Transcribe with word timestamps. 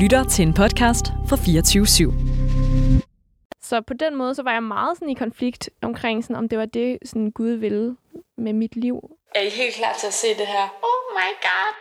lytter 0.00 0.24
til 0.24 0.42
en 0.42 0.54
podcast 0.54 1.06
fra 1.28 1.36
24 1.36 1.84
/7. 1.84 2.12
Så 3.62 3.80
på 3.86 3.94
den 3.94 4.16
måde, 4.16 4.34
så 4.34 4.42
var 4.42 4.52
jeg 4.52 4.62
meget 4.62 4.96
sådan 4.96 5.08
i 5.08 5.14
konflikt 5.14 5.70
omkring, 5.82 6.24
sådan, 6.24 6.36
om 6.36 6.48
det 6.48 6.58
var 6.58 6.64
det, 6.64 6.98
sådan 7.04 7.30
Gud 7.30 7.50
ville 7.50 7.96
med 8.38 8.52
mit 8.52 8.76
liv. 8.76 9.00
Er 9.34 9.40
I 9.40 9.48
helt 9.48 9.74
klar 9.74 9.92
til 10.00 10.06
at 10.06 10.12
se 10.12 10.26
det 10.38 10.46
her? 10.46 10.64
Oh 10.82 11.02
my 11.18 11.30
god! 11.48 11.72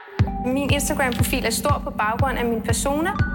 Min 0.53 0.69
Instagram-profil 0.73 1.45
er 1.45 1.49
stor 1.49 1.81
på 1.83 1.89
baggrund 1.89 2.37
af 2.37 2.45
mine 2.45 2.61
personer. 2.61 3.28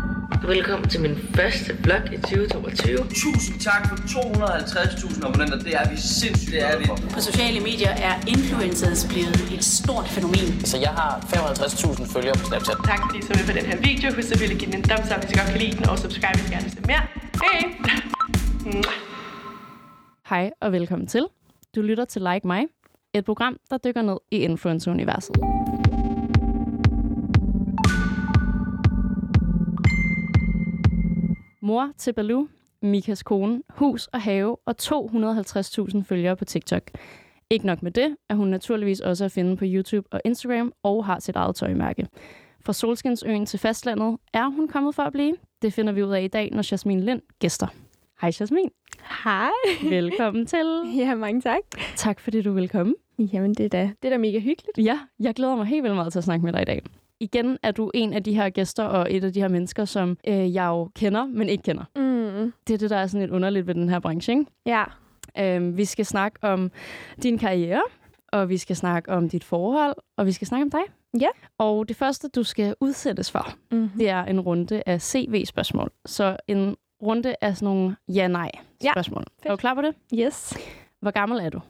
Velkommen 0.47 0.89
til 0.89 1.01
min 1.01 1.17
første 1.37 1.71
vlog 1.85 2.03
i 2.13 2.17
2022. 2.17 2.99
Tusind 3.23 3.57
tak 3.61 3.83
for 3.89 3.97
250.000 3.97 5.27
abonnenter. 5.27 5.59
Det 5.59 5.75
er 5.81 5.91
vi 5.91 5.97
sindssygt 5.97 6.53
det 6.53 6.63
er 6.71 6.79
vi. 6.79 6.85
På 7.15 7.21
sociale 7.21 7.61
medier 7.61 7.93
er 8.09 8.15
influencers 8.35 9.01
blevet 9.13 9.39
et 9.57 9.65
stort 9.65 10.07
fænomen. 10.15 10.51
Så 10.71 10.77
jeg 10.87 10.93
har 11.01 11.11
55.000 11.19 12.13
følgere 12.15 12.35
på 12.41 12.45
Snapchat. 12.49 12.77
Tak 12.91 13.01
fordi 13.05 13.19
I 13.19 13.23
så 13.29 13.33
med 13.39 13.45
på 13.51 13.55
den 13.59 13.67
her 13.71 13.79
video. 13.89 14.07
Husk 14.17 14.29
selvfølgelig 14.29 14.57
at 14.57 14.61
give 14.63 14.73
den 14.73 14.81
en 14.81 14.89
thumbs 14.91 15.11
up, 15.13 15.21
hvis 15.23 15.31
I 15.33 15.35
godt 15.41 15.51
kan 15.55 15.61
lide 15.65 15.75
den, 15.79 15.85
og 15.91 15.99
subscribe, 16.05 16.37
hvis 16.39 16.49
I 16.49 16.53
gerne 16.55 16.65
vil 16.67 16.73
se 16.77 16.83
mere. 16.93 17.03
Hej! 17.45 17.59
Hej 20.31 20.45
og 20.65 20.69
velkommen 20.73 21.07
til. 21.15 21.25
Du 21.75 21.81
lytter 21.83 22.05
til 22.05 22.21
Like 22.29 22.47
Mig, 22.53 22.63
et 23.15 23.25
program, 23.25 23.55
der 23.71 23.77
dykker 23.85 24.03
ned 24.03 24.19
i 24.31 24.39
influencer-universet. 24.49 25.37
Mor 31.65 31.91
til 31.99 32.13
Baloo, 32.13 32.47
Mikas 32.83 33.23
kone, 33.23 33.63
hus 33.71 34.07
og 34.07 34.21
have 34.21 34.57
og 34.67 34.75
250.000 34.83 36.03
følgere 36.03 36.37
på 36.37 36.45
TikTok. 36.45 36.91
Ikke 37.51 37.67
nok 37.67 37.83
med 37.83 37.91
det, 37.91 38.17
er 38.31 38.35
hun 38.35 38.49
naturligvis 38.49 39.01
også 39.01 39.25
at 39.25 39.33
finde 39.33 39.57
på 39.57 39.65
YouTube 39.69 40.09
og 40.13 40.21
Instagram 40.25 40.73
og 40.83 41.05
har 41.05 41.19
sit 41.19 41.37
eget 41.37 41.57
tøjmærke. 41.57 42.07
Fra 42.65 42.73
Solskinsøen 42.73 43.47
til 43.47 43.59
fastlandet 43.59 44.19
er 44.33 44.49
hun 44.49 44.69
kommet 44.69 44.95
for 44.95 45.03
at 45.03 45.13
blive. 45.13 45.37
Det 45.63 45.73
finder 45.73 45.93
vi 45.93 46.03
ud 46.03 46.11
af 46.13 46.23
i 46.23 46.29
dag, 46.29 46.51
når 46.53 46.73
Jasmin 46.73 47.01
Lind 47.01 47.23
gæster. 47.39 47.67
Hej 48.21 48.31
Jasmin. 48.41 48.71
Hej. 49.25 49.51
Velkommen 49.89 50.47
til. 50.47 50.67
Ja, 50.99 51.15
mange 51.15 51.41
tak. 51.41 51.61
Tak 51.97 52.21
fordi 52.21 52.43
du 52.43 52.53
vil 52.53 52.69
komme. 52.69 52.95
Jamen, 53.19 53.55
det 53.55 53.65
er 53.65 53.69
da, 53.69 53.91
det 54.03 54.09
er 54.09 54.11
da 54.11 54.19
mega 54.19 54.39
hyggeligt. 54.39 54.79
Ja, 54.79 54.99
jeg 55.21 55.35
glæder 55.35 55.57
mig 55.57 55.67
helt 55.67 55.83
vildt 55.83 55.97
meget 55.97 56.13
til 56.13 56.19
at 56.19 56.25
snakke 56.25 56.45
med 56.45 56.53
dig 56.53 56.63
i 56.63 56.65
dag. 56.65 56.83
Igen 57.21 57.59
er 57.63 57.71
du 57.71 57.91
en 57.95 58.13
af 58.13 58.23
de 58.25 58.35
her 58.35 58.51
gæster 58.51 58.85
og 58.85 59.07
et 59.15 59.25
af 59.25 59.33
de 59.33 59.41
her 59.41 59.49
mennesker, 59.49 59.85
som 59.85 60.19
øh, 60.29 60.55
jeg 60.55 60.67
jo 60.67 60.85
kender, 60.97 61.25
men 61.27 61.49
ikke 61.49 61.63
kender. 61.63 61.85
Mm. 61.97 62.53
Det 62.67 62.75
er 62.75 62.79
det, 62.79 62.91
der 62.91 62.97
er 62.97 63.07
sådan 63.07 63.21
lidt 63.21 63.31
underligt 63.31 63.67
ved 63.67 63.75
den 63.75 63.89
her 63.89 63.99
branche, 64.01 64.33
ikke? 64.33 64.47
Ja. 64.67 64.85
Øhm, 65.39 65.77
vi 65.77 65.85
skal 65.85 66.07
snakke 66.07 66.39
om 66.43 66.71
din 67.23 67.39
karriere, 67.39 67.83
og 68.33 68.49
vi 68.49 68.57
skal 68.59 68.77
snakke 68.77 69.13
om 69.13 69.29
dit 69.29 69.45
forhold, 69.45 69.95
og 70.17 70.27
vi 70.27 70.33
skal 70.33 70.47
snakke 70.47 70.63
om 70.63 70.71
dig. 70.71 70.81
Ja. 71.21 71.29
Og 71.59 71.89
det 71.89 71.97
første, 71.97 72.29
du 72.29 72.43
skal 72.43 72.75
udsættes 72.81 73.31
for, 73.31 73.49
Mm-hmm. 73.71 73.89
det 73.99 74.09
er 74.09 74.25
en 74.25 74.41
runde 74.41 74.83
af 74.87 75.03
CV-spørgsmål. 75.03 75.91
Så 76.07 76.37
en 76.49 76.77
runde 77.03 77.35
af 77.41 77.57
sådan 77.57 77.67
nogle 77.75 77.97
ja-nej-spørgsmål. 78.09 79.25
Ja, 79.45 79.49
er 79.49 79.53
du 79.53 79.57
klar 79.57 79.75
på 79.75 79.83
det? 79.83 79.95
Yes. 80.15 80.57
Hvor 81.01 81.11
gammel 81.11 81.39
er 81.41 81.51
du? 81.51 81.61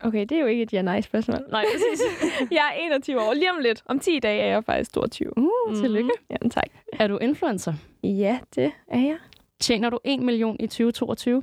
Okay, 0.00 0.20
det 0.20 0.32
er 0.32 0.40
jo 0.40 0.46
ikke 0.46 0.62
et 0.62 0.72
ja-nej-spørgsmål. 0.72 1.38
Nej, 1.50 1.64
præcis. 1.74 2.06
jeg 2.58 2.72
er 2.76 2.86
21 2.86 3.20
år. 3.20 3.34
Lige 3.34 3.50
om 3.50 3.58
lidt. 3.62 3.82
Om 3.86 3.98
10 3.98 4.18
dage 4.18 4.40
er 4.40 4.46
jeg 4.46 4.64
faktisk 4.64 4.92
22. 4.92 5.38
Uh, 5.38 5.76
tillykke. 5.76 6.10
Jamen, 6.30 6.50
tak. 6.50 6.68
Er 6.92 7.06
du 7.06 7.18
influencer? 7.18 7.72
Ja, 8.02 8.38
det 8.54 8.72
er 8.88 8.98
jeg. 9.00 9.16
Tjener 9.60 9.90
du 9.90 9.98
1 10.04 10.20
million 10.20 10.56
i 10.60 10.66
2022? 10.66 11.42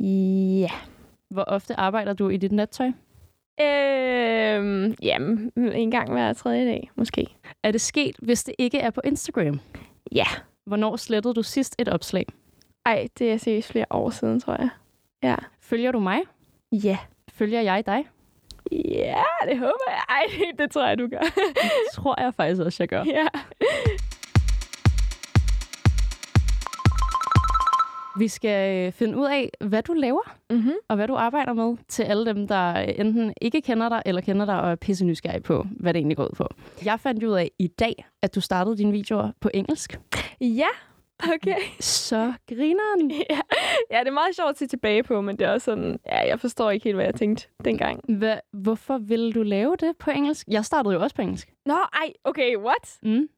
Ja. 0.00 0.70
Hvor 1.30 1.42
ofte 1.42 1.74
arbejder 1.80 2.12
du 2.12 2.28
i 2.28 2.36
dit 2.36 2.52
nattøj? 2.52 2.86
Øhm, 3.60 4.94
jamen, 5.02 5.52
en 5.56 5.90
gang 5.90 6.12
hver 6.12 6.32
tredje 6.32 6.66
dag, 6.66 6.90
måske. 6.94 7.26
Er 7.62 7.70
det 7.70 7.80
sket, 7.80 8.16
hvis 8.18 8.44
det 8.44 8.54
ikke 8.58 8.78
er 8.78 8.90
på 8.90 9.00
Instagram? 9.04 9.60
Ja. 10.12 10.26
Hvornår 10.66 10.96
slettede 10.96 11.34
du 11.34 11.42
sidst 11.42 11.74
et 11.78 11.88
opslag? 11.88 12.26
Ej, 12.86 13.08
det 13.18 13.32
er 13.32 13.36
seriøst 13.36 13.68
flere 13.68 13.86
år 13.90 14.10
siden, 14.10 14.40
tror 14.40 14.56
jeg. 14.58 14.68
Ja. 15.22 15.36
Følger 15.60 15.92
du 15.92 16.00
mig? 16.00 16.20
Ja. 16.72 16.98
Følger 17.38 17.60
jeg 17.60 17.86
dig? 17.86 18.04
Ja, 18.72 19.24
det 19.48 19.58
håber 19.58 19.88
jeg. 19.88 20.02
Ej, 20.08 20.24
det 20.58 20.70
tror 20.70 20.86
jeg, 20.86 20.98
du 20.98 21.06
gør. 21.06 21.20
Det 21.54 21.70
tror 21.94 22.20
jeg 22.22 22.34
faktisk 22.34 22.62
også, 22.62 22.76
jeg 22.82 22.88
gør. 22.88 23.04
ja. 23.06 23.26
Vi 28.18 28.28
skal 28.28 28.86
øh, 28.86 28.92
finde 28.92 29.18
ud 29.18 29.26
af, 29.26 29.50
hvad 29.60 29.82
du 29.82 29.92
laver, 29.92 30.34
Mm-hmm. 30.50 30.72
og 30.88 30.96
hvad 30.96 31.08
du 31.08 31.14
arbejder 31.14 31.52
med, 31.52 31.76
til 31.88 32.02
alle 32.02 32.26
dem, 32.26 32.48
der 32.48 32.72
enten 32.74 33.34
ikke 33.40 33.60
kender 33.60 33.88
dig, 33.88 34.02
eller 34.06 34.20
kender 34.20 34.46
dig 34.46 34.60
og 34.60 34.70
er 34.70 34.74
pisse 34.74 35.04
nysgerrige 35.04 35.40
på, 35.40 35.66
hvad 35.70 35.94
det 35.94 35.98
egentlig 36.00 36.16
går 36.16 36.24
ud 36.24 36.34
på. 36.36 36.48
Jeg 36.84 37.00
fandt 37.00 37.24
ud 37.24 37.32
af 37.32 37.50
i 37.58 37.66
dag, 37.66 38.04
at 38.22 38.34
du 38.34 38.40
startede 38.40 38.76
dine 38.78 38.92
videoer 38.92 39.30
på 39.40 39.50
engelsk. 39.54 40.00
Ja, 40.40 40.66
okay. 41.34 41.60
Så 41.80 42.32
grineren. 42.48 43.10
ja. 43.30 43.40
ja, 43.90 43.98
det 44.00 44.08
er 44.08 44.12
meget 44.12 44.36
sjovt 44.36 44.50
at 44.50 44.58
se 44.58 44.66
tilbage 44.66 45.02
på, 45.02 45.20
men 45.20 45.38
det 45.38 45.46
er 45.46 45.50
også 45.50 45.64
sådan, 45.64 45.98
ja, 46.06 46.28
jeg 46.28 46.40
forstår 46.40 46.70
ikke 46.70 46.84
helt, 46.84 46.96
hvad 46.96 47.04
jeg 47.04 47.14
tænkte 47.14 47.48
dengang. 47.64 48.00
Hvad, 48.18 48.38
hvorfor 48.52 48.98
ville 48.98 49.32
du 49.32 49.42
lave 49.42 49.76
det 49.76 49.96
på 49.96 50.10
engelsk? 50.10 50.46
Jeg 50.48 50.64
startede 50.64 50.94
jo 50.94 51.02
også 51.02 51.16
på 51.16 51.22
engelsk. 51.22 51.52
Nå, 51.66 51.74
ej, 51.74 52.12
okay, 52.24 52.56
what? 52.56 52.98
Mm. 53.02 53.28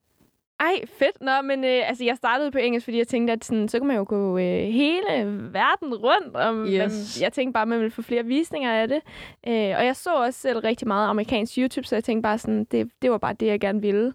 Ej, 0.61 0.81
fedt. 0.99 1.21
Nå, 1.21 1.31
men 1.45 1.65
øh, 1.65 1.89
altså, 1.89 2.05
jeg 2.05 2.17
startede 2.17 2.51
på 2.51 2.59
engelsk, 2.59 2.85
fordi 2.85 2.99
jeg 2.99 3.09
tænkte, 3.09 3.33
at 3.33 3.45
sådan, 3.45 3.69
så 3.69 3.79
kan 3.79 3.87
man 3.87 3.97
jo 3.97 4.05
gå 4.09 4.39
øh, 4.39 4.45
hele 4.65 5.05
verden 5.53 5.95
rundt. 5.95 6.37
Og 6.37 6.67
Yes. 6.67 6.79
man, 6.79 7.23
jeg 7.23 7.33
tænkte 7.33 7.53
bare, 7.53 7.63
at 7.63 7.69
man 7.69 7.79
ville 7.79 7.91
få 7.91 8.03
flere 8.03 8.25
visninger 8.25 8.73
af 8.73 8.89
det. 8.89 9.01
Øh, 9.49 9.53
og 9.79 9.85
jeg 9.87 9.97
så 9.97 10.11
også 10.15 10.41
selv 10.41 10.59
rigtig 10.59 10.89
meget 10.89 11.09
amerikansk 11.09 11.59
YouTube, 11.59 11.87
så 11.87 11.97
jeg 11.97 12.05
tænkte 12.05 12.23
bare 12.23 12.39
sådan, 12.39 12.65
det, 12.65 12.91
det 13.03 13.11
var 13.11 13.19
bare 13.19 13.33
det, 13.41 13.47
jeg 13.47 13.61
gerne 13.61 13.81
ville. 13.81 14.13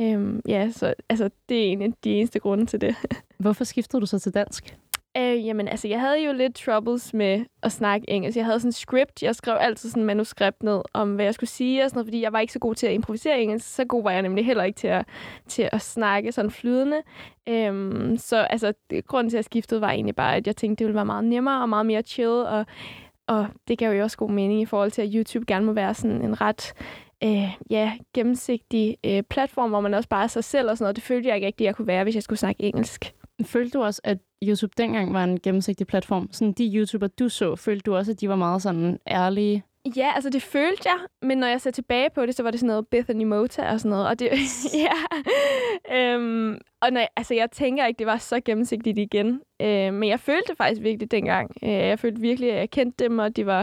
Øhm, 0.00 0.40
ja, 0.48 0.70
så 0.70 0.94
altså, 1.08 1.30
det 1.48 1.58
er 1.68 1.72
en 1.72 1.82
af 1.82 1.92
de 2.04 2.10
eneste 2.10 2.38
grunde 2.38 2.66
til 2.66 2.80
det. 2.80 2.96
Hvorfor 3.38 3.64
skiftede 3.64 4.00
du 4.00 4.06
så 4.06 4.18
til 4.18 4.34
dansk? 4.34 4.76
Øh, 5.16 5.46
jamen, 5.46 5.68
altså, 5.68 5.88
jeg 5.88 6.00
havde 6.00 6.24
jo 6.26 6.32
lidt 6.32 6.54
troubles 6.54 7.14
med 7.14 7.44
at 7.62 7.72
snakke 7.72 8.10
engelsk. 8.10 8.36
Jeg 8.36 8.44
havde 8.44 8.60
sådan 8.60 8.68
en 8.68 8.72
script. 8.72 9.22
Jeg 9.22 9.34
skrev 9.34 9.56
altid 9.60 9.90
sådan 9.90 10.02
en 10.02 10.06
manuskript 10.06 10.62
ned 10.62 10.82
om, 10.92 11.14
hvad 11.14 11.24
jeg 11.24 11.34
skulle 11.34 11.50
sige 11.50 11.84
og 11.84 11.90
sådan 11.90 11.98
noget, 11.98 12.06
fordi 12.06 12.20
jeg 12.22 12.32
var 12.32 12.40
ikke 12.40 12.52
så 12.52 12.58
god 12.58 12.74
til 12.74 12.86
at 12.86 12.92
improvisere 12.92 13.40
engelsk. 13.40 13.74
Så 13.74 13.84
god 13.84 14.02
var 14.02 14.10
jeg 14.10 14.22
nemlig 14.22 14.46
heller 14.46 14.64
ikke 14.64 14.76
til 14.76 14.88
at, 14.88 15.06
til 15.48 15.68
at 15.72 15.80
snakke 15.80 16.32
sådan 16.32 16.50
flydende. 16.50 17.02
Øhm, 17.48 18.16
så 18.16 18.36
altså, 18.36 18.72
det, 18.90 19.06
grunden 19.06 19.30
til, 19.30 19.36
at 19.36 19.38
jeg 19.38 19.44
skiftede, 19.44 19.80
var 19.80 19.90
egentlig 19.90 20.16
bare, 20.16 20.36
at 20.36 20.46
jeg 20.46 20.56
tænkte, 20.56 20.78
det 20.78 20.86
ville 20.86 20.96
være 20.96 21.04
meget 21.06 21.24
nemmere 21.24 21.62
og 21.62 21.68
meget 21.68 21.86
mere 21.86 22.02
chill. 22.02 22.30
Og, 22.30 22.66
og 23.26 23.46
det 23.68 23.78
gav 23.78 23.92
jo 23.92 24.02
også 24.02 24.16
god 24.16 24.30
mening 24.30 24.60
i 24.60 24.66
forhold 24.66 24.90
til, 24.90 25.02
at 25.02 25.08
YouTube 25.14 25.44
gerne 25.46 25.66
må 25.66 25.72
være 25.72 25.94
sådan 25.94 26.22
en 26.22 26.40
ret 26.40 26.72
øh, 27.24 27.56
ja, 27.70 27.92
gennemsigtig 28.14 28.96
øh, 29.04 29.22
platform, 29.22 29.70
hvor 29.70 29.80
man 29.80 29.94
også 29.94 30.08
bare 30.08 30.24
er 30.24 30.28
sig 30.28 30.44
selv 30.44 30.70
og 30.70 30.78
sådan 30.78 30.84
noget. 30.84 30.96
Det 30.96 31.04
følte 31.04 31.28
jeg 31.28 31.36
ikke 31.36 31.46
rigtigt, 31.46 31.66
jeg 31.66 31.76
kunne 31.76 31.86
være, 31.86 32.02
hvis 32.02 32.14
jeg 32.14 32.22
skulle 32.22 32.38
snakke 32.38 32.62
engelsk. 32.62 33.14
Følte 33.44 33.78
du 33.78 33.82
også, 33.84 34.00
at 34.04 34.18
YouTube 34.42 34.72
dengang 34.78 35.12
var 35.14 35.24
en 35.24 35.40
gennemsigtig 35.40 35.86
platform? 35.86 36.28
Sådan 36.32 36.52
de 36.52 36.72
YouTuber, 36.76 37.06
du 37.06 37.28
så, 37.28 37.56
følte 37.56 37.82
du 37.86 37.96
også, 37.96 38.12
at 38.12 38.20
de 38.20 38.28
var 38.28 38.36
meget 38.36 38.62
sådan 38.62 38.98
ærlige? 39.10 39.62
Ja, 39.96 40.10
altså 40.14 40.30
det 40.30 40.42
følte 40.42 40.82
jeg, 40.84 40.96
men 41.22 41.38
når 41.38 41.46
jeg 41.46 41.60
ser 41.60 41.70
tilbage 41.70 42.10
på 42.14 42.26
det, 42.26 42.34
så 42.34 42.42
var 42.42 42.50
det 42.50 42.60
sådan 42.60 42.66
noget 42.68 42.86
Bethany 42.88 43.24
Mota 43.24 43.70
og 43.72 43.80
sådan 43.80 43.90
noget. 43.90 44.06
Og 44.08 44.18
det, 44.18 44.28
ja. 44.84 44.92
øhm, 45.96 46.58
og 46.80 46.90
når, 46.92 47.00
jeg- 47.00 47.08
altså, 47.16 47.34
jeg 47.34 47.50
tænker 47.50 47.86
ikke, 47.86 47.98
det 47.98 48.06
var 48.06 48.16
så 48.16 48.40
gennemsigtigt 48.44 48.98
igen. 48.98 49.40
Øh, 49.62 49.94
men 49.94 50.08
jeg 50.08 50.20
følte 50.20 50.42
det 50.48 50.56
faktisk 50.56 50.82
virkelig 50.82 51.10
dengang. 51.10 51.50
Øh, 51.62 51.70
jeg 51.70 51.98
følte 51.98 52.20
virkelig, 52.20 52.52
at 52.52 52.58
jeg 52.58 52.70
kendte 52.70 53.04
dem, 53.04 53.18
og 53.18 53.36
de 53.36 53.46
var 53.46 53.60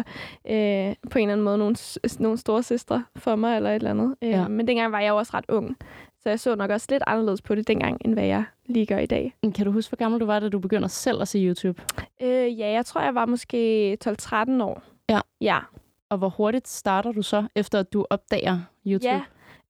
øh, 0.50 0.96
på 1.12 1.20
en 1.20 1.30
eller 1.30 1.34
anden 1.34 1.42
måde 1.42 1.58
nogle, 1.58 1.76
nogle 2.20 2.38
store 2.38 2.64
søstre 2.64 3.04
for 3.16 3.36
mig, 3.36 3.56
eller 3.56 3.70
et 3.70 3.76
eller 3.76 3.90
andet. 3.92 4.16
Øh, 4.22 4.30
Ja. 4.30 4.48
Men 4.48 4.68
dengang 4.68 4.92
var 4.92 5.00
jeg 5.00 5.10
jo 5.10 5.18
også 5.18 5.32
ret 5.34 5.46
ung. 5.50 5.78
Så 6.24 6.30
jeg 6.30 6.40
så 6.40 6.56
nok 6.56 6.72
også 6.72 6.88
lidt 6.90 7.04
anderledes 7.08 7.42
på 7.42 7.56
det 7.56 7.68
dengang, 7.68 7.98
end 8.06 8.14
hvad 8.14 8.26
jeg 8.26 8.44
lige 8.66 8.86
gør 8.86 8.98
i 8.98 9.06
dag. 9.06 9.36
Kan 9.56 9.66
du 9.66 9.72
huske, 9.72 9.90
hvor 9.90 9.98
gammel 9.98 10.20
du 10.22 10.26
var, 10.26 10.40
da 10.40 10.50
du 10.50 10.60
begyndte 10.60 10.90
selv 10.90 11.22
at 11.22 11.28
se 11.28 11.40
YouTube? 11.40 11.82
Øh, 12.22 12.60
ja, 12.60 12.72
jeg 12.72 12.86
tror, 12.86 13.02
jeg 13.02 13.16
var 13.16 13.26
måske 13.26 13.98
12-13 14.08 14.64
år. 14.64 14.84
Ja. 15.10 15.20
Ja. 15.42 15.60
Og 16.10 16.18
hvor 16.18 16.30
hurtigt 16.30 16.68
starter 16.68 17.12
du 17.12 17.22
så, 17.22 17.44
efter 17.56 17.80
at 17.80 17.94
du 17.94 18.06
opdager 18.10 18.60
YouTube? 18.88 19.08
Ja, 19.08 19.22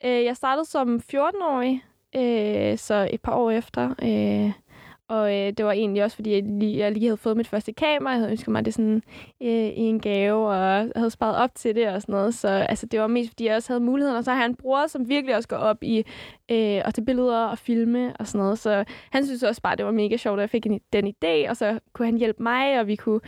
øh, 0.05 0.25
jeg 0.25 0.35
startede 0.35 0.65
som 0.65 1.01
14-årig, 1.13 1.83
øh, 2.15 2.77
så 2.77 3.09
et 3.11 3.21
par 3.21 3.35
år 3.35 3.51
efter. 3.51 3.89
Øh, 4.01 4.51
og 5.13 5.35
øh, 5.35 5.53
det 5.57 5.65
var 5.65 5.71
egentlig 5.71 6.03
også, 6.03 6.15
fordi 6.15 6.33
jeg 6.33 6.43
lige, 6.43 6.77
jeg 6.77 6.91
lige 6.91 7.05
havde 7.05 7.17
fået 7.17 7.37
mit 7.37 7.47
første 7.47 7.73
kamera. 7.73 8.11
Jeg 8.11 8.19
havde 8.19 8.31
ønsket 8.31 8.47
mig 8.47 8.65
det 8.65 8.73
sådan 8.73 9.03
øh, 9.41 9.67
i 9.67 9.79
en 9.79 9.99
gave, 9.99 10.47
og 10.47 10.55
jeg 10.55 10.91
havde 10.95 11.09
sparet 11.09 11.35
op 11.35 11.55
til 11.55 11.75
det 11.75 11.87
og 11.87 12.01
sådan 12.01 12.13
noget. 12.13 12.33
Så 12.33 12.47
altså, 12.47 12.85
det 12.85 12.99
var 12.99 13.07
mest, 13.07 13.29
fordi 13.29 13.45
jeg 13.45 13.55
også 13.55 13.73
havde 13.73 13.83
muligheden. 13.83 14.17
Og 14.17 14.23
så 14.23 14.31
har 14.31 14.39
jeg 14.39 14.45
en 14.45 14.55
bror, 14.55 14.87
som 14.87 15.09
virkelig 15.09 15.35
også 15.35 15.49
går 15.49 15.57
op 15.57 15.83
i 15.83 15.97
øh, 16.51 16.87
at 16.87 16.93
tage 16.93 17.05
billeder 17.05 17.45
og 17.45 17.57
filme 17.57 18.13
og 18.17 18.27
sådan 18.27 18.39
noget. 18.39 18.59
Så 18.59 18.83
han 19.11 19.25
synes 19.25 19.43
også 19.43 19.61
bare, 19.61 19.75
det 19.75 19.85
var 19.85 19.91
mega 19.91 20.17
sjovt, 20.17 20.39
at 20.39 20.41
jeg 20.41 20.49
fik 20.49 20.65
en, 20.65 20.81
den 20.93 21.07
idé. 21.07 21.49
Og 21.49 21.57
så 21.57 21.79
kunne 21.93 22.05
han 22.05 22.17
hjælpe 22.17 22.43
mig, 22.43 22.79
og 22.79 22.87
vi 22.87 22.95
kunne 22.95 23.19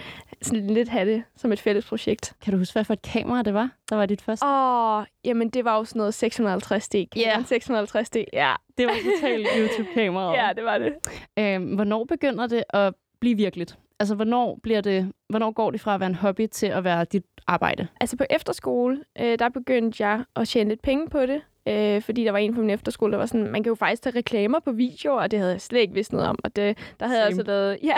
sådan 0.41 0.67
lidt 0.67 0.89
have 0.89 1.13
det 1.13 1.23
som 1.35 1.51
et 1.51 1.59
fælles 1.59 1.85
projekt. 1.85 2.33
Kan 2.43 2.53
du 2.53 2.57
huske, 2.57 2.73
hvad 2.73 2.83
for 2.83 2.93
et 2.93 3.01
kamera 3.01 3.41
det 3.41 3.53
var, 3.53 3.69
der 3.89 3.95
var 3.95 4.05
dit 4.05 4.21
første? 4.21 4.45
Åh, 4.45 5.03
jamen 5.25 5.49
det 5.49 5.65
var 5.65 5.77
jo 5.77 5.83
sådan 5.83 5.99
noget 5.99 6.23
650D. 6.23 7.05
Ja. 7.15 7.35
650D, 7.39 8.23
ja. 8.33 8.53
Det 8.77 8.85
var 8.85 8.93
totalt 9.15 9.47
YouTube-kamera. 9.57 10.33
Ja, 10.45 10.53
det 10.55 10.63
var 10.63 10.77
det. 10.77 10.93
Øhm, 11.39 11.75
hvornår 11.75 12.03
begynder 12.03 12.47
det 12.47 12.63
at 12.69 12.93
blive 13.19 13.35
virkeligt? 13.37 13.77
Altså, 13.99 14.15
hvornår, 14.15 14.59
bliver 14.63 14.81
det, 14.81 15.11
hvornår 15.29 15.51
går 15.51 15.71
det 15.71 15.81
fra 15.81 15.93
at 15.93 15.99
være 15.99 16.09
en 16.09 16.15
hobby 16.15 16.47
til 16.51 16.67
at 16.67 16.83
være 16.83 17.05
dit 17.05 17.23
arbejde? 17.47 17.87
Altså 18.01 18.17
på 18.17 18.23
efterskole, 18.29 19.03
øh, 19.19 19.39
der 19.39 19.49
begyndte 19.49 20.05
jeg 20.07 20.23
at 20.35 20.47
tjene 20.47 20.69
lidt 20.69 20.81
penge 20.81 21.09
på 21.09 21.25
det. 21.25 21.41
Øh, 21.67 22.01
fordi 22.01 22.23
der 22.23 22.31
var 22.31 22.37
en 22.37 22.53
på 22.53 22.61
min 22.61 22.69
efterskole, 22.69 23.11
der 23.11 23.17
var 23.17 23.25
sådan, 23.25 23.51
man 23.51 23.63
kan 23.63 23.69
jo 23.69 23.75
faktisk 23.75 24.01
tage 24.01 24.17
reklamer 24.17 24.59
på 24.59 24.71
videoer, 24.71 25.21
og 25.21 25.31
det 25.31 25.39
havde 25.39 25.51
jeg 25.51 25.61
slet 25.61 25.79
ikke 25.79 25.93
vidst 25.93 26.13
noget 26.13 26.27
om. 26.27 26.39
Og 26.43 26.55
det, 26.55 26.77
der 26.99 27.07
havde 27.07 27.19
jeg 27.19 27.27
altså 27.27 27.43
lavet, 27.43 27.77
ja, 27.83 27.95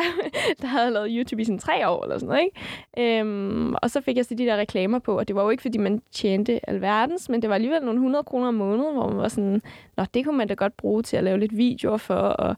der 0.61 0.67
havde 0.67 0.83
jeg 0.83 0.93
lavet 0.93 1.09
YouTube 1.11 1.41
i 1.41 1.45
sådan 1.45 1.59
tre 1.59 1.89
år 1.89 2.03
eller 2.03 2.17
sådan 2.17 2.27
noget, 2.27 2.41
ikke? 2.43 3.19
Øhm, 3.19 3.75
og 3.75 3.89
så 3.91 4.01
fik 4.01 4.17
jeg 4.17 4.25
så 4.25 4.35
de 4.35 4.45
der 4.45 4.57
reklamer 4.57 4.99
på, 4.99 5.17
og 5.17 5.27
det 5.27 5.35
var 5.35 5.43
jo 5.43 5.49
ikke, 5.49 5.61
fordi 5.61 5.77
man 5.77 6.01
tjente 6.11 6.69
alverdens, 6.69 7.29
men 7.29 7.41
det 7.41 7.49
var 7.49 7.55
alligevel 7.55 7.81
nogle 7.81 7.97
100 7.97 8.23
kroner 8.23 8.47
om 8.47 8.53
måneden, 8.53 8.93
hvor 8.93 9.07
man 9.09 9.17
var 9.17 9.27
sådan, 9.27 9.61
nå, 9.97 10.05
det 10.13 10.25
kunne 10.25 10.37
man 10.37 10.47
da 10.47 10.53
godt 10.53 10.77
bruge 10.77 11.03
til 11.03 11.17
at 11.17 11.23
lave 11.23 11.39
lidt 11.39 11.57
videoer 11.57 11.97
for, 11.97 12.15
og 12.15 12.55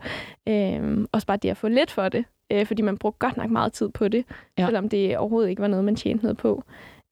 øhm, 0.48 1.08
også 1.12 1.28
bare 1.28 1.38
det 1.38 1.50
at 1.50 1.58
få 1.58 1.68
lidt 1.68 1.92
for 1.92 2.10
det, 2.10 2.26
øh, 2.52 2.66
fordi 2.66 2.82
man 2.82 2.98
brugte 2.98 3.20
godt 3.20 3.38
nok 3.38 3.50
meget 3.50 3.74
tid 3.74 3.90
på 3.90 4.08
det, 4.08 4.26
ja. 4.58 4.66
selvom 4.66 4.90
det 4.90 5.18
overhovedet 5.18 5.50
ikke 5.50 5.62
var 5.62 5.68
noget, 5.68 5.86
man 5.86 5.96
tjente 5.96 6.24
noget 6.24 6.38
på. 6.38 6.64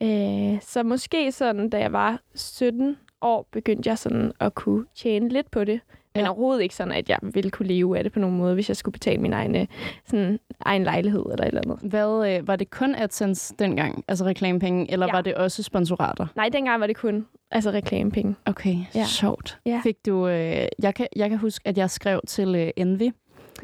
Øh, 0.04 0.62
så 0.62 0.84
måske 0.84 1.32
sådan, 1.32 1.70
da 1.70 1.80
jeg 1.80 1.94
var 1.94 2.20
17 2.36 2.98
år, 3.22 3.48
begyndte 3.52 3.90
jeg 3.90 3.98
sådan 3.98 4.32
at 4.40 4.56
kunne 4.56 4.86
tjene 4.96 5.30
lidt 5.30 5.52
på 5.52 5.64
det. 5.64 5.80
Men 6.16 6.26
ja. 6.26 6.30
overhovedet 6.30 6.64
ikke 6.64 6.76
sådan, 6.76 6.94
at 6.94 7.10
jeg 7.10 7.20
ville 7.22 7.52
kunne 7.52 7.68
leve 7.68 7.98
af 7.98 8.04
det 8.04 8.14
på 8.14 8.20
nogen 8.20 8.38
måde, 8.38 8.54
hvis 8.54 8.70
jeg 8.70 8.78
skulle 8.78 8.94
betale 8.94 9.22
min 9.22 9.34
egen, 9.34 9.68
sådan, 10.06 10.40
egen 10.66 10.84
lejlighed 10.84 11.22
eller 11.22 11.44
et 11.44 11.48
eller 11.48 11.62
andet. 11.66 11.80
Hvad, 11.90 12.38
øh, 12.38 12.48
var 12.48 12.56
det 12.56 12.70
kun 12.70 12.96
AdSense 12.96 13.56
dengang, 13.60 14.04
altså 14.08 14.26
reklamepenge, 14.26 14.92
eller 14.92 15.06
ja. 15.06 15.12
var 15.12 15.22
det 15.22 15.36
også 15.36 15.64
sponsorater? 15.64 16.28
Nej, 16.36 16.50
dengang 16.50 16.80
var 16.80 16.88
det 16.88 16.96
kun 16.96 17.26
altså 17.52 17.72
reklamepenge. 17.72 18.36
Okay, 18.46 18.76
ja. 18.96 19.06
sjovt. 19.06 19.60
Ja. 19.66 19.82
Fik 19.84 20.06
du, 20.06 20.28
øh, 20.28 20.68
jeg, 20.82 20.96
kan, 20.96 21.08
jeg 21.16 21.30
kan 21.30 21.38
huske, 21.38 21.68
at 21.68 21.78
jeg 21.78 21.90
skrev 21.90 22.22
til 22.28 22.56
øh, 22.56 22.70
Envy, 22.78 23.12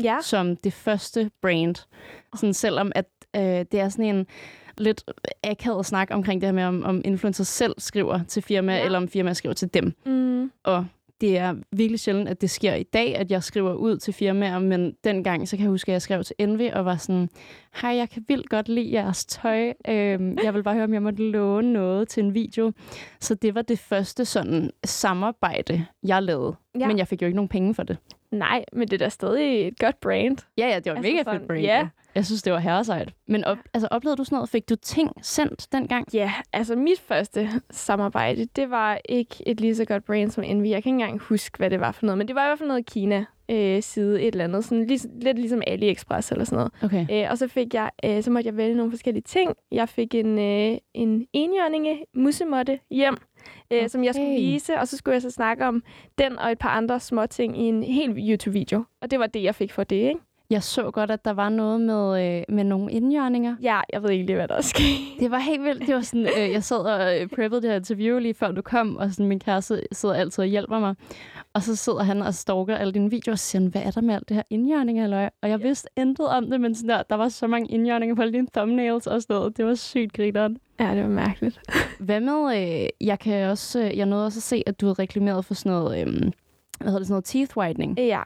ja. 0.04 0.18
som 0.22 0.56
det 0.56 0.74
første 0.74 1.32
brand. 1.42 1.76
Sådan, 2.36 2.54
selvom 2.54 2.92
at 2.96 3.06
øh, 3.36 3.42
det 3.42 3.80
er 3.80 3.90
sådan 3.90 4.16
en 4.16 4.28
lidt 4.78 5.04
akavet 5.44 5.86
snak 5.86 6.08
omkring 6.12 6.42
det 6.42 6.48
her 6.48 6.54
med, 6.54 6.64
om, 6.64 6.84
om 6.84 7.02
influencers 7.06 7.48
selv 7.48 7.74
skriver 7.78 8.20
til 8.28 8.44
firma, 8.44 8.76
ja. 8.76 8.86
eller 8.86 8.98
om 8.98 9.08
firma 9.08 9.34
skriver 9.34 9.54
til 9.54 9.74
dem. 9.74 9.94
Mm. 10.06 10.52
Og 10.64 10.86
det 11.24 11.38
er 11.38 11.56
virkelig 11.72 12.00
sjældent, 12.00 12.30
at 12.30 12.42
det 12.42 12.50
sker 12.50 12.74
i 12.74 12.84
dag, 12.84 13.16
at 13.16 13.32
jeg 13.32 13.44
skriver 13.44 13.74
ud 13.74 13.98
til 13.98 14.14
firmaer, 14.14 14.60
men 14.60 14.96
dengang, 15.04 15.48
så 15.48 15.58
kan 15.58 15.64
jeg 15.64 15.70
huske, 15.70 15.90
at 15.90 15.94
jeg 15.94 16.02
skrev 16.02 16.24
til 16.24 16.36
Envy 16.40 16.72
og 16.72 16.86
var 16.86 16.96
sådan, 16.96 17.30
hej, 17.82 17.96
jeg 17.96 18.10
kan 18.10 18.26
vildt 18.28 18.50
godt 18.50 18.70
lide 18.70 18.94
jeres 18.94 19.26
tøj. 19.26 19.74
Øhm, 19.88 20.38
jeg 20.44 20.54
vil 20.54 20.64
bare 20.64 20.74
høre, 20.74 20.84
om 20.84 20.94
jeg 20.94 21.02
måtte 21.02 21.32
låne 21.32 21.74
noget 21.74 22.08
til 22.08 22.24
en 22.24 22.34
video. 22.34 22.72
Så 23.20 23.36
det 23.36 23.56
var 23.56 23.62
det 23.62 23.80
første 23.80 24.26
sådan 24.26 24.72
samarbejde, 24.86 25.86
jeg 26.04 26.24
lavede. 26.24 26.56
Ja. 26.80 26.88
Men 26.88 26.98
jeg 26.98 27.08
fik 27.08 27.22
jo 27.22 27.26
ikke 27.26 27.36
nogen 27.36 27.50
penge 27.50 27.76
for 27.76 27.84
det. 27.84 27.98
Nej, 28.32 28.66
men 28.74 28.88
det 28.88 28.94
er 28.94 29.06
da 29.06 29.10
stadig 29.10 29.68
et 29.68 29.80
godt 29.80 30.00
brand. 30.00 30.38
Ja, 30.58 30.68
ja, 30.68 30.80
det 30.80 30.86
var 30.86 30.98
altså 30.98 31.12
mega 31.12 31.34
fedt 31.34 31.48
brand. 31.48 31.62
Ja. 31.62 31.88
Jeg 32.16 32.26
synes, 32.26 32.44
det 32.44 32.54
var 32.54 32.60
herresejt. 32.60 33.14
Men 33.28 33.44
op, 33.44 33.58
altså, 33.74 33.88
oplevede 33.92 34.18
du 34.18 34.24
sådan 34.24 34.36
noget? 34.36 34.50
Fik 34.50 34.70
du 34.70 34.76
ting 34.76 35.12
sendt 35.22 35.68
dengang? 35.72 36.14
Ja, 36.14 36.34
altså 36.54 36.76
mit 36.76 37.00
første 37.00 37.50
samarbejde, 37.72 38.46
det 38.56 38.70
var 38.70 39.00
ikke 39.10 39.36
et 39.46 39.62
lige 39.62 39.76
så 39.76 39.86
godt 39.86 40.06
brand 40.06 40.32
som 40.32 40.44
Envy. 40.44 40.70
Jeg 40.70 40.84
kan 40.84 40.90
ikke 40.90 41.04
engang 41.04 41.20
huske, 41.20 41.58
hvad 41.58 41.70
det 41.70 41.80
var 41.80 41.92
for 41.92 42.06
noget, 42.06 42.18
men 42.18 42.28
det 42.28 42.36
var 42.36 42.46
i 42.46 42.48
hvert 42.48 42.58
fald 42.58 42.68
noget 42.68 42.86
Kina 42.86 43.26
øh, 43.52 43.82
side 43.82 44.22
et 44.22 44.28
eller 44.28 44.44
andet. 44.44 44.66
Sådan, 44.66 44.86
lig, 44.86 45.00
lidt 45.22 45.40
ligesom 45.40 45.62
AliExpress 45.68 46.32
eller 46.32 46.46
sådan 46.46 46.58
noget. 46.58 46.72
Okay. 46.84 47.24
Øh, 47.26 47.32
og 47.32 47.38
så 47.38 47.48
fik 47.48 47.74
jeg, 47.74 47.92
øh, 48.06 48.24
så 48.24 48.32
måtte 48.32 48.48
jeg 48.48 48.58
vælge 48.58 48.76
nogle 48.76 48.92
forskellige 48.92 49.24
ting. 49.24 49.56
Jeg 49.72 49.90
fik 49.90 50.16
en, 50.16 50.40
øh, 50.40 50.78
en 50.94 51.28
enhjørninge 51.34 52.06
musemotte 52.16 52.80
hjem, 52.92 53.18
øh, 53.72 53.78
okay. 53.78 53.88
som 53.88 54.04
jeg 54.04 54.14
skulle 54.14 54.36
vise, 54.36 54.80
og 54.80 54.88
så 54.88 54.98
skulle 54.98 55.14
jeg 55.14 55.22
så 55.22 55.30
snakke 55.30 55.66
om 55.66 55.84
den 56.18 56.40
og 56.40 56.52
et 56.52 56.60
par 56.60 56.70
andre 56.70 57.00
små 57.00 57.26
ting 57.26 57.58
i 57.58 57.64
en 57.64 57.84
helt 57.84 58.18
YouTube-video. 58.18 58.84
Og 59.02 59.12
det 59.12 59.20
var 59.20 59.28
det, 59.28 59.44
jeg 59.44 59.56
fik 59.56 59.72
for 59.72 59.84
det, 59.84 59.96
ikke? 59.96 60.20
Jeg 60.54 60.64
så 60.64 60.92
godt, 60.92 61.12
at 61.12 61.26
der 61.26 61.34
var 61.34 61.50
noget 61.50 61.82
med, 61.82 62.38
øh, 62.38 62.44
med 62.56 62.64
nogle 62.64 62.92
indjørninger. 62.92 63.56
Ja, 63.62 63.80
jeg 63.94 64.04
ved 64.04 64.10
ikke 64.10 64.26
lige, 64.26 64.36
hvad 64.36 64.48
der 64.48 64.56
er 64.56 64.62
sket. 64.62 64.98
Det 65.20 65.32
var 65.32 65.38
helt 65.40 65.64
vildt. 65.64 65.88
Det 65.88 65.96
var 65.96 66.02
sådan, 66.02 66.28
øh, 66.38 66.52
jeg 66.52 66.64
sad 66.64 66.78
og 66.78 67.22
øh, 67.22 67.28
preppede 67.28 67.62
det 67.62 67.70
her 67.70 67.78
interview 67.78 68.20
lige 68.20 68.34
før 68.34 68.52
du 68.52 68.62
kom, 68.62 68.96
og 68.96 69.12
sådan, 69.12 69.28
min 69.28 69.40
kæreste 69.40 69.82
sidder 69.92 70.16
altid 70.16 70.44
og 70.44 70.48
hjælper 70.48 70.80
mig. 70.80 70.96
Og 71.54 71.64
så 71.64 71.76
sidder 71.76 72.04
han 72.04 72.22
og 72.22 72.34
stalker 72.34 72.76
alle 72.76 72.94
dine 72.94 73.10
videoer 73.10 73.34
og 73.34 73.40
siger, 73.40 73.70
hvad 73.70 73.82
er 73.82 73.92
der 73.92 74.02
med 74.02 74.16
alt 74.16 74.30
det 74.30 74.36
her 74.36 74.44
indjørninger? 74.50 75.04
Eller? 75.04 75.30
Og 75.42 75.50
jeg 75.50 75.64
vidste 75.64 75.90
intet 75.98 76.28
om 76.28 76.50
det, 76.50 76.62
men 76.62 76.76
sådan 76.76 76.90
der, 76.90 77.04
der 77.04 77.16
var 77.16 77.30
så 77.30 77.48
mange 77.48 77.72
indjørninger 77.72 78.16
på 78.16 78.22
alle 78.22 78.34
dine 78.34 78.48
thumbnails 78.56 79.08
og 79.08 79.22
sådan 79.22 79.36
noget. 79.36 79.58
Det 79.58 79.66
var 79.66 79.76
sygt 79.76 80.14
grineren. 80.14 80.58
Ja, 80.80 80.96
det 80.96 81.04
var 81.04 81.10
mærkeligt. 81.10 81.62
Hvad 82.00 82.20
med, 82.20 82.62
øh, 82.62 83.08
jeg 83.08 83.20
kan 83.20 83.50
også, 83.50 83.80
øh, 83.80 83.98
jeg 83.98 84.06
nåede 84.06 84.26
også 84.26 84.40
at 84.40 84.44
se, 84.44 84.64
at 84.66 84.82
du 84.82 84.86
havde 84.86 85.00
reklameret 85.00 85.46
for 85.46 85.54
sådan 85.54 85.72
noget, 85.72 86.02
øh, 86.02 86.08
hvad 86.08 86.32
hedder 86.82 87.00
det, 87.00 87.08
sådan 87.08 87.14
noget 87.14 87.26
teeth 87.26 87.58
whitening. 87.58 88.00
Ja. 88.00 88.22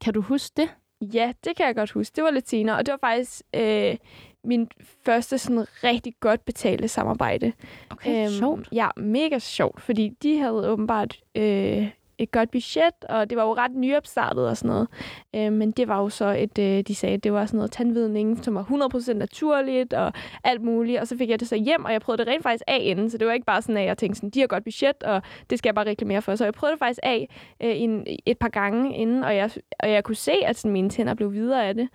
Kan 0.00 0.14
du 0.14 0.20
huske 0.20 0.52
det? 0.56 0.68
Ja, 1.02 1.32
det 1.44 1.56
kan 1.56 1.66
jeg 1.66 1.74
godt 1.74 1.90
huske. 1.90 2.16
Det 2.16 2.24
var 2.24 2.30
lidt 2.30 2.48
senere, 2.48 2.76
og 2.76 2.86
det 2.86 2.92
var 2.92 3.08
faktisk 3.08 3.42
øh, 3.54 3.96
min 4.44 4.68
første 5.04 5.38
sådan 5.38 5.66
rigtig 5.84 6.14
godt 6.20 6.44
betalte 6.44 6.88
samarbejde. 6.88 7.52
Okay, 7.90 8.24
øhm, 8.24 8.32
sjovt. 8.32 8.68
Ja, 8.72 8.88
mega 8.96 9.38
sjovt, 9.38 9.80
fordi 9.80 10.08
de 10.22 10.38
havde 10.38 10.70
åbenbart 10.70 11.20
øh, 11.34 11.88
et 12.18 12.30
godt 12.30 12.50
budget, 12.50 13.04
og 13.08 13.30
det 13.30 13.38
var 13.38 13.44
jo 13.44 13.54
ret 13.54 13.74
nyopstartet 13.74 14.48
og 14.48 14.56
sådan 14.56 14.68
noget. 14.68 14.88
Øh, 15.36 15.52
men 15.52 15.70
det 15.70 15.88
var 15.88 16.00
jo 16.00 16.08
så 16.08 16.26
et, 16.26 16.58
øh, 16.58 16.82
de 16.82 16.94
sagde, 16.94 17.16
det 17.16 17.32
var 17.32 17.46
sådan 17.46 17.58
noget 17.58 17.72
tandvidning, 17.72 18.44
som 18.44 18.54
var 18.54 18.62
100% 18.62 19.12
naturligt 19.12 19.92
og 19.92 20.12
alt 20.44 20.62
muligt. 20.62 21.00
Og 21.00 21.08
så 21.08 21.16
fik 21.18 21.30
jeg 21.30 21.40
det 21.40 21.48
så 21.48 21.56
hjem, 21.56 21.84
og 21.84 21.92
jeg 21.92 22.00
prøvede 22.00 22.24
det 22.24 22.32
rent 22.32 22.42
faktisk 22.42 22.64
af 22.66 22.78
inden, 22.82 23.10
så 23.10 23.18
det 23.18 23.26
var 23.26 23.32
ikke 23.32 23.46
bare 23.46 23.62
sådan, 23.62 23.76
at 23.76 23.84
jeg 23.86 23.98
tænkte 23.98 24.16
sådan, 24.16 24.30
de 24.30 24.40
har 24.40 24.46
godt 24.46 24.64
budget, 24.64 25.02
og 25.02 25.22
det 25.50 25.58
skal 25.58 25.68
jeg 25.68 25.74
bare 25.74 25.86
reklamere 25.86 26.22
for. 26.22 26.36
Så 26.36 26.44
jeg 26.44 26.54
prøvede 26.54 26.72
det 26.72 26.78
faktisk 26.78 27.00
af 27.02 27.28
øh, 27.62 27.80
en, 27.80 28.06
et 28.26 28.38
par 28.38 28.48
gange 28.48 28.96
inden, 28.96 29.24
og 29.24 29.36
jeg, 29.36 29.50
og 29.80 29.90
jeg 29.90 30.04
kunne 30.04 30.14
se, 30.16 30.32
at 30.32 30.56
sådan, 30.56 30.72
mine 30.72 30.90
tænder 30.90 31.14
blev 31.14 31.32
videre 31.32 31.68
af 31.68 31.74
det. 31.74 31.88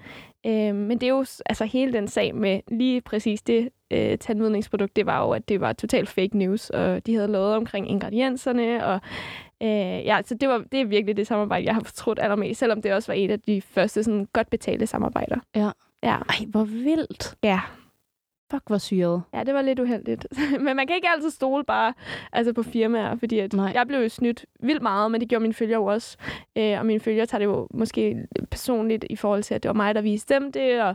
Øh, 0.45 0.75
men 0.75 0.91
det 0.91 1.03
er 1.03 1.11
jo 1.11 1.25
altså 1.45 1.65
hele 1.65 1.93
den 1.93 2.07
sag 2.07 2.35
med 2.35 2.59
lige 2.67 3.01
præcis 3.01 3.41
det 3.41 3.69
øh, 3.91 4.17
tandvidningsprodukt, 4.17 4.95
det 4.95 5.05
var 5.05 5.25
jo, 5.25 5.31
at 5.31 5.49
det 5.49 5.61
var 5.61 5.73
totalt 5.73 6.09
fake 6.09 6.37
news, 6.37 6.69
og 6.69 7.05
de 7.05 7.15
havde 7.15 7.31
lovet 7.31 7.55
omkring 7.55 7.89
ingredienserne, 7.89 8.85
og 8.85 8.99
Øh, 9.63 10.05
ja, 10.05 10.21
så 10.25 10.35
det, 10.35 10.49
var, 10.49 10.63
det 10.71 10.81
er 10.81 10.85
virkelig 10.85 11.17
det 11.17 11.27
samarbejde, 11.27 11.65
jeg 11.65 11.73
har 11.73 11.81
fortrudt 11.81 12.19
allermest, 12.19 12.59
selvom 12.59 12.81
det 12.81 12.93
også 12.93 13.11
var 13.11 13.17
et 13.17 13.31
af 13.31 13.39
de 13.39 13.61
første 13.61 14.03
sådan, 14.03 14.27
godt 14.33 14.49
betalte 14.49 14.87
samarbejder. 14.87 15.37
Ja. 15.55 15.71
ja. 16.03 16.17
Ej, 16.29 16.45
hvor 16.47 16.63
vildt. 16.63 17.35
Ja. 17.43 17.59
Fuck, 18.51 18.63
hvor 18.67 18.77
syret. 18.77 19.21
Ja, 19.33 19.43
det 19.43 19.53
var 19.53 19.61
lidt 19.61 19.79
uheldigt. 19.79 20.27
men 20.65 20.75
man 20.75 20.87
kan 20.87 20.95
ikke 20.95 21.09
altid 21.15 21.29
stole 21.29 21.63
bare 21.63 21.93
altså 22.31 22.53
på 22.53 22.63
firmaer, 22.63 23.15
fordi 23.15 23.39
at 23.39 23.53
jeg 23.53 23.85
blev 23.87 23.99
jo 23.99 24.09
snydt 24.09 24.45
vildt 24.59 24.81
meget, 24.81 25.11
men 25.11 25.21
det 25.21 25.29
gjorde 25.29 25.41
mine 25.41 25.53
følgere 25.53 25.79
også. 25.79 26.17
Øh, 26.55 26.79
og 26.79 26.85
mine 26.85 26.99
følgere 26.99 27.25
tager 27.25 27.39
det 27.39 27.45
jo 27.45 27.67
måske 27.73 28.27
personligt 28.51 29.05
i 29.09 29.15
forhold 29.15 29.43
til, 29.43 29.53
at 29.55 29.63
det 29.63 29.69
var 29.69 29.75
mig, 29.75 29.95
der 29.95 30.01
viste 30.01 30.33
dem 30.33 30.51
det, 30.51 30.81
og, 30.81 30.89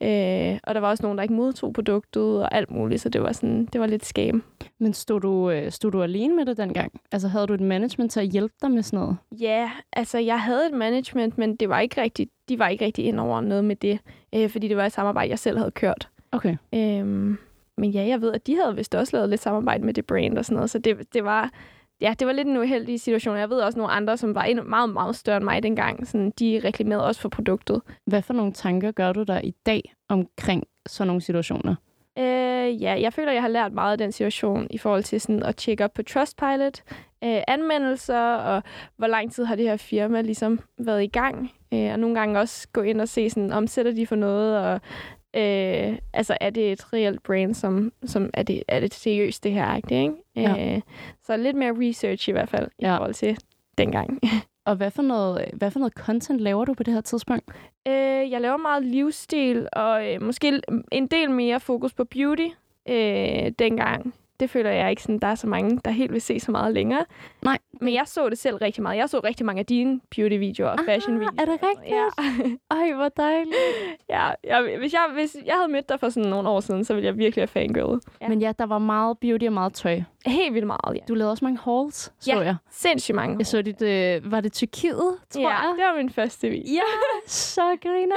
øh, 0.00 0.58
og 0.62 0.74
der 0.74 0.80
var 0.80 0.88
også 0.88 1.02
nogen, 1.02 1.18
der 1.18 1.22
ikke 1.22 1.34
modtog 1.34 1.72
produktet 1.72 2.42
og 2.42 2.54
alt 2.54 2.70
muligt, 2.70 3.00
så 3.00 3.08
det 3.08 3.22
var, 3.22 3.32
sådan, 3.32 3.66
det 3.66 3.80
var 3.80 3.86
lidt 3.86 4.04
skam. 4.04 4.42
Men 4.78 4.94
stod 4.94 5.20
du, 5.20 5.50
øh, 5.50 5.70
stod 5.70 5.92
du 5.92 6.02
alene 6.02 6.36
med 6.36 6.46
det 6.46 6.56
dengang? 6.56 7.00
Altså 7.12 7.28
havde 7.28 7.46
du 7.46 7.54
et 7.54 7.60
management 7.60 8.12
til 8.12 8.20
at 8.20 8.26
hjælpe 8.26 8.54
dig 8.62 8.70
med 8.70 8.82
sådan 8.82 8.98
noget? 8.98 9.16
Ja, 9.40 9.70
altså 9.92 10.18
jeg 10.18 10.40
havde 10.40 10.66
et 10.66 10.72
management, 10.72 11.38
men 11.38 11.56
det 11.56 11.68
var 11.68 11.80
ikke 11.80 12.02
rigtig, 12.02 12.28
de 12.48 12.58
var 12.58 12.68
ikke 12.68 12.84
rigtig 12.84 13.04
ind 13.04 13.20
over 13.20 13.40
noget 13.40 13.64
med 13.64 13.76
det, 13.76 13.98
øh, 14.34 14.50
fordi 14.50 14.68
det 14.68 14.76
var 14.76 14.86
et 14.86 14.92
samarbejde, 14.92 15.30
jeg 15.30 15.38
selv 15.38 15.58
havde 15.58 15.70
kørt. 15.70 16.08
Okay. 16.32 16.56
Øhm, 16.74 17.38
men 17.76 17.90
ja, 17.90 18.06
jeg 18.06 18.20
ved, 18.20 18.32
at 18.32 18.46
de 18.46 18.56
havde 18.56 18.76
vist 18.76 18.94
også 18.94 19.16
lavet 19.16 19.28
lidt 19.28 19.40
samarbejde 19.40 19.84
med 19.84 19.94
det 19.94 20.06
brand 20.06 20.38
og 20.38 20.44
sådan 20.44 20.54
noget, 20.54 20.70
så 20.70 20.78
det, 20.78 21.14
det 21.14 21.24
var... 21.24 21.50
Ja, 22.00 22.14
det 22.18 22.26
var 22.26 22.32
lidt 22.32 22.48
en 22.48 22.56
uheldig 22.56 23.00
situation. 23.00 23.36
Jeg 23.36 23.50
ved 23.50 23.60
også 23.60 23.78
nogle 23.78 23.92
andre, 23.92 24.16
som 24.16 24.34
var 24.34 24.62
meget, 24.62 24.90
meget 24.90 25.16
større 25.16 25.36
end 25.36 25.44
mig 25.44 25.62
dengang. 25.62 26.06
Sådan, 26.06 26.32
de 26.38 26.60
reklamerede 26.64 27.06
også 27.06 27.20
for 27.20 27.28
produktet. 27.28 27.82
Hvad 28.06 28.22
for 28.22 28.34
nogle 28.34 28.52
tanker 28.52 28.92
gør 28.92 29.12
du 29.12 29.22
der 29.22 29.40
i 29.40 29.54
dag 29.66 29.94
omkring 30.08 30.64
sådan 30.86 31.06
nogle 31.06 31.22
situationer? 31.22 31.74
Øh, 32.18 32.82
ja, 32.82 33.00
jeg 33.00 33.12
føler, 33.12 33.32
jeg 33.32 33.42
har 33.42 33.48
lært 33.48 33.72
meget 33.72 33.92
af 33.92 33.98
den 33.98 34.12
situation 34.12 34.66
i 34.70 34.78
forhold 34.78 35.02
til 35.02 35.20
sådan 35.20 35.42
at 35.42 35.56
tjekke 35.56 35.84
op 35.84 35.92
på 35.92 36.02
Trustpilot, 36.02 36.82
øh, 37.24 37.42
anmeldelser, 37.48 38.34
og 38.34 38.62
hvor 38.96 39.06
lang 39.06 39.32
tid 39.32 39.44
har 39.44 39.54
det 39.54 39.64
her 39.64 39.76
firma 39.76 40.20
ligesom 40.20 40.60
været 40.78 41.02
i 41.02 41.06
gang. 41.06 41.52
Øh, 41.74 41.92
og 41.92 41.98
nogle 41.98 42.14
gange 42.14 42.40
også 42.40 42.68
gå 42.72 42.80
ind 42.80 43.00
og 43.00 43.08
se, 43.08 43.30
sådan, 43.30 43.52
omsætter 43.52 43.92
de 43.92 44.06
for 44.06 44.16
noget, 44.16 44.58
og 44.58 44.80
Øh, 45.36 45.98
altså, 46.12 46.36
er 46.40 46.50
det 46.50 46.72
et 46.72 46.92
reelt 46.92 47.22
brand, 47.22 47.54
som, 47.54 47.92
som 48.04 48.30
er, 48.34 48.42
det, 48.42 48.62
er 48.68 48.80
det 48.80 48.94
seriøst, 48.94 49.44
det 49.44 49.52
her, 49.52 49.76
ikke? 49.76 50.12
Ja. 50.36 50.74
Øh, 50.74 50.80
så 51.22 51.36
lidt 51.36 51.56
mere 51.56 51.88
research 51.88 52.28
i 52.28 52.32
hvert 52.32 52.48
fald, 52.48 52.68
i 52.78 52.84
ja. 52.84 52.96
forhold 52.96 53.14
til 53.14 53.38
dengang. 53.78 54.20
Og 54.64 54.76
hvad 54.76 54.90
for, 54.90 55.02
noget, 55.02 55.40
øh, 55.40 55.58
hvad 55.58 55.70
for 55.70 55.78
noget 55.78 55.92
content 55.92 56.40
laver 56.40 56.64
du 56.64 56.74
på 56.74 56.82
det 56.82 56.94
her 56.94 57.00
tidspunkt? 57.00 57.50
Øh, 57.88 58.30
jeg 58.30 58.40
laver 58.40 58.56
meget 58.56 58.84
livsstil, 58.84 59.68
og 59.72 60.12
øh, 60.12 60.22
måske 60.22 60.60
en 60.92 61.06
del 61.06 61.30
mere 61.30 61.60
fokus 61.60 61.94
på 61.94 62.04
beauty 62.04 62.46
øh, 62.88 63.52
dengang 63.58 64.14
det 64.42 64.50
føler 64.50 64.70
jeg 64.70 64.90
ikke, 64.90 65.02
sådan, 65.02 65.18
der 65.18 65.26
er 65.26 65.34
så 65.34 65.46
mange, 65.46 65.80
der 65.84 65.90
helt 65.90 66.12
vil 66.12 66.20
se 66.20 66.40
så 66.40 66.50
meget 66.50 66.74
længere. 66.74 67.04
Nej. 67.42 67.58
Men 67.80 67.94
jeg 67.94 68.02
så 68.06 68.28
det 68.28 68.38
selv 68.38 68.56
rigtig 68.56 68.82
meget. 68.82 68.96
Jeg 68.96 69.08
så 69.08 69.20
rigtig 69.24 69.46
mange 69.46 69.60
af 69.60 69.66
dine 69.66 70.00
beauty-videoer 70.10 70.68
og 70.68 70.78
fashion-videoer. 70.84 71.32
Er 71.38 71.44
det 71.44 71.58
rigtigt? 71.62 71.96
Ja. 71.96 72.06
Ej, 72.80 72.92
hvor 72.92 73.08
dejligt. 73.08 73.56
ja, 74.08 74.30
jeg, 74.44 74.76
hvis, 74.78 74.92
jeg, 74.92 75.10
hvis 75.12 75.36
jeg 75.46 75.54
havde 75.54 75.72
mødt 75.72 75.88
dig 75.88 76.00
for 76.00 76.08
sådan 76.08 76.30
nogle 76.30 76.48
år 76.48 76.60
siden, 76.60 76.84
så 76.84 76.94
ville 76.94 77.06
jeg 77.06 77.18
virkelig 77.18 77.42
have 77.42 77.48
fangirl. 77.48 78.00
Ja. 78.20 78.28
Men 78.28 78.40
ja, 78.40 78.52
der 78.58 78.66
var 78.66 78.78
meget 78.78 79.18
beauty 79.18 79.44
og 79.44 79.52
meget 79.52 79.74
tøj. 79.74 80.00
Helt 80.26 80.54
vildt 80.54 80.66
meget, 80.66 80.94
ja. 80.94 81.00
Du 81.08 81.14
lavede 81.14 81.30
også 81.30 81.44
mange 81.44 81.58
hauls, 81.64 82.12
så 82.20 82.32
ja, 82.32 82.40
jeg. 82.40 82.56
sindssygt 82.70 83.16
mange. 83.16 83.36
Jeg 83.38 83.46
så 83.46 83.62
dit, 83.62 83.82
øh, 83.82 84.32
var 84.32 84.40
det 84.40 84.52
Tyrkiet, 84.52 85.16
tror 85.30 85.42
ja, 85.42 85.48
jeg? 85.48 85.74
det 85.76 85.84
var 85.84 85.96
min 85.96 86.10
første 86.10 86.48
video. 86.48 86.74
Ja, 86.74 86.82
så 87.26 87.76
griner. 87.82 88.16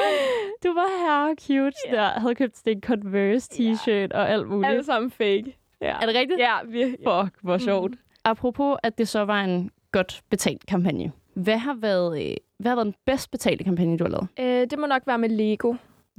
Du 0.64 0.74
var 0.74 0.88
her 1.00 1.36
cute 1.36 1.78
ja. 1.88 1.96
der. 1.96 2.02
Jeg 2.02 2.22
havde 2.22 2.36
købt 2.36 2.62
en 2.66 2.82
Converse 2.82 3.50
t-shirt 3.54 3.92
ja. 3.92 4.20
og 4.20 4.30
alt 4.30 4.48
muligt. 4.48 4.70
Alle 4.72 4.84
sammen 4.84 5.12
fake. 5.12 5.58
Ja. 5.82 5.96
Er 6.02 6.06
det 6.06 6.16
rigtigt? 6.16 6.40
Ja, 6.40 6.56
virkelig. 6.66 7.00
Fuck, 7.00 7.36
hvor 7.42 7.58
sjovt. 7.58 7.92
Mm. 7.92 7.98
Apropos, 8.24 8.78
at 8.84 8.98
det 8.98 9.08
så 9.08 9.26
var 9.26 9.42
en 9.44 9.72
godt 9.92 10.22
betalt 10.30 10.66
kampagne. 10.66 11.12
Hvad 11.34 11.58
har 11.58 11.74
været, 11.74 12.26
øh, 12.30 12.36
hvad 12.60 12.72
har 12.72 12.76
været 12.76 12.86
den 12.86 12.96
bedst 13.06 13.32
betalte 13.32 13.64
kampagne, 13.64 13.98
du 13.98 14.04
har 14.04 14.12
lavet? 14.12 14.28
Øh, 14.40 14.70
det 14.70 14.80
må 14.80 14.86
nok 14.86 15.02
være 15.08 15.18
med 15.18 15.30
Lego. 15.30 15.74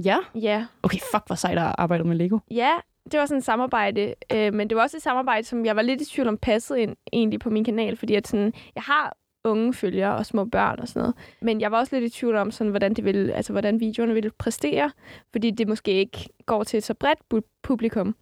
Ja? 0.05 0.17
Ja. 0.35 0.67
Okay, 0.83 0.99
fuck, 1.13 1.27
hvor 1.27 1.35
sejt 1.37 1.59
at 1.59 1.75
arbejde 1.79 2.05
med 2.05 2.17
Lego. 2.17 2.39
Ja, 2.51 2.71
det 3.13 3.21
var 3.21 3.27
sådan 3.27 3.39
et 3.39 3.45
samarbejde, 3.45 4.15
øh, 4.33 4.55
men 4.55 4.69
det 4.71 4.77
var 4.77 4.83
også 4.83 4.97
et 4.97 5.03
samarbejde, 5.03 5.47
som 5.47 5.65
jeg 5.65 5.77
var 5.77 5.83
lidt 5.83 6.01
i 6.01 6.05
tvivl 6.05 6.29
om 6.29 6.39
passede 6.39 6.81
ind 6.83 6.97
egentlig 7.13 7.41
på 7.41 7.51
min 7.51 7.65
kanal, 7.65 7.97
fordi 7.97 8.15
at 8.15 8.29
sådan, 8.29 8.53
jeg 8.75 8.83
har 8.83 9.17
unge 9.47 9.75
følgere 9.75 10.17
og 10.17 10.27
små 10.27 10.45
børn 10.45 10.79
og 10.81 10.89
sådan 10.89 11.01
noget. 11.01 11.15
Men 11.41 11.61
jeg 11.61 11.73
var 11.73 11.79
også 11.79 11.97
lidt 11.97 12.15
i 12.15 12.19
tvivl 12.19 12.37
om, 12.37 12.51
sådan, 12.51 12.71
hvordan, 12.71 12.95
det 12.95 13.05
ville, 13.05 13.33
altså, 13.33 13.53
hvordan 13.53 13.81
videoerne 13.81 14.15
ville 14.15 14.31
præstere, 14.39 14.91
fordi 15.33 15.51
det 15.51 15.69
måske 15.69 15.93
ikke 15.93 16.29
går 16.47 16.65
til 16.65 16.79
et 16.79 16.85
så 16.85 16.95
bredt 16.95 17.19
bu- 17.35 17.61
publikum. 17.63 18.17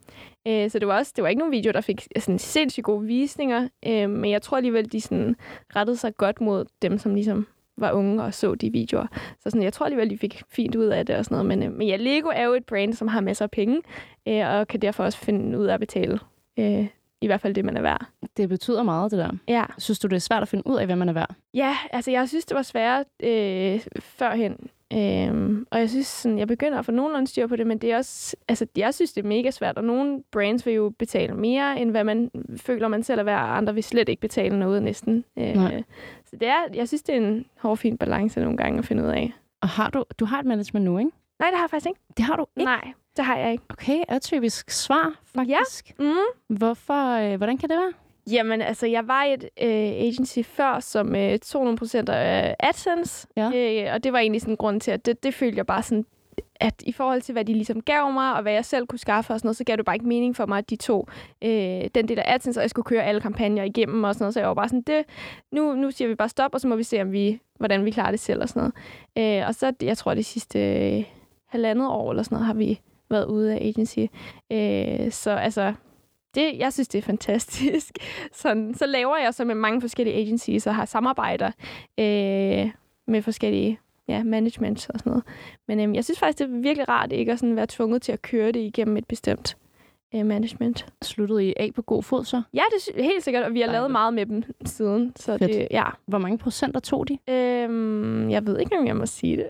Øh, 0.48 0.70
så 0.70 0.78
det 0.78 0.88
var 0.88 0.98
også 0.98 1.12
det 1.16 1.22
var 1.22 1.28
ikke 1.28 1.38
nogen 1.38 1.52
video, 1.52 1.72
der 1.72 1.80
fik 1.80 2.06
sådan, 2.18 2.38
sindssygt 2.38 2.84
gode 2.84 3.06
visninger, 3.06 3.68
øh, 3.86 4.10
men 4.10 4.30
jeg 4.30 4.42
tror 4.42 4.56
alligevel, 4.56 4.92
de 4.92 5.00
sådan, 5.00 5.36
rettede 5.76 5.96
sig 5.96 6.16
godt 6.16 6.40
mod 6.40 6.64
dem, 6.82 6.98
som 6.98 7.14
ligesom 7.14 7.46
var 7.76 7.92
unge 7.92 8.22
og 8.22 8.34
så 8.34 8.54
de 8.54 8.72
videoer. 8.72 9.06
Så 9.40 9.50
sådan, 9.50 9.62
jeg 9.62 9.72
tror 9.72 9.86
alligevel, 9.86 10.10
de 10.10 10.18
fik 10.18 10.42
fint 10.50 10.74
ud 10.74 10.86
af 10.86 11.06
det 11.06 11.16
og 11.16 11.24
sådan 11.24 11.34
noget. 11.34 11.46
Men, 11.46 11.62
øh, 11.62 11.78
men 11.78 11.88
ja, 11.88 11.96
Lego 11.96 12.28
er 12.34 12.44
jo 12.44 12.52
et 12.52 12.66
brand, 12.66 12.92
som 12.92 13.08
har 13.08 13.20
masser 13.20 13.44
af 13.44 13.50
penge, 13.50 13.82
øh, 14.28 14.48
og 14.48 14.68
kan 14.68 14.80
derfor 14.80 15.04
også 15.04 15.18
finde 15.18 15.58
ud 15.58 15.66
af 15.66 15.74
at 15.74 15.80
betale 15.80 16.18
øh, 16.58 16.86
i 17.24 17.26
hvert 17.26 17.40
fald 17.40 17.54
det, 17.54 17.64
man 17.64 17.76
er 17.76 17.82
værd. 17.82 18.06
Det 18.36 18.48
betyder 18.48 18.82
meget, 18.82 19.10
det 19.10 19.18
der. 19.18 19.30
Ja. 19.48 19.64
Synes 19.78 19.98
du, 19.98 20.08
det 20.08 20.16
er 20.16 20.20
svært 20.20 20.42
at 20.42 20.48
finde 20.48 20.66
ud 20.66 20.76
af, 20.76 20.86
hvad 20.86 20.96
man 20.96 21.08
er 21.08 21.12
værd? 21.12 21.34
Ja, 21.54 21.76
altså 21.90 22.10
jeg 22.10 22.28
synes, 22.28 22.44
det 22.44 22.54
var 22.54 22.62
svært 22.62 23.06
øh, 23.22 23.80
førhen. 24.00 24.56
Øhm, 24.92 25.66
og 25.70 25.78
jeg 25.78 25.90
synes, 25.90 26.06
sådan, 26.06 26.38
jeg 26.38 26.48
begynder 26.48 26.78
at 26.78 26.84
få 26.84 26.92
nogenlunde 26.92 27.26
styr 27.26 27.46
på 27.46 27.56
det, 27.56 27.66
men 27.66 27.78
det 27.78 27.92
er 27.92 27.96
også, 27.96 28.36
altså, 28.48 28.66
jeg 28.76 28.94
synes, 28.94 29.12
det 29.12 29.24
er 29.24 29.28
mega 29.28 29.50
svært, 29.50 29.76
og 29.78 29.84
nogle 29.84 30.22
brands 30.32 30.66
vil 30.66 30.74
jo 30.74 30.92
betale 30.98 31.34
mere, 31.34 31.80
end 31.80 31.90
hvad 31.90 32.04
man 32.04 32.30
føler, 32.56 32.88
man 32.88 33.02
selv 33.02 33.20
er 33.20 33.24
værd, 33.24 33.42
og 33.42 33.56
andre 33.56 33.74
vil 33.74 33.82
slet 33.84 34.08
ikke 34.08 34.20
betale 34.20 34.58
noget 34.58 34.82
næsten. 34.82 35.24
Øh, 35.38 35.54
Nej. 35.54 35.82
så 36.24 36.36
det 36.36 36.48
er, 36.48 36.60
jeg 36.74 36.88
synes, 36.88 37.02
det 37.02 37.14
er 37.14 37.18
en 37.18 37.46
hård, 37.60 37.76
fin 37.76 37.98
balance 37.98 38.40
nogle 38.40 38.56
gange 38.56 38.78
at 38.78 38.84
finde 38.84 39.02
ud 39.02 39.08
af. 39.08 39.32
Og 39.62 39.68
har 39.68 39.90
du, 39.90 40.04
du 40.18 40.24
har 40.24 40.40
et 40.40 40.46
management 40.46 40.84
nu, 40.84 40.98
ikke? 40.98 41.10
Nej, 41.38 41.48
det 41.50 41.56
har 41.56 41.64
jeg 41.64 41.70
faktisk 41.70 41.88
ikke. 41.88 42.00
Det 42.16 42.24
har 42.24 42.36
du 42.36 42.46
ikke? 42.56 42.64
Nej, 42.64 42.92
det 43.16 43.24
har 43.24 43.36
jeg 43.36 43.52
ikke. 43.52 43.64
Okay, 43.70 44.02
atypisk 44.08 44.70
svar, 44.70 45.12
faktisk. 45.34 45.92
Ja. 45.98 46.04
Mm. 46.04 46.56
Hvorfor, 46.56 47.16
øh, 47.16 47.36
hvordan 47.36 47.58
kan 47.58 47.68
det 47.68 47.76
være? 47.76 47.92
Jamen, 48.30 48.62
altså, 48.62 48.86
jeg 48.86 49.08
var 49.08 49.24
i 49.24 49.32
et 49.34 49.44
øh, 49.44 50.08
agency 50.08 50.38
før, 50.42 50.80
som 50.80 51.14
øh, 51.16 51.38
tog 51.38 51.64
nogle 51.64 51.78
procenter 51.78 52.12
af 52.12 52.56
AdSense. 52.58 53.26
Ja. 53.36 53.50
Øh, 53.54 53.94
og 53.94 54.04
det 54.04 54.12
var 54.12 54.18
egentlig 54.18 54.40
sådan 54.40 54.56
grund 54.56 54.80
til, 54.80 54.90
at 54.90 55.06
det, 55.06 55.22
det 55.22 55.34
følte 55.34 55.56
jeg 55.56 55.66
bare 55.66 55.82
sådan, 55.82 56.04
at 56.60 56.82
i 56.86 56.92
forhold 56.92 57.22
til, 57.22 57.32
hvad 57.32 57.44
de 57.44 57.52
ligesom 57.52 57.80
gav 57.80 58.12
mig, 58.12 58.34
og 58.34 58.42
hvad 58.42 58.52
jeg 58.52 58.64
selv 58.64 58.86
kunne 58.86 58.98
skaffe 58.98 59.32
og 59.32 59.40
sådan 59.40 59.46
noget, 59.46 59.56
så 59.56 59.64
gav 59.64 59.76
det 59.76 59.84
bare 59.84 59.96
ikke 59.96 60.08
mening 60.08 60.36
for 60.36 60.46
mig, 60.46 60.58
at 60.58 60.70
de 60.70 60.76
tog 60.76 61.08
øh, 61.44 61.50
den 61.94 62.08
del 62.08 62.18
af 62.18 62.34
AdSense, 62.34 62.60
og 62.60 62.62
jeg 62.62 62.70
skulle 62.70 62.86
køre 62.86 63.02
alle 63.02 63.20
kampagner 63.20 63.62
igennem 63.62 64.04
og 64.04 64.14
sådan 64.14 64.22
noget. 64.24 64.34
Så 64.34 64.40
jeg 64.40 64.48
var 64.48 64.54
bare 64.54 64.68
sådan, 64.68 64.82
det, 64.82 65.04
nu, 65.52 65.74
nu 65.74 65.90
siger 65.90 66.08
vi 66.08 66.14
bare 66.14 66.28
stop, 66.28 66.54
og 66.54 66.60
så 66.60 66.68
må 66.68 66.76
vi 66.76 66.82
se, 66.82 67.02
om 67.02 67.12
vi, 67.12 67.40
hvordan 67.58 67.84
vi 67.84 67.90
klarer 67.90 68.10
det 68.10 68.20
selv 68.20 68.42
og 68.42 68.48
sådan 68.48 68.72
noget. 69.16 69.42
Øh, 69.42 69.48
og 69.48 69.54
så, 69.54 69.72
jeg 69.82 69.98
tror, 69.98 70.14
det 70.14 70.24
sidste 70.24 70.58
øh, 70.58 71.04
halvandet 71.48 71.88
år 71.88 72.10
eller 72.10 72.22
sådan 72.22 72.36
noget, 72.36 72.46
har 72.46 72.54
vi 72.54 72.80
været 73.14 73.26
ude 73.26 73.54
af 73.54 73.66
agency. 73.68 73.98
Øh, 74.52 75.12
så 75.12 75.30
altså, 75.30 75.74
det, 76.34 76.58
jeg 76.58 76.72
synes, 76.72 76.88
det 76.88 76.98
er 76.98 77.02
fantastisk. 77.02 77.98
Sådan, 78.42 78.74
så 78.74 78.86
laver 78.86 79.16
jeg 79.16 79.34
så 79.34 79.44
med 79.44 79.54
mange 79.54 79.80
forskellige 79.80 80.16
agencies 80.16 80.66
og 80.66 80.74
har 80.74 80.84
samarbejder 80.84 81.50
øh, 81.98 82.70
med 83.06 83.22
forskellige 83.22 83.78
ja, 84.08 84.22
management 84.22 84.90
og 84.90 84.98
sådan 84.98 85.10
noget. 85.10 85.24
Men 85.68 85.80
øhm, 85.80 85.94
jeg 85.94 86.04
synes 86.04 86.18
faktisk, 86.18 86.38
det 86.38 86.44
er 86.44 86.60
virkelig 86.60 86.88
rart 86.88 87.12
ikke 87.12 87.32
at 87.32 87.38
sådan 87.38 87.56
være 87.56 87.66
tvunget 87.68 88.02
til 88.02 88.12
at 88.12 88.22
køre 88.22 88.52
det 88.52 88.60
igennem 88.60 88.96
et 88.96 89.06
bestemt 89.06 89.56
øh, 90.14 90.26
management. 90.26 90.86
Sluttede 91.02 91.48
I 91.48 91.54
af 91.56 91.70
på 91.74 91.82
god 91.82 92.02
fod 92.02 92.24
så? 92.24 92.42
Ja, 92.54 92.62
det 92.74 92.98
er 92.98 93.02
helt 93.02 93.24
sikkert, 93.24 93.44
og 93.44 93.54
vi 93.54 93.60
har 93.60 93.72
lavet 93.72 93.90
meget 93.90 94.14
med 94.14 94.26
dem 94.26 94.42
siden. 94.64 95.12
Så 95.16 95.38
Fedt. 95.38 95.52
det, 95.52 95.68
ja. 95.70 95.84
Hvor 96.06 96.18
mange 96.18 96.38
procenter 96.38 96.80
tog 96.80 97.08
de? 97.08 97.18
Øhm, 97.28 98.30
jeg 98.30 98.46
ved 98.46 98.58
ikke, 98.58 98.78
om 98.78 98.86
jeg 98.86 98.96
må 98.96 99.06
sige 99.06 99.36
det. 99.36 99.46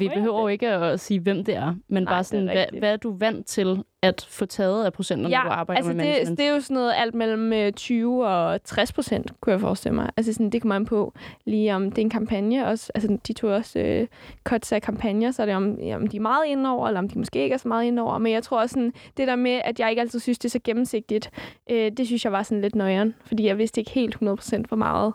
Vi 0.00 0.08
behøver 0.08 0.40
jo 0.40 0.48
ikke 0.48 0.68
at 0.68 1.00
sige, 1.00 1.20
hvem 1.20 1.44
det 1.44 1.56
er, 1.56 1.74
men 1.88 2.02
Nej, 2.02 2.12
bare 2.12 2.18
det 2.18 2.18
er 2.18 2.22
sådan, 2.22 2.44
hvad, 2.44 2.78
hvad 2.78 2.92
er 2.92 2.96
du 2.96 3.16
vant 3.16 3.46
til 3.46 3.82
at 4.04 4.26
få 4.30 4.46
taget 4.46 4.84
af 4.84 4.92
procenter, 4.92 5.28
når 5.28 5.42
du 5.42 5.48
arbejder 5.48 5.76
altså 5.76 5.92
med 5.92 6.04
det, 6.04 6.10
management? 6.12 6.38
det 6.38 6.46
er 6.46 6.50
jo 6.50 6.60
sådan 6.60 6.74
noget 6.74 6.92
alt 6.96 7.14
mellem 7.14 7.52
øh, 7.52 7.72
20 7.72 8.26
og 8.26 8.64
60 8.64 8.92
procent, 8.92 9.40
kunne 9.40 9.52
jeg 9.52 9.60
forestille 9.60 9.94
mig. 9.94 10.10
Altså 10.16 10.32
sådan, 10.32 10.50
det 10.50 10.62
kommer 10.62 10.76
an 10.76 10.84
på 10.84 11.12
lige 11.44 11.74
om 11.74 11.90
det 11.90 11.98
er 11.98 12.02
en 12.02 12.10
kampagne 12.10 12.66
også. 12.66 12.92
Altså 12.94 13.18
de 13.26 13.32
tog 13.32 13.50
også 13.50 13.78
øh, 13.78 14.06
cuts 14.44 14.72
af 14.72 14.82
kampagner, 14.82 15.30
så 15.30 15.42
er 15.42 15.46
det 15.46 15.54
om, 15.54 15.74
ja, 15.74 15.96
om 15.96 16.06
de 16.06 16.16
er 16.16 16.20
meget 16.20 16.46
indover, 16.46 16.88
eller 16.88 16.98
om 17.00 17.08
de 17.08 17.18
måske 17.18 17.42
ikke 17.42 17.54
er 17.54 17.58
så 17.58 17.68
meget 17.68 17.84
indover. 17.84 18.18
Men 18.18 18.32
jeg 18.32 18.42
tror 18.42 18.60
også 18.60 18.72
sådan, 18.72 18.92
det 19.16 19.28
der 19.28 19.36
med, 19.36 19.60
at 19.64 19.80
jeg 19.80 19.90
ikke 19.90 20.00
altid 20.00 20.20
synes, 20.20 20.38
det 20.38 20.48
er 20.48 20.50
så 20.50 20.60
gennemsigtigt, 20.64 21.30
øh, 21.70 21.92
det 21.96 22.06
synes 22.06 22.24
jeg 22.24 22.32
var 22.32 22.42
sådan 22.42 22.60
lidt 22.60 22.74
nøjeren. 22.74 23.14
Fordi 23.24 23.46
jeg 23.46 23.58
vidste 23.58 23.80
ikke 23.80 23.90
helt 23.90 24.14
100 24.14 24.36
procent, 24.36 24.66
hvor 24.66 24.76
meget 24.76 25.12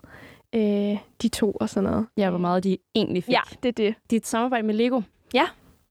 øh, 0.56 0.98
de 1.22 1.28
to 1.28 1.52
og 1.52 1.70
sådan 1.70 1.90
noget. 1.90 2.06
Ja, 2.18 2.30
hvor 2.30 2.40
meget 2.40 2.64
de 2.64 2.78
egentlig 2.96 3.24
fik. 3.24 3.34
Ja, 3.34 3.42
det 3.64 3.70
er 3.70 3.74
det. 3.74 3.96
Dit 4.12 4.28
samarbejde 4.28 4.68
med 4.68 4.74
Lego. 4.74 5.02
Ja. 5.34 5.46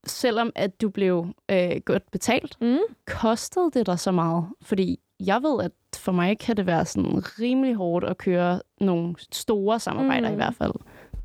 Selvom 0.05 0.51
at 0.55 0.81
du 0.81 0.89
blev 0.89 1.27
øh, 1.51 1.71
godt 1.85 2.11
betalt, 2.11 2.57
Mm. 2.61 2.77
kostede 3.07 3.71
det 3.73 3.85
dig 3.85 3.99
så 3.99 4.11
meget? 4.11 4.45
Fordi 4.61 4.99
jeg 5.19 5.43
ved, 5.43 5.63
at 5.63 5.71
for 5.95 6.11
mig 6.11 6.39
kan 6.39 6.57
det 6.57 6.65
være 6.65 6.85
sådan 6.85 7.23
rimelig 7.39 7.75
hårdt 7.75 8.05
at 8.05 8.17
køre 8.17 8.61
nogle 8.81 9.15
store 9.31 9.79
samarbejder 9.79 10.27
Mm. 10.27 10.33
i 10.33 10.35
hvert 10.35 10.55
fald. 10.55 10.73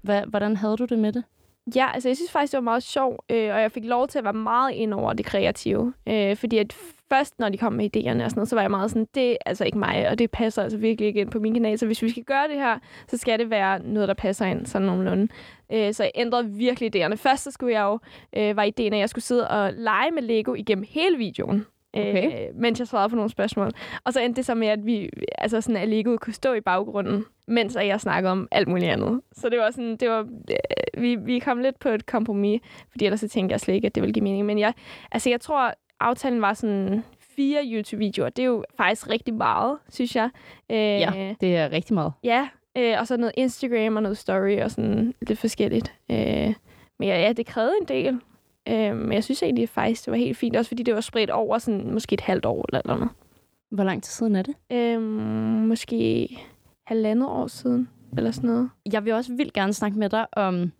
Hva, 0.02 0.24
hvordan 0.24 0.56
havde 0.56 0.76
du 0.76 0.84
det 0.84 0.98
med 0.98 1.12
det? 1.12 1.24
Ja, 1.76 1.90
altså 1.94 2.08
jeg 2.08 2.16
synes 2.16 2.30
faktisk, 2.32 2.52
det 2.52 2.56
var 2.58 2.62
meget 2.62 2.82
sjovt, 2.82 3.20
øh, 3.30 3.54
og 3.54 3.60
jeg 3.60 3.72
fik 3.72 3.84
lov 3.84 4.08
til 4.08 4.18
at 4.18 4.24
være 4.24 4.32
meget 4.32 4.72
ind 4.72 4.94
over 4.94 5.12
det 5.12 5.26
kreative. 5.26 5.94
Øh, 6.06 6.36
fordi 6.36 6.58
at 6.58 6.72
først, 7.12 7.38
når 7.38 7.48
de 7.48 7.58
kom 7.58 7.72
med 7.72 7.96
idéerne 7.96 8.24
og 8.24 8.30
sådan 8.30 8.36
noget, 8.36 8.48
så 8.48 8.56
var 8.56 8.62
jeg 8.62 8.70
meget 8.70 8.90
sådan, 8.90 9.08
det 9.14 9.30
er 9.30 9.36
altså 9.46 9.64
ikke 9.64 9.78
mig, 9.78 10.08
og 10.10 10.18
det 10.18 10.30
passer 10.30 10.62
altså 10.62 10.78
virkelig 10.78 11.08
ikke 11.08 11.20
ind 11.20 11.30
på 11.30 11.38
min 11.38 11.54
kanal. 11.54 11.78
Så 11.78 11.86
hvis 11.86 12.02
vi 12.02 12.10
skal 12.10 12.24
gøre 12.24 12.48
det 12.48 12.56
her, 12.56 12.78
så 13.08 13.16
skal 13.16 13.38
det 13.38 13.50
være 13.50 13.82
noget, 13.82 14.08
der 14.08 14.14
passer 14.14 14.46
ind 14.46 14.66
sådan 14.66 14.86
nogenlunde. 14.86 15.28
Øh, 15.72 15.94
så 15.94 16.02
jeg 16.02 16.12
ændrede 16.14 16.50
virkelig 16.50 16.96
idéerne. 16.96 17.14
Først 17.14 17.44
så 17.44 17.50
skulle 17.50 17.74
jeg 17.74 17.82
jo, 17.82 17.98
øh, 18.36 18.56
var 18.56 18.62
ideen, 18.62 18.92
at 18.92 18.98
jeg 18.98 19.08
skulle 19.08 19.24
sidde 19.24 19.48
og 19.48 19.72
lege 19.72 20.10
med 20.10 20.22
Lego 20.22 20.54
igennem 20.54 20.84
hele 20.88 21.18
videoen. 21.18 21.66
Okay. 21.96 22.48
Øh, 22.48 22.56
mens 22.56 22.78
jeg 22.78 22.88
svarede 22.88 23.08
på 23.08 23.16
nogle 23.16 23.30
spørgsmål. 23.30 23.70
Og 24.04 24.12
så 24.12 24.20
endte 24.20 24.36
det 24.36 24.46
så 24.46 24.54
med, 24.54 24.68
at 24.68 24.86
vi, 24.86 25.10
altså 25.38 25.60
sådan, 25.60 25.76
at 25.76 25.88
Legoet 25.88 26.20
kunne 26.20 26.32
stå 26.32 26.52
i 26.52 26.60
baggrunden, 26.60 27.24
mens 27.46 27.76
jeg 27.76 28.00
snakkede 28.00 28.32
om 28.32 28.48
alt 28.50 28.68
muligt 28.68 28.90
andet. 28.90 29.20
Så 29.32 29.48
det 29.48 29.58
var 29.58 29.70
sådan, 29.70 29.96
det 29.96 30.10
var, 30.10 30.20
øh, 30.20 31.02
vi, 31.02 31.14
vi 31.14 31.38
kom 31.38 31.58
lidt 31.58 31.78
på 31.78 31.88
et 31.88 32.06
kompromis, 32.06 32.60
fordi 32.90 33.04
ellers 33.04 33.20
så 33.20 33.28
tænkte 33.28 33.52
jeg 33.52 33.60
slet 33.60 33.74
ikke, 33.74 33.86
at 33.86 33.94
det 33.94 34.00
ville 34.00 34.12
give 34.12 34.22
mening. 34.22 34.46
Men 34.46 34.58
jeg, 34.58 34.72
altså 35.12 35.30
jeg 35.30 35.40
tror, 35.40 35.74
aftalen 36.00 36.40
var 36.40 36.54
sådan 36.54 37.04
fire 37.18 37.62
YouTube-videoer. 37.64 38.28
Det 38.28 38.42
er 38.42 38.46
jo 38.46 38.64
faktisk 38.76 39.10
rigtig 39.10 39.34
meget, 39.34 39.78
synes 39.88 40.16
jeg. 40.16 40.30
Øh, 40.70 40.76
Ja, 40.76 41.34
det 41.40 41.56
er 41.56 41.72
rigtig 41.72 41.94
meget. 41.94 42.12
Ja, 42.24 42.48
øh, 42.78 42.94
og 43.00 43.06
så 43.06 43.16
noget 43.16 43.32
Instagram 43.36 43.96
og 43.96 44.02
noget 44.02 44.18
story 44.18 44.60
og 44.60 44.70
sådan 44.70 45.14
lidt 45.20 45.38
forskelligt. 45.38 45.94
Øh, 46.10 46.54
men 46.98 47.08
ja, 47.08 47.20
ja, 47.22 47.32
det 47.32 47.46
krævede 47.46 47.74
en 47.80 47.88
del. 47.88 48.20
Øh, 48.68 48.96
men 48.96 49.12
jeg 49.12 49.24
synes 49.24 49.42
egentlig 49.42 49.68
faktisk, 49.68 50.04
det 50.04 50.10
var 50.10 50.18
helt 50.18 50.36
fint. 50.36 50.56
Også 50.56 50.68
fordi 50.68 50.82
det 50.82 50.94
var 50.94 51.00
spredt 51.00 51.30
over 51.30 51.58
sådan 51.58 51.90
måske 51.92 52.14
et 52.14 52.20
halvt 52.20 52.44
år 52.46 52.64
eller 52.68 52.82
noget. 52.86 53.08
Hvor 53.70 53.84
lang 53.84 54.02
tid 54.02 54.10
siden 54.10 54.36
er 54.36 54.42
det? 54.42 54.54
Øh, 54.72 55.02
måske 55.68 56.28
halvandet 56.86 57.28
år 57.28 57.46
siden 57.46 57.88
eller 58.16 58.30
sådan 58.30 58.50
noget. 58.50 58.70
Jeg 58.92 59.04
vil 59.04 59.12
også 59.12 59.32
vildt 59.32 59.52
gerne 59.52 59.72
snakke 59.72 59.98
med 59.98 60.08
dig 60.08 60.26
om 60.32 60.72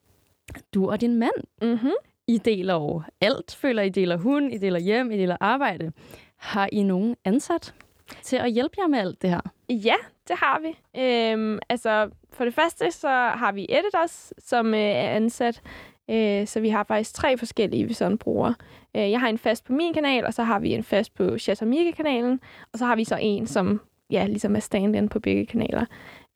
du 0.75 0.91
og 0.91 1.01
din 1.01 1.15
mand. 1.17 1.45
Mm-hmm. 1.63 1.91
I 2.29 2.39
deler 2.39 2.75
jo 2.75 3.03
alt, 3.21 3.55
føler 3.55 3.83
I 3.83 3.89
deler 3.89 4.17
hund, 4.17 4.53
I 4.53 4.59
deler 4.59 4.81
hjem, 4.81 5.11
I 5.11 5.17
deler 5.17 5.37
arbejde. 5.41 5.93
Har 6.37 6.69
I 6.73 6.83
nogen 6.83 7.17
ansat 7.25 7.75
til 8.23 8.37
at 8.37 8.53
hjælpe 8.53 8.75
jer 8.79 8.89
med 8.89 8.99
alt 8.99 9.23
det 9.23 9.31
her? 9.31 9.41
Ja, 9.69 9.95
det 10.29 10.37
har 10.37 10.61
vi. 10.61 11.01
Øhm, 11.01 11.59
altså, 11.69 12.11
for 12.33 12.45
det 12.45 12.55
første, 12.55 12.91
så 12.91 13.09
har 13.09 13.53
vi 13.53 13.67
editors, 13.69 14.33
som 14.39 14.75
øh, 14.75 14.81
er 14.81 15.09
ansat. 15.09 15.63
Øh, 16.11 16.47
så 16.47 16.61
vi 16.61 16.69
har 16.69 16.85
faktisk 16.85 17.15
tre 17.15 17.39
forskellige, 17.39 17.85
vi 17.85 17.95
sådan 17.95 18.19
bruger. 18.19 18.53
Øh, 18.97 19.11
jeg 19.11 19.21
har 19.21 19.29
en 19.29 19.39
fast 19.39 19.65
på 19.65 19.73
min 19.73 19.95
kanal, 19.95 20.27
og 20.27 20.35
så 20.35 20.43
har 20.43 20.59
vi 20.59 20.75
en 20.75 20.85
fast 20.85 21.15
på 21.15 21.39
Chatamika-kanalen. 21.39 22.41
Og 22.73 22.79
så 22.79 22.85
har 22.85 22.97
vi 22.97 23.05
så 23.05 23.19
en, 23.21 23.47
som 23.47 23.81
ja, 24.11 24.27
ligesom 24.27 24.57
er 24.57 24.61
stand-in 24.61 25.09
på 25.09 25.21
begge 25.21 25.47
kanaler. 25.47 25.87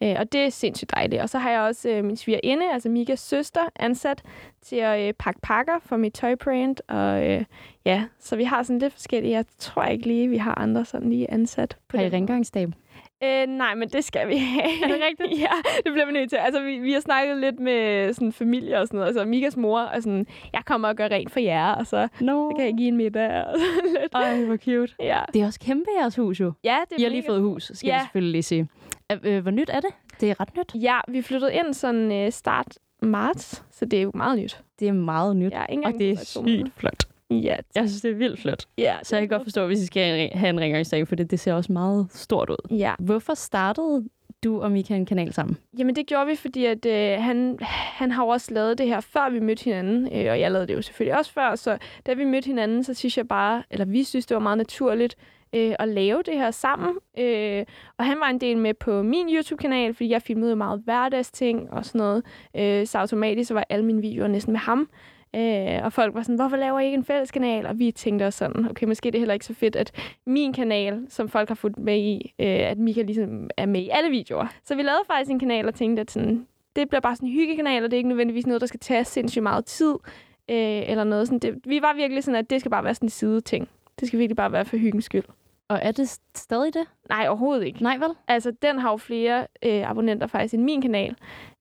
Øh, 0.03 0.15
og 0.19 0.33
det 0.33 0.41
er 0.41 0.49
sindssygt 0.51 0.91
dejligt. 0.95 1.23
Og 1.23 1.29
så 1.29 1.39
har 1.39 1.51
jeg 1.51 1.61
også 1.61 1.89
øh, 1.91 2.05
min 2.05 2.17
svigerinde, 2.17 2.73
altså 2.73 2.89
Mikas 2.89 3.21
søster, 3.21 3.61
ansat 3.77 4.23
til 4.63 4.77
at 4.77 5.09
øh, 5.09 5.15
pakke 5.19 5.41
pakker 5.43 5.79
for 5.83 5.97
mit 5.97 6.13
tøjbrand. 6.13 6.77
Og 6.89 7.31
øh, 7.31 7.45
ja, 7.85 8.05
så 8.19 8.37
vi 8.37 8.45
har 8.45 8.63
sådan 8.63 8.79
lidt 8.79 8.93
forskellige. 8.93 9.33
Jeg 9.35 9.45
tror 9.59 9.85
ikke 9.85 10.07
lige, 10.07 10.29
vi 10.29 10.37
har 10.37 10.55
andre 10.59 10.85
sådan 10.85 11.11
lige 11.11 11.31
ansat. 11.31 11.77
På 11.89 11.97
Har 11.97 12.05
I 12.05 12.09
rengøringsdame? 12.09 12.73
Øh, 13.25 13.47
nej, 13.47 13.75
men 13.75 13.89
det 13.89 14.05
skal 14.05 14.29
vi 14.29 14.37
have. 14.37 14.85
Er 14.85 14.89
det 14.89 14.97
rigtigt? 15.11 15.41
ja, 15.45 15.51
det 15.85 15.93
bliver 15.93 16.07
vi 16.07 16.13
nødt 16.13 16.31
til. 16.31 16.37
Altså, 16.37 16.63
vi, 16.63 16.79
vi 16.79 16.93
har 16.93 17.01
snakket 17.01 17.37
lidt 17.39 17.61
med 17.61 18.13
sådan, 18.13 18.33
familie 18.33 18.81
og 18.81 18.87
sådan 18.87 18.97
noget. 18.99 19.09
Altså, 19.09 19.25
Mikas 19.25 19.57
mor 19.57 19.81
er 19.81 20.01
sådan, 20.01 20.27
jeg 20.53 20.63
kommer 20.65 20.89
og 20.89 20.97
gør 20.97 21.09
rent 21.09 21.31
for 21.31 21.41
jer, 21.41 21.73
og 21.73 21.87
så, 21.87 22.09
No. 22.21 22.51
så 22.51 22.57
kan 22.57 22.67
jeg 22.67 22.75
give 22.75 22.89
en 22.89 22.97
middag. 22.97 23.45
Og 23.47 23.55
sådan 23.59 24.01
lidt. 24.03 24.15
Ej, 24.15 24.45
hvor 24.45 24.57
cute. 24.57 24.95
Ja, 25.01 25.21
Det 25.35 25.43
er 25.43 25.47
også 25.47 25.61
kæmpe 25.61 25.87
jeres 26.01 26.17
hus 26.17 26.41
jo. 26.41 26.53
ja 26.65 26.77
det 26.91 26.97
er 26.97 27.01
I 27.01 27.03
har 27.03 27.11
lige 27.11 27.25
fået 27.27 27.41
hus, 27.41 27.71
skal 27.75 27.87
Ja. 27.89 27.97
vi 27.97 28.01
selvfølgelig 28.01 28.33
lige 28.33 28.43
sige. 28.43 28.69
Øh, 29.25 29.43
Hvor 29.43 29.51
nyt 29.51 29.71
er 29.73 29.81
det? 29.81 29.91
Det 30.21 30.31
er 30.31 30.41
ret 30.41 30.57
nyt. 30.57 30.83
Ja, 30.83 31.01
vi 31.09 31.23
flyttede 31.23 31.55
ind 31.55 31.75
sådan 31.75 32.13
øh, 32.13 32.33
start 32.33 32.79
marts, 33.03 33.63
så 33.71 33.85
det 33.85 33.99
er 33.99 34.03
jo 34.03 34.11
meget 34.15 34.39
nyt. 34.39 34.61
Det 34.79 34.89
er 34.89 34.93
meget 34.93 35.37
nyt. 35.37 35.53
Ja, 35.53 35.65
Og 35.85 35.93
det 35.99 36.11
er 36.11 36.17
sygt 36.25 36.73
flot. 36.77 37.05
Ja, 37.31 37.57
Jeg 37.75 37.89
synes, 37.89 38.01
det 38.03 38.11
er 38.11 38.15
vildt 38.15 38.41
flot. 38.41 38.67
ja, 38.79 38.97
Så 39.03 39.17
jeg 39.17 39.23
kan 39.29 39.29
godt 39.39 39.43
forstå, 39.47 39.67
hvis 39.67 39.83
I 39.83 39.87
skal 39.87 40.31
have 40.35 40.51
en 40.51 40.61
rengøringsdame, 40.61 41.07
for 41.07 41.17
det, 41.17 41.31
det 41.31 41.41
ser 41.41 41.55
også 41.55 41.73
meget 41.73 42.07
stort 42.11 42.51
ud. 42.51 42.77
Ja, 42.77 42.95
Hvorfor 42.99 43.35
startede 43.35 44.05
du 44.45 44.63
og 44.63 44.73
Mika 44.73 44.95
en 44.95 45.07
kanal 45.07 45.33
sammen? 45.33 45.57
Jamen, 45.79 45.97
det 45.97 46.07
gjorde 46.07 46.27
vi, 46.27 46.37
fordi 46.37 46.65
at, 46.65 46.87
øh, 46.87 47.23
han, 47.23 47.59
han 47.63 48.11
har 48.11 48.25
jo 48.25 48.29
også 48.29 48.55
lavet 48.55 48.79
det 48.79 48.87
her, 48.87 49.01
før 49.01 49.31
vi 49.31 49.41
mødte 49.41 49.65
hinanden. 49.65 50.05
Øh, 50.13 50.31
og 50.33 50.41
jeg 50.41 50.51
lavede 50.53 50.67
det 50.69 50.75
jo 50.75 50.83
selvfølgelig 50.83 51.19
også 51.19 51.33
før. 51.33 51.55
Så 51.55 51.79
da 52.07 52.15
vi 52.15 52.25
mødte 52.25 52.47
hinanden, 52.47 52.85
så 52.85 52.95
synes 52.95 53.17
jeg 53.19 53.29
bare, 53.29 53.63
eller 53.71 53.85
vi 53.85 54.05
synes, 54.05 54.27
det 54.27 54.35
var 54.35 54.41
meget 54.43 54.59
naturligt 54.59 55.17
øh, 55.53 55.75
at 55.79 55.89
lave 55.89 56.23
det 56.23 56.35
her 56.35 56.51
sammen. 56.51 56.97
Øh, 57.19 57.65
og 57.99 58.05
han 58.05 58.21
var 58.21 58.27
en 58.27 58.41
del 58.41 58.59
med 58.59 58.75
på 58.75 59.03
min 59.03 59.29
YouTube-kanal, 59.29 59.95
fordi 59.95 60.11
jeg 60.11 60.23
filmede 60.23 60.57
meget 60.57 60.81
hverdagsting 60.85 61.73
og 61.73 61.85
sådan 61.85 61.99
noget. 61.99 62.25
Øh, 62.57 62.87
så 62.87 62.99
automatisk 62.99 63.55
var 63.55 63.65
alle 63.69 63.85
mine 63.85 64.01
videoer 64.01 64.29
næsten 64.29 64.53
med 64.53 64.61
ham. 64.61 64.89
Øh, 65.37 65.85
og 65.85 65.93
folk 65.93 66.15
var 66.15 66.23
sådan, 66.23 66.37
hvorfor 66.37 66.57
laver 66.57 66.81
I 66.81 66.85
ikke 66.85 66.95
en 66.95 67.05
fælles 67.05 67.31
kanal? 67.31 67.67
Og 67.67 67.79
vi 67.79 67.91
tænkte 67.91 68.27
også 68.27 68.39
sådan, 68.39 68.71
okay, 68.71 68.87
måske 68.87 69.07
det 69.07 69.15
er 69.15 69.19
heller 69.19 69.35
ikke 69.35 69.47
så 69.47 69.55
fedt, 69.55 69.77
at 69.77 69.93
min 70.27 70.53
kanal, 70.53 71.07
som 71.09 71.29
folk 71.29 71.49
har 71.49 71.55
fulgt 71.55 71.79
med 71.79 71.97
i, 71.99 72.35
øh, 72.39 72.47
at 72.47 72.79
Mika 72.79 73.03
ligesom 73.03 73.51
er 73.57 73.67
med 73.67 73.81
i 73.81 73.89
alle 73.93 74.11
videoer. 74.11 74.47
Så 74.65 74.75
vi 74.75 74.83
lavede 74.83 75.03
faktisk 75.07 75.31
en 75.31 75.39
kanal 75.39 75.67
og 75.67 75.75
tænkte, 75.75 76.01
at 76.01 76.11
sådan, 76.11 76.47
det 76.77 76.89
bliver 76.89 77.01
bare 77.01 77.17
sådan 77.17 77.29
en 77.29 77.35
hyggekanal, 77.35 77.85
og 77.85 77.91
det 77.91 77.97
er 77.97 77.99
ikke 77.99 78.09
nødvendigvis 78.09 78.47
noget, 78.47 78.61
der 78.61 78.67
skal 78.67 78.81
tage 78.81 79.05
sindssygt 79.05 79.43
meget 79.43 79.65
tid. 79.65 79.95
Øh, 80.51 80.91
eller 80.91 81.05
noget 81.05 81.29
sådan. 81.29 81.39
Det, 81.39 81.61
vi 81.65 81.83
var 81.83 81.95
virkelig 81.95 82.25
sådan, 82.25 82.39
at 82.39 82.51
det 82.51 82.61
skal 82.61 82.71
bare 82.71 82.85
være 82.85 82.95
sådan 82.95 83.07
en 83.07 83.11
side 83.11 83.41
ting. 83.41 83.69
Det 84.01 84.09
skal 84.09 84.19
virkelig 84.19 84.37
bare 84.37 84.53
være 84.53 84.65
for 84.65 84.77
hyggens 84.77 85.05
skyld. 85.05 85.25
Og 85.69 85.79
er 85.83 85.93
det 85.93 86.21
stadig 86.35 86.75
det? 86.75 86.85
Nej, 87.09 87.29
overhovedet 87.29 87.67
ikke. 87.67 87.83
Nej, 87.83 87.97
vel? 87.97 88.11
Altså, 88.29 88.53
den 88.63 88.79
har 88.79 88.91
jo 88.91 88.97
flere 88.97 89.47
øh, 89.65 89.91
abonnenter 89.91 90.27
faktisk 90.27 90.55
end 90.55 90.63
min 90.63 90.83
kanal. 90.83 91.17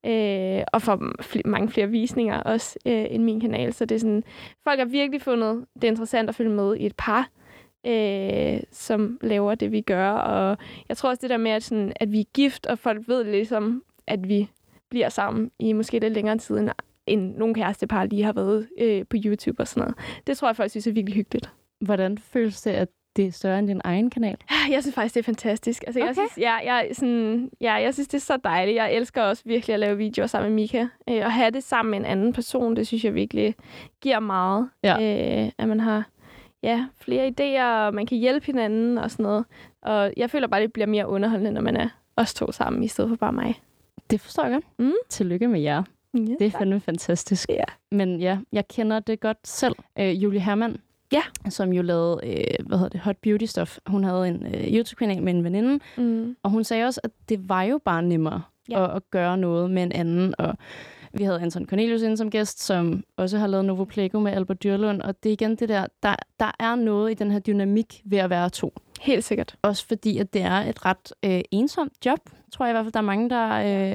Øh, 0.05 0.63
og 0.73 0.81
får 0.81 1.21
fl- 1.21 1.41
mange 1.45 1.69
flere 1.69 1.87
visninger 1.87 2.39
også 2.39 2.79
øh, 2.85 3.05
end 3.09 3.23
min 3.23 3.39
kanal. 3.39 3.73
Så 3.73 3.85
det 3.85 3.95
er 3.95 3.99
sådan, 3.99 4.23
folk 4.63 4.79
har 4.79 4.85
virkelig 4.85 5.21
fundet 5.21 5.65
det 5.81 5.83
interessant 5.83 6.29
at 6.29 6.35
følge 6.35 6.51
med 6.51 6.75
i 6.75 6.85
et 6.85 6.95
par, 6.97 7.29
øh, 7.87 8.59
som 8.71 9.17
laver 9.21 9.55
det, 9.55 9.71
vi 9.71 9.81
gør. 9.81 10.11
Og 10.11 10.57
jeg 10.89 10.97
tror 10.97 11.09
også 11.09 11.21
det 11.21 11.29
der 11.29 11.37
med, 11.37 11.51
at, 11.51 11.63
sådan, 11.63 11.93
at 11.95 12.11
vi 12.11 12.19
er 12.19 12.25
gift, 12.33 12.65
og 12.65 12.79
folk 12.79 13.07
ved 13.07 13.23
ligesom, 13.23 13.83
at 14.07 14.29
vi 14.29 14.49
bliver 14.89 15.09
sammen 15.09 15.51
i 15.59 15.73
måske 15.73 15.99
lidt 15.99 16.13
længere 16.13 16.37
tid, 16.37 16.57
end, 16.57 16.69
end 17.07 17.35
nogle 17.35 17.55
kærestepar 17.55 18.05
lige 18.05 18.23
har 18.23 18.33
været 18.33 18.67
øh, 18.79 19.05
på 19.09 19.17
YouTube 19.25 19.59
og 19.59 19.67
sådan 19.67 19.81
noget. 19.81 19.95
Det 20.27 20.37
tror 20.37 20.47
jeg 20.47 20.55
folk 20.55 20.71
synes 20.71 20.87
er 20.87 20.91
virkelig 20.91 21.15
hyggeligt. 21.15 21.53
Hvordan 21.81 22.17
føles 22.17 22.61
det, 22.61 22.71
at 22.71 22.87
det 23.17 23.25
er 23.27 23.31
større 23.31 23.59
end 23.59 23.67
din 23.67 23.81
egen 23.83 24.09
kanal? 24.09 24.37
Jeg 24.71 24.83
synes 24.83 24.95
faktisk, 24.95 25.15
det 25.15 25.19
er 25.19 25.23
fantastisk. 25.23 25.83
Altså, 25.87 25.99
okay. 25.99 26.07
jeg, 26.07 26.15
synes, 26.15 26.37
jeg, 26.37 26.61
jeg, 26.65 26.89
sådan, 26.93 27.49
ja, 27.61 27.73
jeg 27.73 27.93
synes, 27.93 28.07
det 28.07 28.17
er 28.17 28.21
så 28.21 28.37
dejligt. 28.43 28.75
Jeg 28.75 28.93
elsker 28.93 29.23
også 29.23 29.43
virkelig 29.45 29.73
at 29.73 29.79
lave 29.79 29.97
videoer 29.97 30.27
sammen 30.27 30.49
med 30.51 30.55
Mika. 30.55 30.87
Øh, 31.09 31.25
og 31.25 31.31
have 31.31 31.51
det 31.51 31.63
sammen 31.63 31.91
med 31.91 31.99
en 31.99 32.05
anden 32.05 32.33
person, 32.33 32.75
det 32.75 32.87
synes 32.87 33.03
jeg 33.03 33.13
virkelig 33.13 33.55
giver 34.01 34.19
meget. 34.19 34.69
Ja. 34.83 35.43
Øh, 35.43 35.51
at 35.57 35.67
man 35.67 35.79
har 35.79 36.03
ja, 36.63 36.85
flere 37.01 37.27
idéer, 37.27 37.63
og 37.63 37.93
man 37.93 38.05
kan 38.05 38.17
hjælpe 38.17 38.45
hinanden 38.45 38.97
og 38.97 39.11
sådan 39.11 39.23
noget. 39.23 39.45
Og 39.81 40.13
jeg 40.17 40.29
føler 40.29 40.47
bare, 40.47 40.61
det 40.61 40.73
bliver 40.73 40.87
mere 40.87 41.07
underholdende, 41.07 41.51
når 41.51 41.61
man 41.61 41.77
er 41.77 41.89
os 42.15 42.33
to 42.33 42.51
sammen, 42.51 42.83
i 42.83 42.87
stedet 42.87 43.09
for 43.09 43.15
bare 43.15 43.33
mig. 43.33 43.61
Det 44.09 44.21
forstår 44.21 44.43
jeg 44.43 44.51
godt. 44.53 44.65
Mm. 44.79 44.93
Tillykke 45.09 45.47
med 45.47 45.59
jer. 45.61 45.83
Ja, 46.13 46.19
Det 46.19 46.41
er 46.41 46.51
fandme 46.51 46.79
fantastisk. 46.79 47.49
Ja. 47.49 47.63
Men 47.91 48.19
ja, 48.19 48.37
jeg 48.51 48.67
kender 48.67 48.99
det 48.99 49.19
godt 49.19 49.37
selv. 49.43 49.75
Øh, 49.99 50.23
Julie 50.23 50.39
Hermann, 50.39 50.77
Ja. 51.11 51.21
som 51.49 51.73
jo 51.73 51.81
lavede, 51.81 52.19
øh, 52.23 52.65
hvad 52.67 52.77
hedder 52.77 52.89
det, 52.89 52.99
Hot 52.99 53.17
Beauty 53.21 53.45
Stuff. 53.45 53.77
Hun 53.87 54.03
havde 54.03 54.27
en 54.27 54.45
øh, 54.45 54.73
YouTube-kanal 54.73 55.23
med 55.23 55.33
en 55.33 55.43
veninde, 55.43 55.79
Mm. 55.97 56.35
og 56.43 56.49
hun 56.51 56.63
sagde 56.63 56.85
også, 56.85 57.01
at 57.03 57.11
det 57.29 57.49
var 57.49 57.63
jo 57.63 57.79
bare 57.85 58.03
nemmere 58.03 58.41
Ja. 58.69 58.83
at, 58.85 58.95
at 58.95 59.01
gøre 59.11 59.37
noget 59.37 59.71
med 59.71 59.83
en 59.83 59.91
anden. 59.91 60.33
Og 60.37 60.57
vi 61.13 61.23
havde 61.23 61.41
Anton 61.41 61.65
Cornelius 61.65 62.01
inde 62.01 62.17
som 62.17 62.29
gæst, 62.31 62.63
som 62.63 63.03
også 63.17 63.37
har 63.37 63.47
lavet 63.47 63.65
Novo 63.65 63.83
Plego 63.85 64.19
med 64.19 64.31
Albert 64.31 64.63
Dyrlund. 64.63 65.01
Og 65.01 65.23
det 65.23 65.29
er 65.29 65.33
igen 65.33 65.55
det 65.55 65.69
der, 65.69 65.85
der, 66.03 66.15
der 66.39 66.51
er 66.59 66.75
noget 66.75 67.11
i 67.11 67.13
den 67.13 67.31
her 67.31 67.39
dynamik 67.39 68.01
ved 68.05 68.17
at 68.17 68.29
være 68.29 68.49
to. 68.49 68.73
Helt 69.01 69.23
sikkert. 69.23 69.55
Også 69.61 69.87
fordi, 69.87 70.17
at 70.17 70.33
det 70.33 70.41
er 70.41 70.51
et 70.55 70.85
ret 70.85 71.13
øh, 71.25 71.41
ensomt 71.51 71.93
job, 72.05 72.19
tror 72.53 72.65
jeg 72.65 72.71
i 72.71 72.73
hvert 72.73 72.85
fald, 72.85 72.93
der 72.93 72.99
er 72.99 73.03
mange, 73.03 73.29
der 73.29 73.47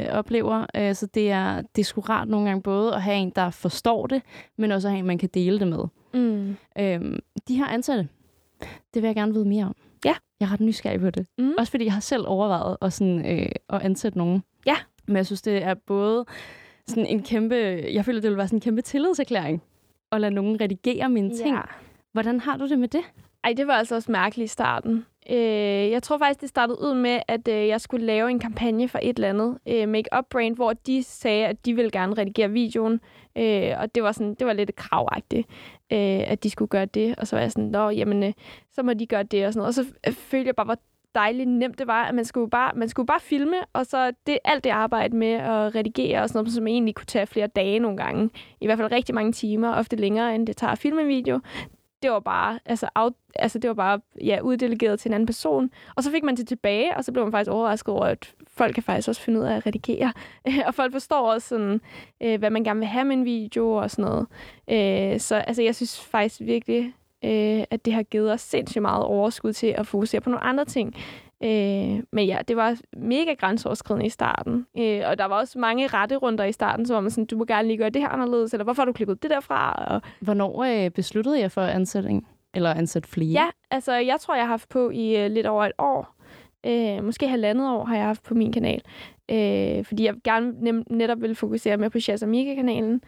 øh, 0.08 0.18
oplever. 0.18 0.66
Øh, 0.76 0.94
så 0.94 1.06
det 1.06 1.30
er, 1.30 1.62
det 1.76 1.82
er 1.82 1.84
sgu 1.84 2.00
rart 2.00 2.28
nogle 2.28 2.46
gange 2.48 2.62
både 2.62 2.94
at 2.94 3.02
have 3.02 3.16
en, 3.16 3.32
der 3.36 3.50
forstår 3.50 4.06
det, 4.06 4.22
men 4.58 4.72
også 4.72 4.88
at 4.88 4.92
have 4.92 4.98
en, 4.98 5.06
man 5.06 5.18
kan 5.18 5.28
dele 5.34 5.58
det 5.58 5.68
med. 5.68 5.84
Mm. 6.14 6.56
Øhm, 6.78 7.18
de 7.48 7.56
her 7.56 7.66
ansatte, 7.66 8.08
det 8.94 9.02
vil 9.02 9.08
jeg 9.08 9.14
gerne 9.14 9.32
vide 9.32 9.48
mere 9.48 9.64
om. 9.64 9.74
Ja. 10.04 10.14
Jeg 10.40 10.46
er 10.46 10.52
ret 10.52 10.60
nysgerrig 10.60 11.00
på 11.00 11.10
det. 11.10 11.26
Mm. 11.38 11.54
Også 11.58 11.70
fordi 11.70 11.84
jeg 11.84 11.92
har 11.92 12.00
selv 12.00 12.24
overvejet 12.26 12.76
at, 12.82 12.92
sådan, 12.92 13.38
øh, 13.40 13.48
at 13.68 13.82
ansætte 13.82 14.18
nogen. 14.18 14.42
Ja. 14.66 14.76
Men 15.06 15.16
jeg 15.16 15.26
synes, 15.26 15.42
det 15.42 15.62
er 15.62 15.74
både 15.74 16.24
sådan 16.86 17.06
en 17.06 17.22
kæmpe... 17.22 17.54
Jeg 17.92 18.04
føler, 18.04 18.20
det 18.20 18.30
vil 18.30 18.36
være 18.36 18.48
sådan 18.48 18.56
en 18.56 18.60
kæmpe 18.60 18.82
tillidserklæring 18.82 19.62
at 20.12 20.20
lade 20.20 20.34
nogen 20.34 20.60
redigere 20.60 21.08
mine 21.08 21.36
ting. 21.36 21.54
Ja. 21.54 21.60
Hvordan 22.12 22.40
har 22.40 22.56
du 22.56 22.68
det 22.68 22.78
med 22.78 22.88
det? 22.88 23.00
Ej, 23.44 23.52
det 23.56 23.66
var 23.66 23.74
altså 23.74 23.94
også 23.94 24.12
mærkeligt 24.12 24.50
i 24.50 24.52
starten. 24.52 25.06
Øh, 25.30 25.90
jeg 25.90 26.02
tror 26.02 26.18
faktisk, 26.18 26.40
det 26.40 26.48
startede 26.48 26.78
ud 26.82 26.94
med, 26.94 27.20
at 27.28 27.48
øh, 27.48 27.68
jeg 27.68 27.80
skulle 27.80 28.06
lave 28.06 28.30
en 28.30 28.38
kampagne 28.38 28.88
for 28.88 28.98
et 29.02 29.16
eller 29.16 29.28
andet 29.28 29.58
øh, 29.68 29.88
make-up 29.88 30.24
brand, 30.30 30.56
hvor 30.56 30.72
de 30.72 31.02
sagde, 31.02 31.46
at 31.46 31.66
de 31.66 31.74
ville 31.74 31.90
gerne 31.90 32.14
redigere 32.14 32.50
videoen. 32.50 33.00
Øh, 33.36 33.72
og 33.78 33.94
det 33.94 34.02
var, 34.02 34.12
sådan, 34.12 34.34
det 34.34 34.46
var 34.46 34.52
lidt 34.52 34.76
kravagtigt, 34.76 35.48
øh, 35.92 36.30
at 36.30 36.42
de 36.42 36.50
skulle 36.50 36.68
gøre 36.68 36.86
det. 36.86 37.14
Og 37.18 37.26
så 37.26 37.36
var 37.36 37.40
jeg 37.40 37.52
sådan, 37.52 37.70
nå, 37.70 37.90
jamen, 37.90 38.22
øh, 38.22 38.32
så 38.72 38.82
må 38.82 38.92
de 38.92 39.06
gøre 39.06 39.22
det 39.22 39.46
og 39.46 39.52
sådan 39.52 39.58
noget. 39.58 39.68
Og 39.68 39.74
så 39.74 39.94
øh, 40.06 40.12
følte 40.12 40.46
jeg 40.46 40.56
bare, 40.56 40.64
hvor 40.64 40.78
dejligt 41.14 41.48
nemt 41.48 41.78
det 41.78 41.86
var, 41.86 42.04
at 42.04 42.14
man 42.14 42.24
skulle 42.24 42.50
bare, 42.50 42.72
man 42.74 42.88
skulle 42.88 43.06
bare 43.06 43.20
filme, 43.20 43.56
og 43.72 43.86
så 43.86 44.12
det, 44.26 44.38
alt 44.44 44.64
det 44.64 44.70
arbejde 44.70 45.16
med 45.16 45.32
at 45.32 45.74
redigere 45.74 46.22
og 46.22 46.28
sådan 46.28 46.38
noget, 46.38 46.52
som 46.52 46.66
egentlig 46.66 46.94
kunne 46.94 47.06
tage 47.06 47.26
flere 47.26 47.46
dage 47.46 47.78
nogle 47.78 47.96
gange. 47.96 48.30
I 48.60 48.66
hvert 48.66 48.78
fald 48.78 48.92
rigtig 48.92 49.14
mange 49.14 49.32
timer, 49.32 49.74
ofte 49.74 49.96
længere, 49.96 50.34
end 50.34 50.46
det 50.46 50.56
tager 50.56 50.70
at 50.70 50.78
filme 50.78 51.02
en 51.02 51.08
video 51.08 51.40
det 52.02 52.10
var 52.10 52.20
bare, 52.20 52.58
altså, 52.64 52.88
af, 52.94 53.08
altså 53.34 53.58
det 53.58 53.68
var 53.68 53.74
bare 53.74 54.00
ja, 54.24 54.40
uddelegeret 54.40 55.00
til 55.00 55.08
en 55.08 55.14
anden 55.14 55.26
person. 55.26 55.70
Og 55.96 56.02
så 56.02 56.10
fik 56.10 56.22
man 56.22 56.36
det 56.36 56.48
tilbage, 56.48 56.96
og 56.96 57.04
så 57.04 57.12
blev 57.12 57.24
man 57.24 57.32
faktisk 57.32 57.50
overrasket 57.50 57.94
over, 57.94 58.04
at 58.04 58.34
folk 58.48 58.74
kan 58.74 58.82
faktisk 58.82 59.08
også 59.08 59.20
finde 59.20 59.40
ud 59.40 59.44
af 59.44 59.56
at 59.56 59.66
redigere. 59.66 60.12
og 60.66 60.74
folk 60.74 60.92
forstår 60.92 61.32
også, 61.32 61.48
sådan, 61.48 61.80
øh, 62.20 62.38
hvad 62.38 62.50
man 62.50 62.64
gerne 62.64 62.80
vil 62.80 62.88
have 62.88 63.04
med 63.04 63.16
en 63.16 63.24
video 63.24 63.72
og 63.72 63.90
sådan 63.90 64.04
noget. 64.04 64.26
Øh, 64.70 65.20
så 65.20 65.34
altså, 65.34 65.62
jeg 65.62 65.74
synes 65.74 66.00
faktisk 66.00 66.40
virkelig, 66.40 66.94
øh, 67.24 67.64
at 67.70 67.84
det 67.84 67.92
har 67.92 68.02
givet 68.02 68.32
os 68.32 68.40
sindssygt 68.40 68.82
meget 68.82 69.04
overskud 69.04 69.52
til 69.52 69.66
at 69.66 69.86
fokusere 69.86 70.20
på 70.20 70.30
nogle 70.30 70.44
andre 70.44 70.64
ting. 70.64 70.94
Øh, 71.44 72.02
men 72.12 72.26
ja, 72.26 72.38
det 72.48 72.56
var 72.56 72.76
mega 72.96 73.34
grænseoverskridende 73.34 74.06
i 74.06 74.08
starten. 74.08 74.66
Øh, 74.78 75.00
og 75.06 75.18
der 75.18 75.24
var 75.24 75.38
også 75.38 75.58
mange 75.58 75.86
rette 75.86 76.16
runder 76.16 76.44
i 76.44 76.52
starten, 76.52 76.86
så 76.86 76.94
var 76.94 77.00
man 77.00 77.10
sådan, 77.10 77.24
du 77.24 77.36
må 77.36 77.44
gerne 77.44 77.68
lige 77.68 77.78
gøre 77.78 77.90
det 77.90 78.02
her 78.02 78.08
anderledes, 78.08 78.52
eller 78.52 78.64
hvorfor 78.64 78.82
har 78.82 78.86
du 78.86 78.92
klippet 78.92 79.22
det 79.22 79.30
derfra? 79.30 79.72
Og, 79.72 80.02
Hvornår 80.20 80.64
øh, 80.64 80.90
besluttede 80.90 81.40
jeg 81.40 81.52
for 81.52 81.62
ansætning? 81.62 82.28
Eller 82.54 82.74
ansætte 82.74 83.08
flere? 83.08 83.32
ja, 83.32 83.46
altså 83.70 83.92
jeg 83.92 84.20
tror, 84.20 84.34
jeg 84.34 84.44
har 84.44 84.48
haft 84.48 84.68
på 84.68 84.90
i 84.90 85.24
øh, 85.24 85.30
lidt 85.30 85.46
over 85.46 85.64
et 85.64 85.72
år. 85.78 86.14
Øh, 86.66 87.04
måske 87.04 87.28
halvandet 87.28 87.70
år 87.70 87.84
har 87.84 87.96
jeg 87.96 88.04
haft 88.04 88.22
på 88.22 88.34
min 88.34 88.52
kanal. 88.52 88.82
Øh, 89.30 89.84
fordi 89.84 90.04
jeg 90.04 90.14
gerne 90.24 90.52
nem, 90.60 90.84
netop 90.90 91.20
ville 91.20 91.36
fokusere 91.36 91.76
med 91.76 91.90
på 91.90 92.00
Shaz 92.00 92.20
kanalen 92.20 93.02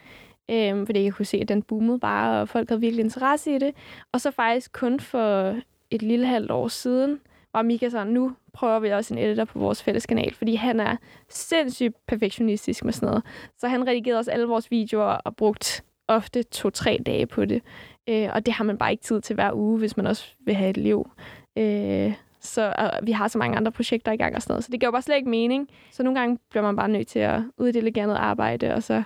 øh, 0.51 0.85
fordi 0.85 1.03
jeg 1.03 1.13
kunne 1.13 1.25
se, 1.25 1.37
at 1.37 1.49
den 1.49 1.61
boomede 1.61 1.99
bare, 1.99 2.41
og 2.41 2.49
folk 2.49 2.69
havde 2.69 2.81
virkelig 2.81 3.03
interesse 3.03 3.55
i 3.55 3.57
det. 3.57 3.75
Og 4.11 4.21
så 4.21 4.31
faktisk 4.31 4.71
kun 4.73 4.99
for 4.99 5.55
et 5.91 6.01
lille 6.01 6.27
halvt 6.27 6.51
år 6.51 6.67
siden, 6.67 7.19
og 7.55 7.65
Mika 7.65 7.89
så, 7.89 8.03
nu 8.03 8.31
prøver 8.53 8.79
vi 8.79 8.89
også 8.89 9.13
en 9.13 9.19
editor 9.19 9.45
på 9.45 9.59
vores 9.59 9.83
fælles 9.83 10.05
kanal, 10.05 10.33
fordi 10.33 10.55
han 10.55 10.79
er 10.79 10.95
sindssygt 11.29 11.95
perfektionistisk 12.07 12.85
med 12.85 12.93
sådan 12.93 13.07
noget. 13.07 13.23
Så 13.57 13.67
han 13.67 13.87
redigerede 13.87 14.19
også 14.19 14.31
alle 14.31 14.45
vores 14.45 14.71
videoer 14.71 15.03
og 15.05 15.35
brugt 15.35 15.83
ofte 16.07 16.43
to-tre 16.43 16.99
dage 17.05 17.27
på 17.27 17.45
det. 17.45 17.61
Øh, 18.09 18.29
og 18.33 18.45
det 18.45 18.53
har 18.53 18.63
man 18.63 18.77
bare 18.77 18.91
ikke 18.91 19.03
tid 19.03 19.21
til 19.21 19.33
hver 19.33 19.53
uge, 19.53 19.79
hvis 19.79 19.97
man 19.97 20.07
også 20.07 20.33
vil 20.39 20.55
have 20.55 20.69
et 20.69 20.77
liv. 20.77 21.09
Øh, 21.57 22.13
så 22.39 22.73
og 22.77 22.91
vi 23.03 23.11
har 23.11 23.27
så 23.27 23.37
mange 23.37 23.57
andre 23.57 23.71
projekter 23.71 24.11
i 24.11 24.17
gang 24.17 24.35
og 24.35 24.41
sådan 24.41 24.51
noget. 24.51 24.63
Så 24.63 24.71
det 24.71 24.79
giver 24.79 24.91
bare 24.91 25.01
slet 25.01 25.15
ikke 25.15 25.29
mening. 25.29 25.69
Så 25.91 26.03
nogle 26.03 26.19
gange 26.19 26.39
bliver 26.49 26.63
man 26.63 26.75
bare 26.75 26.89
nødt 26.89 27.07
til 27.07 27.19
at 27.19 27.41
uddelegere 27.57 28.07
noget 28.07 28.19
arbejde, 28.19 28.73
og 28.73 28.83
så 28.83 29.03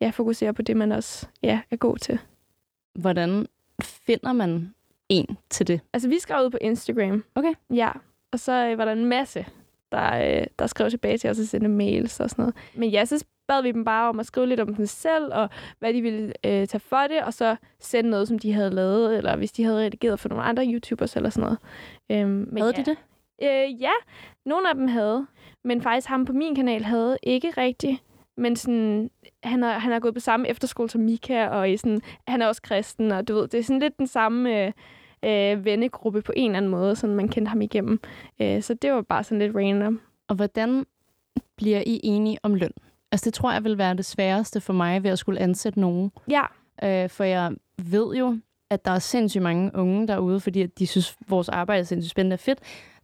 ja, 0.00 0.10
fokusere 0.10 0.54
på 0.54 0.62
det, 0.62 0.76
man 0.76 0.92
også 0.92 1.26
ja, 1.42 1.60
er 1.70 1.76
god 1.76 1.96
til. 1.96 2.18
Hvordan 2.94 3.46
finder 3.82 4.32
man 4.32 4.74
en 5.08 5.38
til 5.50 5.66
det? 5.66 5.80
Altså, 5.92 6.08
vi 6.08 6.18
skrev 6.18 6.44
ud 6.44 6.50
på 6.50 6.58
Instagram. 6.60 7.24
Okay. 7.34 7.54
Ja, 7.74 7.90
og 8.32 8.40
så 8.40 8.52
øh, 8.52 8.78
var 8.78 8.84
der 8.84 8.92
en 8.92 9.06
masse, 9.06 9.46
der, 9.92 10.40
øh, 10.40 10.46
der 10.58 10.66
skrev 10.66 10.90
tilbage 10.90 11.18
til 11.18 11.30
os 11.30 11.38
og 11.38 11.46
sendte 11.46 11.68
mails 11.68 12.20
og 12.20 12.30
sådan 12.30 12.42
noget. 12.42 12.56
Men 12.74 12.90
ja, 12.90 13.04
så 13.04 13.24
bad 13.48 13.62
vi 13.62 13.72
dem 13.72 13.84
bare 13.84 14.08
om 14.08 14.20
at 14.20 14.26
skrive 14.26 14.46
lidt 14.46 14.60
om 14.60 14.76
sig 14.76 14.88
selv, 14.88 15.34
og 15.34 15.48
hvad 15.78 15.94
de 15.94 16.02
ville 16.02 16.32
øh, 16.44 16.66
tage 16.66 16.80
for 16.80 17.06
det, 17.10 17.22
og 17.22 17.34
så 17.34 17.56
sende 17.80 18.10
noget, 18.10 18.28
som 18.28 18.38
de 18.38 18.52
havde 18.52 18.70
lavet, 18.70 19.16
eller 19.16 19.36
hvis 19.36 19.52
de 19.52 19.64
havde 19.64 19.84
redigeret 19.84 20.20
for 20.20 20.28
nogle 20.28 20.44
andre 20.44 20.66
YouTubers 20.66 21.16
eller 21.16 21.30
sådan 21.30 21.42
noget. 21.42 21.58
Øhm, 22.10 22.48
men 22.52 22.58
Havde 22.58 22.74
ja. 22.76 22.82
de 22.82 22.90
det? 22.90 22.98
Øh, 23.42 23.82
ja, 23.82 23.92
nogle 24.46 24.68
af 24.68 24.74
dem 24.74 24.88
havde. 24.88 25.26
Men 25.64 25.82
faktisk 25.82 26.08
ham 26.08 26.24
på 26.24 26.32
min 26.32 26.54
kanal 26.54 26.82
havde 26.82 27.18
ikke 27.22 27.50
rigtigt. 27.50 28.02
Men 28.36 28.56
sådan, 28.56 29.10
han, 29.42 29.62
har, 29.62 29.78
han 29.78 29.92
har 29.92 29.98
gået 29.98 30.14
på 30.14 30.20
samme 30.20 30.48
efterskole 30.48 30.90
som 30.90 31.00
Mika, 31.00 31.46
og 31.48 31.70
i 31.70 31.76
sådan, 31.76 32.00
han 32.28 32.42
er 32.42 32.46
også 32.46 32.62
kristen, 32.62 33.12
og 33.12 33.28
du 33.28 33.34
ved, 33.34 33.48
det 33.48 33.58
er 33.58 33.62
sådan 33.62 33.80
lidt 33.80 33.98
den 33.98 34.06
samme 34.06 34.64
øh, 34.66 34.72
øh, 35.24 35.64
vennegruppe 35.64 36.22
på 36.22 36.32
en 36.36 36.50
eller 36.50 36.56
anden 36.56 36.70
måde, 36.70 36.96
sådan 36.96 37.16
man 37.16 37.28
kendte 37.28 37.48
ham 37.48 37.60
igennem. 37.60 38.00
Øh, 38.40 38.62
så 38.62 38.74
det 38.74 38.92
var 38.92 39.02
bare 39.02 39.24
sådan 39.24 39.38
lidt 39.38 39.56
random. 39.56 40.00
Og 40.28 40.36
hvordan 40.36 40.86
bliver 41.56 41.82
I 41.86 42.00
enige 42.02 42.38
om 42.42 42.54
løn? 42.54 42.72
Altså, 43.12 43.24
det 43.24 43.34
tror 43.34 43.52
jeg 43.52 43.64
vil 43.64 43.78
være 43.78 43.94
det 43.94 44.04
sværeste 44.04 44.60
for 44.60 44.72
mig 44.72 45.02
ved 45.02 45.10
at 45.10 45.18
skulle 45.18 45.40
ansætte 45.40 45.80
nogen. 45.80 46.12
Ja, 46.30 46.42
Øh, 46.84 47.08
for 47.08 47.24
jeg 47.24 47.52
ved 47.82 48.14
jo, 48.16 48.38
at 48.70 48.84
der 48.84 48.90
er 48.90 48.98
sindssygt 48.98 49.42
mange 49.42 49.70
unge 49.74 50.08
derude, 50.08 50.40
fordi 50.40 50.62
at 50.62 50.78
de 50.78 50.86
synes, 50.86 51.16
vores 51.28 51.48
arbejde 51.48 51.80
er 51.80 51.84
sindssygt 51.84 52.10
spændende 52.10 52.34
og 52.34 52.40
fedt, 52.40 52.58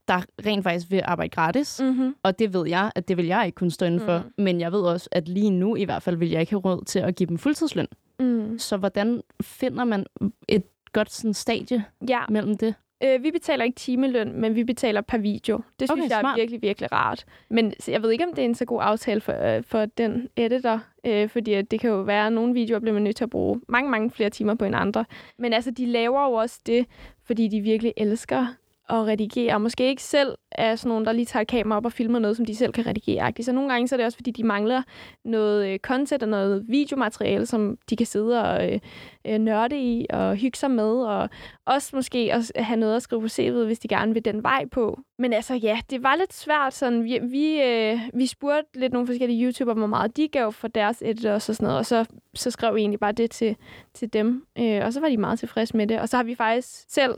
der 0.09 0.21
rent 0.47 0.63
faktisk 0.63 0.91
vil 0.91 1.03
arbejde 1.05 1.31
gratis. 1.31 1.81
Mm-hmm. 1.85 2.15
Og 2.23 2.39
det 2.39 2.55
ved 2.55 2.69
jeg, 2.69 2.93
at 2.95 3.09
det 3.09 3.17
vil 3.17 3.27
jeg 3.27 3.47
ikke 3.47 3.57
kunne 3.57 3.71
stå 3.71 3.87
inden 3.87 4.01
for. 4.01 4.19
Mm. 4.19 4.45
Men 4.45 4.61
jeg 4.61 4.73
ved 4.73 4.81
også, 4.81 5.09
at 5.13 5.29
lige 5.29 5.51
nu 5.51 5.77
i 5.77 5.85
hvert 5.85 6.03
fald 6.03 6.17
vil 6.17 6.31
jeg 6.31 6.41
ikke 6.41 6.53
have 6.53 6.61
råd 6.61 6.85
til 6.85 6.99
at 6.99 7.17
give 7.17 7.27
dem 7.27 7.39
fuldtidsløn. 7.39 7.87
Mm. 8.21 8.59
Så 8.59 8.77
hvordan 8.77 9.23
finder 9.43 9.85
man 9.85 10.07
et 10.49 10.65
godt 10.95 11.13
sådan, 11.13 11.35
stadie 11.35 11.85
Ja, 12.09 12.21
mellem 12.29 12.57
det? 12.59 12.75
øh, 13.05 13.23
vi 13.23 13.31
betaler 13.31 13.65
ikke 13.65 13.77
timeløn, 13.77 14.41
men 14.41 14.55
vi 14.55 14.65
betaler 14.65 15.01
per 15.01 15.19
video. 15.19 15.57
Det 15.81 15.89
synes 15.89 15.91
Okay, 15.91 16.11
jeg 16.11 16.17
er 16.17 16.21
smart. 16.21 16.39
virkelig, 16.39 16.63
virkelig 16.63 16.93
rart. 16.93 17.25
Men 17.51 17.73
jeg 17.89 18.03
ved 18.03 18.11
ikke, 18.11 18.25
om 18.25 18.31
det 18.35 18.39
er 18.39 18.45
en 18.49 18.55
så 18.55 18.65
god 18.65 18.81
aftale 18.83 19.21
for, 19.21 19.57
øh, 19.57 19.63
for 19.63 19.85
den 19.85 20.29
editor, 20.37 20.81
øh, 21.07 21.29
fordi 21.29 21.63
det 21.63 21.81
kan 21.81 21.91
jo 21.91 21.97
være, 22.01 22.27
at 22.27 22.33
nogle 22.33 22.55
videoer 22.55 22.81
bliver 22.81 22.95
man 22.95 23.03
nødt 23.03 23.17
til 23.17 23.25
at 23.25 23.31
bruge 23.31 23.61
mange, 23.69 23.91
mange 23.91 24.11
flere 24.11 24.31
timer 24.31 24.55
på 24.55 24.65
end 24.65 24.75
andre. 24.77 25.05
Men 25.39 25.53
altså, 25.53 25.71
de 25.71 25.87
laver 25.87 26.25
jo 26.29 26.33
også 26.33 26.61
det, 26.67 26.87
fordi 27.25 27.49
de 27.49 27.61
virkelig 27.61 27.93
elsker 27.97 28.47
at 28.89 29.07
redigere, 29.07 29.55
og 29.55 29.61
måske 29.61 29.89
ikke 29.89 30.03
selv 30.03 30.35
er 30.53 30.77
sådan 30.77 30.89
nogen, 30.89 31.05
der 31.05 31.13
lige 31.13 31.27
tager 31.27 31.41
et 31.41 31.49
kamera 31.49 31.77
op 31.77 31.85
og 31.85 31.93
filmer 31.93 32.19
noget, 32.19 32.37
som 32.37 32.47
de 32.47 32.57
selv 32.57 32.73
kan 32.73 32.87
redigere. 32.87 33.33
Så 33.41 33.53
nogle 33.53 33.71
gange 33.71 33.89
så 33.89 33.95
er 33.95 33.97
det 33.97 34.07
også, 34.07 34.19
fordi 34.19 34.31
de 34.31 34.45
mangler 34.45 34.83
noget 35.25 35.69
øh, 35.69 35.79
content 35.79 36.23
og 36.23 36.29
noget 36.29 36.65
videomateriale, 36.69 37.47
som 37.47 37.79
de 37.91 37.97
kan 37.97 38.07
sidde 38.07 38.43
og 38.43 38.73
øh, 38.73 38.81
øh, 39.25 39.39
nørde 39.39 39.79
i 39.79 40.07
og 40.11 40.37
hygge 40.37 40.59
sig 40.59 40.71
med, 40.71 40.93
og 40.93 41.29
også 41.67 41.97
måske 41.97 42.33
at 42.33 42.53
have 42.57 42.77
noget 42.77 42.97
at 42.97 43.03
skrive 43.03 43.21
på 43.21 43.27
CV'et, 43.27 43.65
hvis 43.65 43.79
de 43.79 43.89
gerne 43.89 44.15
vil 44.15 44.25
den 44.25 44.43
vej 44.43 44.65
på. 44.73 45.01
Men 45.19 45.33
altså 45.33 45.55
ja, 45.55 45.79
det 45.91 46.03
var 46.03 46.17
lidt 46.17 46.35
svært. 46.35 46.75
Sådan, 46.75 47.05
vi, 47.05 47.19
vi, 47.23 47.63
øh, 47.63 48.01
vi 48.15 48.27
spurgte 48.27 48.81
lidt 48.81 48.93
nogle 48.93 49.07
forskellige 49.07 49.45
YouTubere, 49.45 49.75
hvor 49.75 49.87
meget 49.87 50.17
de 50.17 50.29
gav 50.29 50.53
for 50.53 50.69
deres 50.69 51.03
editors 51.03 51.49
og 51.49 51.55
sådan 51.55 51.67
noget, 51.67 51.79
og 51.79 51.87
så, 51.87 52.05
så 52.35 52.51
skrev 52.51 52.75
vi 52.75 52.81
egentlig 52.81 53.01
bare 53.01 53.13
det 53.13 53.31
til, 53.31 53.57
til 53.95 54.13
dem. 54.13 54.47
Øh, 54.59 54.81
og 54.85 54.93
så 54.93 55.01
var 55.01 55.09
de 55.09 55.17
meget 55.17 55.39
tilfredse 55.39 55.77
med 55.77 55.87
det. 55.87 56.01
Og 56.01 56.09
så 56.09 56.17
har 56.17 56.25
vi 56.25 56.35
faktisk 56.35 56.85
selv 56.89 57.15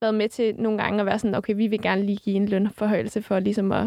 været 0.00 0.14
med 0.14 0.28
til 0.28 0.54
nogle 0.58 0.78
gange 0.78 1.00
at 1.00 1.06
være 1.06 1.18
sådan, 1.18 1.34
okay, 1.34 1.54
vi 1.54 1.66
vil 1.66 1.82
gerne 1.82 2.02
lige 2.02 2.18
give 2.18 2.36
en 2.36 2.46
lønforhøjelse 2.46 3.22
for 3.22 3.38
ligesom 3.38 3.72
at 3.72 3.86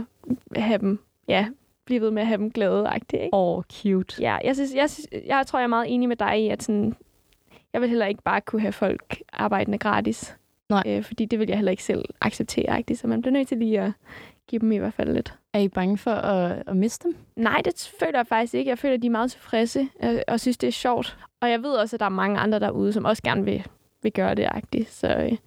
have 0.56 0.78
dem, 0.78 1.00
ja, 1.28 1.48
blive 1.86 2.02
ved 2.02 2.12
med 2.12 2.22
at 2.22 2.28
have 2.28 2.38
dem 2.38 2.52
glade 2.52 2.90
ikke? 3.14 3.30
Åh, 3.34 3.58
oh, 3.58 3.64
cute. 3.64 4.22
Ja, 4.22 4.38
jeg, 4.44 4.56
synes, 4.56 4.76
jeg, 4.76 4.90
synes, 4.90 5.08
jeg 5.26 5.48
tror, 5.48 5.60
jeg 5.60 5.64
er 5.64 5.68
meget 5.68 5.94
enig 5.94 6.08
med 6.08 6.16
dig 6.16 6.44
i, 6.44 6.50
at 6.50 6.64
sådan, 6.64 6.96
jeg 7.74 7.82
vil 7.82 7.90
heller 7.90 8.06
ikke 8.06 8.24
bare 8.24 8.42
kunne 8.42 8.62
have 8.62 8.72
folk 8.72 9.22
arbejdende 9.34 9.78
gratis. 9.78 10.38
Nej. 10.70 10.84
Øh, 10.86 11.04
fordi 11.04 11.26
det 11.26 11.40
vil 11.40 11.48
jeg 11.48 11.58
heller 11.58 11.72
ikke 11.72 11.84
selv 11.84 12.06
acceptere, 12.22 12.78
ikke? 12.78 12.96
så 12.96 13.08
man 13.08 13.22
bliver 13.22 13.34
nødt 13.34 13.48
til 13.48 13.58
lige 13.58 13.82
at 13.82 13.92
give 14.48 14.60
dem 14.60 14.72
i 14.72 14.78
hvert 14.78 14.94
fald 14.94 15.14
lidt. 15.14 15.34
Er 15.54 15.60
I 15.60 15.68
bange 15.68 15.98
for 15.98 16.12
at, 16.12 16.64
at 16.68 16.78
miste 16.78 17.08
dem? 17.08 17.18
Nej, 17.36 17.62
det 17.66 17.92
føler 18.00 18.20
jeg 18.20 18.28
faktisk 18.28 18.54
ikke. 18.54 18.70
Jeg 18.70 18.80
føler, 18.80 18.94
at 18.96 19.02
de 19.02 19.08
er 19.08 19.12
meget 19.12 19.32
tilfredse 19.32 19.88
øh, 20.04 20.20
og 20.28 20.40
synes, 20.40 20.58
det 20.58 20.68
er 20.68 20.72
sjovt. 20.72 21.18
Og 21.42 21.50
jeg 21.50 21.64
ved 21.64 21.72
også, 21.72 21.96
at 21.96 22.00
der 22.00 22.06
er 22.06 22.10
mange 22.10 22.40
andre 22.40 22.60
derude, 22.60 22.94
som 22.94 23.06
også 23.06 23.24
gerne 23.24 23.46
vil, 23.46 23.66
vil 24.04 24.12
gøre 24.12 24.36
det, 24.36 24.48
agtigt. 24.52 24.90
Så 24.90 25.08
øh, 25.08 25.38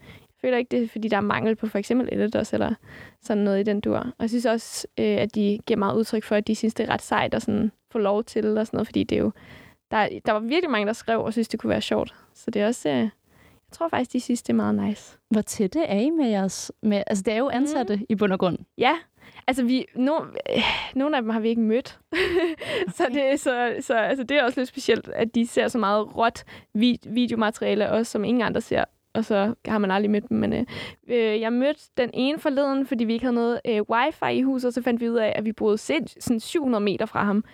føler 0.46 0.59
ikke, 0.59 0.76
det 0.76 0.82
er, 0.82 0.88
fordi 0.88 1.09
der 1.09 1.16
er 1.16 1.20
mangel 1.20 1.56
på 1.56 1.66
for 1.66 1.78
eksempel 1.78 2.09
editors 2.12 2.52
eller 2.52 2.74
sådan 3.22 3.42
noget 3.42 3.61
i 3.61 3.62
den 3.62 3.80
dur. 3.80 3.96
Og 3.98 4.14
jeg 4.20 4.28
synes 4.28 4.46
også, 4.46 4.87
øh, 4.98 5.16
at 5.16 5.35
de 5.35 5.59
giver 5.66 5.78
meget 5.78 5.96
udtryk 5.96 6.24
for, 6.24 6.37
at 6.37 6.46
de 6.46 6.54
synes, 6.54 6.74
det 6.74 6.88
er 6.88 6.92
ret 6.92 7.02
sejt 7.02 7.35
at 7.35 7.42
sådan 7.42 7.72
få 7.92 7.98
lov 7.98 8.24
til 8.24 8.59
og 8.59 8.66
sådan 8.66 8.76
noget, 8.76 8.88
fordi 8.88 9.04
det 9.04 9.16
er 9.16 9.20
jo... 9.20 9.32
Der, 9.90 10.09
der 10.26 10.32
var 10.32 10.40
virkelig 10.40 10.70
mange, 10.70 10.87
der 10.87 10.92
skrev 10.92 11.20
og 11.20 11.32
synes, 11.32 11.48
det 11.48 11.61
kunne 11.61 11.70
være 11.70 11.80
sjovt. 11.80 12.14
Så 12.35 12.50
det 12.50 12.62
er 12.62 12.66
også... 12.66 12.88
Øh, 12.88 12.96
jeg 12.96 13.72
tror 13.72 13.88
faktisk, 13.88 14.12
de 14.12 14.20
synes, 14.20 14.42
det 14.42 14.52
er 14.52 14.56
meget 14.56 14.74
nice. 14.74 15.18
Hvor 15.30 15.40
tætte 15.40 15.82
er 15.82 15.98
I 15.98 16.11
med 16.11 16.28
jeres... 16.28 16.72
Med, 16.82 17.02
altså, 17.06 17.22
det 17.22 17.35
er 17.35 17.38
jo 17.38 17.48
ansatte 17.48 17.96
mm. 17.96 18.06
i 18.09 18.14
bund 18.14 18.32
og 18.32 18.38
grund. 18.38 18.59
Ja, 18.78 18.96
altså 19.46 19.64
vi, 19.64 19.87
no, 19.94 20.18
øh, 20.24 20.62
nogle 20.94 21.16
af 21.16 21.22
dem 21.22 21.30
har 21.30 21.40
vi 21.40 21.48
ikke 21.48 21.62
mødt. 21.62 21.98
så 22.96 23.06
det, 23.12 23.40
så, 23.40 23.76
så 23.80 23.94
altså, 23.94 24.24
det 24.24 24.37
er 24.37 24.44
også 24.44 24.61
lidt 24.61 24.68
specielt, 24.68 25.09
at 25.09 25.35
de 25.35 25.46
ser 25.46 25.68
så 25.68 25.78
meget 25.78 26.16
råt 26.16 26.44
vi, 26.74 26.98
videomateriale, 27.06 27.90
også 27.90 28.12
som 28.12 28.24
ingen 28.24 28.42
andre 28.42 28.61
ser. 28.61 28.85
Og 29.16 29.24
så 29.24 29.55
har 29.66 29.79
man 29.79 29.90
aldrig 29.90 30.11
mødt 30.11 30.29
dem. 30.29 30.38
Men 30.38 30.52
øh, 30.52 30.64
øh, 31.09 31.40
jeg 31.40 31.52
mødte 31.52 31.81
den 31.96 32.11
ene 32.14 32.38
forleden, 32.38 32.87
fordi 32.87 33.05
vi 33.05 33.12
ikke 33.12 33.24
havde 33.24 33.35
noget 33.35 33.61
øh, 33.64 33.83
wifi 33.90 34.38
i 34.38 34.42
huset, 34.42 34.68
og 34.68 34.72
så 34.72 34.83
fandt 34.83 35.00
vi 35.00 35.11
ud 35.11 35.16
af, 35.16 35.33
at 35.37 35.44
vi 35.44 35.52
boede 35.52 35.79
sind, 35.79 36.07
sådan 36.20 36.40
700 36.40 36.85
meter 36.85 37.07
fra 37.07 37.24
ham. 37.24 37.44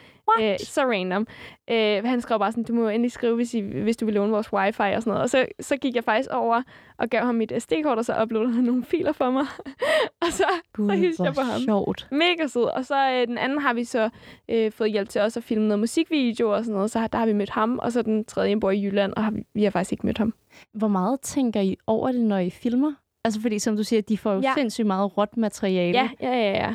Øh, 0.40 0.58
så 0.58 0.80
random. 0.80 1.26
Øh, 1.70 2.04
han 2.04 2.20
skrev 2.20 2.38
bare 2.38 2.52
sådan, 2.52 2.64
du 2.64 2.74
må 2.74 2.88
endelig 2.88 3.12
skrive, 3.12 3.34
hvis, 3.34 3.54
I, 3.54 3.60
hvis 3.60 3.96
du 3.96 4.04
vil 4.04 4.14
låne 4.14 4.32
vores 4.32 4.52
wifi 4.52 4.82
og 4.82 5.02
sådan 5.02 5.10
noget. 5.10 5.22
Og 5.22 5.30
så, 5.30 5.46
så 5.60 5.76
gik 5.76 5.94
jeg 5.94 6.04
faktisk 6.04 6.30
over 6.32 6.62
og 6.98 7.08
gav 7.08 7.24
ham 7.24 7.34
mit 7.34 7.52
SD-kort, 7.58 7.98
og 7.98 8.04
så 8.04 8.22
uploadede 8.22 8.54
han 8.54 8.64
nogle 8.64 8.84
filer 8.84 9.12
for 9.12 9.30
mig. 9.30 9.46
og 10.22 10.28
så, 10.30 10.46
Gud, 10.72 10.88
så 10.88 10.94
hilste 10.94 11.22
jeg 11.22 11.34
på 11.34 11.40
ham. 11.40 11.60
sjovt. 11.60 12.08
Mega 12.10 12.46
sød. 12.46 12.64
Og 12.64 12.84
så 12.84 13.10
øh, 13.10 13.26
den 13.26 13.38
anden 13.38 13.58
har 13.58 13.74
vi 13.74 13.84
så 13.84 14.10
øh, 14.48 14.72
fået 14.72 14.92
hjælp 14.92 15.08
til 15.08 15.20
også 15.20 15.40
at 15.40 15.44
filme 15.44 15.68
noget 15.68 15.80
musikvideo 15.80 16.54
og 16.54 16.64
sådan 16.64 16.74
noget. 16.74 16.90
Så 16.90 17.08
der 17.12 17.18
har 17.18 17.26
vi 17.26 17.32
mødt 17.32 17.50
ham. 17.50 17.78
Og 17.78 17.92
så 17.92 18.02
den 18.02 18.24
tredje 18.24 18.60
bor 18.60 18.70
i 18.70 18.84
Jylland, 18.84 19.12
og 19.16 19.24
har 19.24 19.30
vi, 19.30 19.42
vi 19.54 19.64
har 19.64 19.70
faktisk 19.70 19.92
ikke 19.92 20.06
mødt 20.06 20.18
ham. 20.18 20.34
Hvor 20.72 20.88
meget 20.88 21.20
tænker 21.20 21.60
I 21.60 21.76
over 21.86 22.12
det, 22.12 22.20
når 22.20 22.38
I 22.38 22.50
filmer? 22.50 22.92
Altså 23.24 23.40
fordi, 23.40 23.58
som 23.58 23.76
du 23.76 23.84
siger, 23.84 24.02
de 24.02 24.18
får 24.18 24.32
jo 24.32 24.40
ja. 24.40 24.52
Sindssygt 24.56 24.86
meget 24.86 25.18
råt 25.18 25.36
materiale. 25.36 25.98
Ja, 25.98 26.10
ja, 26.20 26.34
ja, 26.36 26.50
ja. 26.50 26.74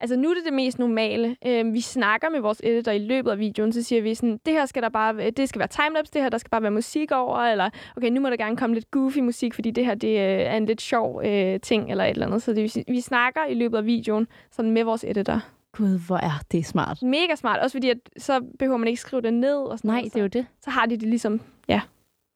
Altså 0.00 0.16
nu 0.16 0.30
er 0.30 0.34
det 0.34 0.44
det 0.44 0.52
mest 0.52 0.78
normale. 0.78 1.36
Øh, 1.46 1.72
vi 1.72 1.80
snakker 1.80 2.30
med 2.30 2.40
vores 2.40 2.60
editor 2.64 2.92
i 2.92 2.98
løbet 2.98 3.30
af 3.30 3.38
videoen, 3.38 3.72
så 3.72 3.82
siger 3.82 4.02
vi 4.02 4.14
sådan, 4.14 4.40
det 4.46 4.52
her 4.54 4.66
skal 4.66 4.82
der 4.82 4.88
bare, 4.88 5.30
det 5.30 5.48
skal 5.48 5.58
være 5.58 5.68
timelapse, 5.68 6.12
det 6.12 6.22
her 6.22 6.28
der 6.28 6.38
skal 6.38 6.50
bare 6.50 6.62
være 6.62 6.70
musik 6.70 7.12
over, 7.12 7.38
eller 7.38 7.70
okay, 7.96 8.08
nu 8.10 8.20
må 8.20 8.30
der 8.30 8.36
gerne 8.36 8.56
komme 8.56 8.74
lidt 8.74 8.90
goofy 8.90 9.18
musik, 9.18 9.54
fordi 9.54 9.70
det 9.70 9.86
her 9.86 9.94
det 9.94 10.08
øh, 10.08 10.40
er 10.40 10.56
en 10.56 10.66
lidt 10.66 10.80
sjov 10.80 11.22
øh, 11.24 11.60
ting, 11.60 11.90
eller 11.90 12.04
et 12.04 12.10
eller 12.10 12.26
andet. 12.26 12.42
Så 12.42 12.52
det, 12.52 12.84
vi 12.88 13.00
snakker 13.00 13.40
i 13.46 13.54
løbet 13.54 13.78
af 13.78 13.86
videoen 13.86 14.26
sådan 14.50 14.70
med 14.70 14.84
vores 14.84 15.04
editor. 15.04 15.40
Gud, 15.72 16.06
hvor 16.06 16.16
er 16.16 16.40
det 16.52 16.66
smart. 16.66 17.02
Mega 17.02 17.34
smart, 17.34 17.60
også 17.60 17.74
fordi 17.76 17.90
at, 17.90 17.98
så 18.16 18.40
behøver 18.58 18.78
man 18.78 18.88
ikke 18.88 19.00
skrive 19.00 19.22
det 19.22 19.34
ned. 19.34 19.56
Og 19.56 19.78
sådan 19.78 19.88
Nej, 19.88 19.96
noget, 20.00 20.12
det 20.12 20.18
er 20.18 20.22
jo 20.22 20.28
det. 20.28 20.46
så, 20.60 20.64
så 20.64 20.70
har 20.70 20.86
de 20.86 20.96
det 20.96 21.08
ligesom, 21.08 21.40
ja. 21.68 21.80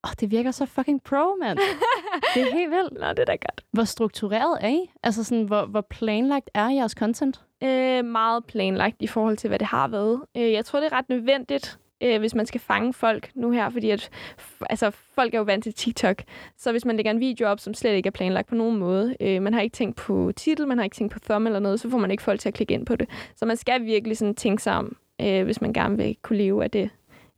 Åh, 0.05 0.11
det 0.21 0.31
virker 0.31 0.51
så 0.51 0.67
fucking 0.67 1.03
pro, 1.03 1.37
mand. 1.41 1.59
det 2.35 2.43
er 2.43 2.53
helt 2.53 2.71
vildt. 2.71 2.93
Nå, 3.01 3.09
det 3.09 3.19
er 3.19 3.25
da 3.25 3.33
godt. 3.33 3.65
Hvor 3.73 3.85
struktureret 3.85 4.59
er 4.61 4.69
I? 4.69 4.91
Altså 5.03 5.25
sådan, 5.25 5.45
hvor, 5.45 5.67
hvor 5.67 5.81
planlagt 5.81 6.51
er 6.55 6.69
jeres 6.69 6.93
content? 6.93 7.41
Øh, 7.63 8.05
meget 8.05 8.45
planlagt 8.45 8.97
i 9.01 9.07
forhold 9.07 9.37
til, 9.37 9.49
hvad 9.49 9.59
det 9.59 9.67
har 9.67 9.89
været. 9.89 10.23
Øh, 10.37 10.53
jeg 10.53 10.65
tror, 10.65 10.81
det 10.81 10.93
er 10.93 10.97
ret 10.97 11.09
nødvendigt, 11.09 11.79
øh, 12.03 12.19
hvis 12.19 12.35
man 12.35 12.47
skal 12.47 12.61
fange 12.61 12.93
folk 12.93 13.31
nu 13.35 13.51
her, 13.51 13.71
fordi 13.71 13.91
at, 13.91 14.11
altså, 14.71 14.91
folk 14.91 15.35
er 15.35 15.39
jo 15.39 15.45
vant 15.45 15.65
til 15.65 15.75
TikTok. 15.75 16.23
Så 16.59 16.71
hvis 16.71 16.85
man 16.85 16.97
lægger 16.97 17.11
en 17.11 17.21
video 17.21 17.49
op, 17.49 17.61
som 17.61 17.75
slet 17.75 17.93
ikke 17.95 18.07
er 18.07 18.11
planlagt 18.11 18.49
på 18.49 18.55
nogen 18.55 18.77
måde, 18.77 19.17
øh, 19.21 19.43
man 19.43 19.55
har 19.55 19.61
ikke 19.61 19.75
tænkt 19.75 19.97
på 19.97 20.33
titel, 20.37 20.67
man 20.67 20.79
har 20.79 20.85
ikke 20.85 20.97
tænkt 20.97 21.13
på 21.13 21.19
thumb 21.19 21.47
eller 21.47 21.61
noget, 21.61 21.81
så 21.81 21.91
får 21.91 21.99
man 21.99 22.11
ikke 22.11 22.23
folk 22.23 22.41
til 22.41 22.49
at 22.49 22.55
klikke 22.55 22.75
ind 22.75 22.87
på 22.87 22.97
det. 22.97 23.09
Så 23.37 23.47
man 23.47 23.57
skal 23.57 23.85
virkelig 23.85 24.17
sådan 24.17 24.35
tænke 24.35 24.63
sig 24.63 24.77
om, 24.77 24.97
øh, 25.21 25.45
hvis 25.45 25.61
man 25.61 25.73
gerne 25.73 25.97
vil 25.97 26.17
kunne 26.23 26.39
leve 26.39 26.65
af 26.65 26.71
det, 26.71 26.91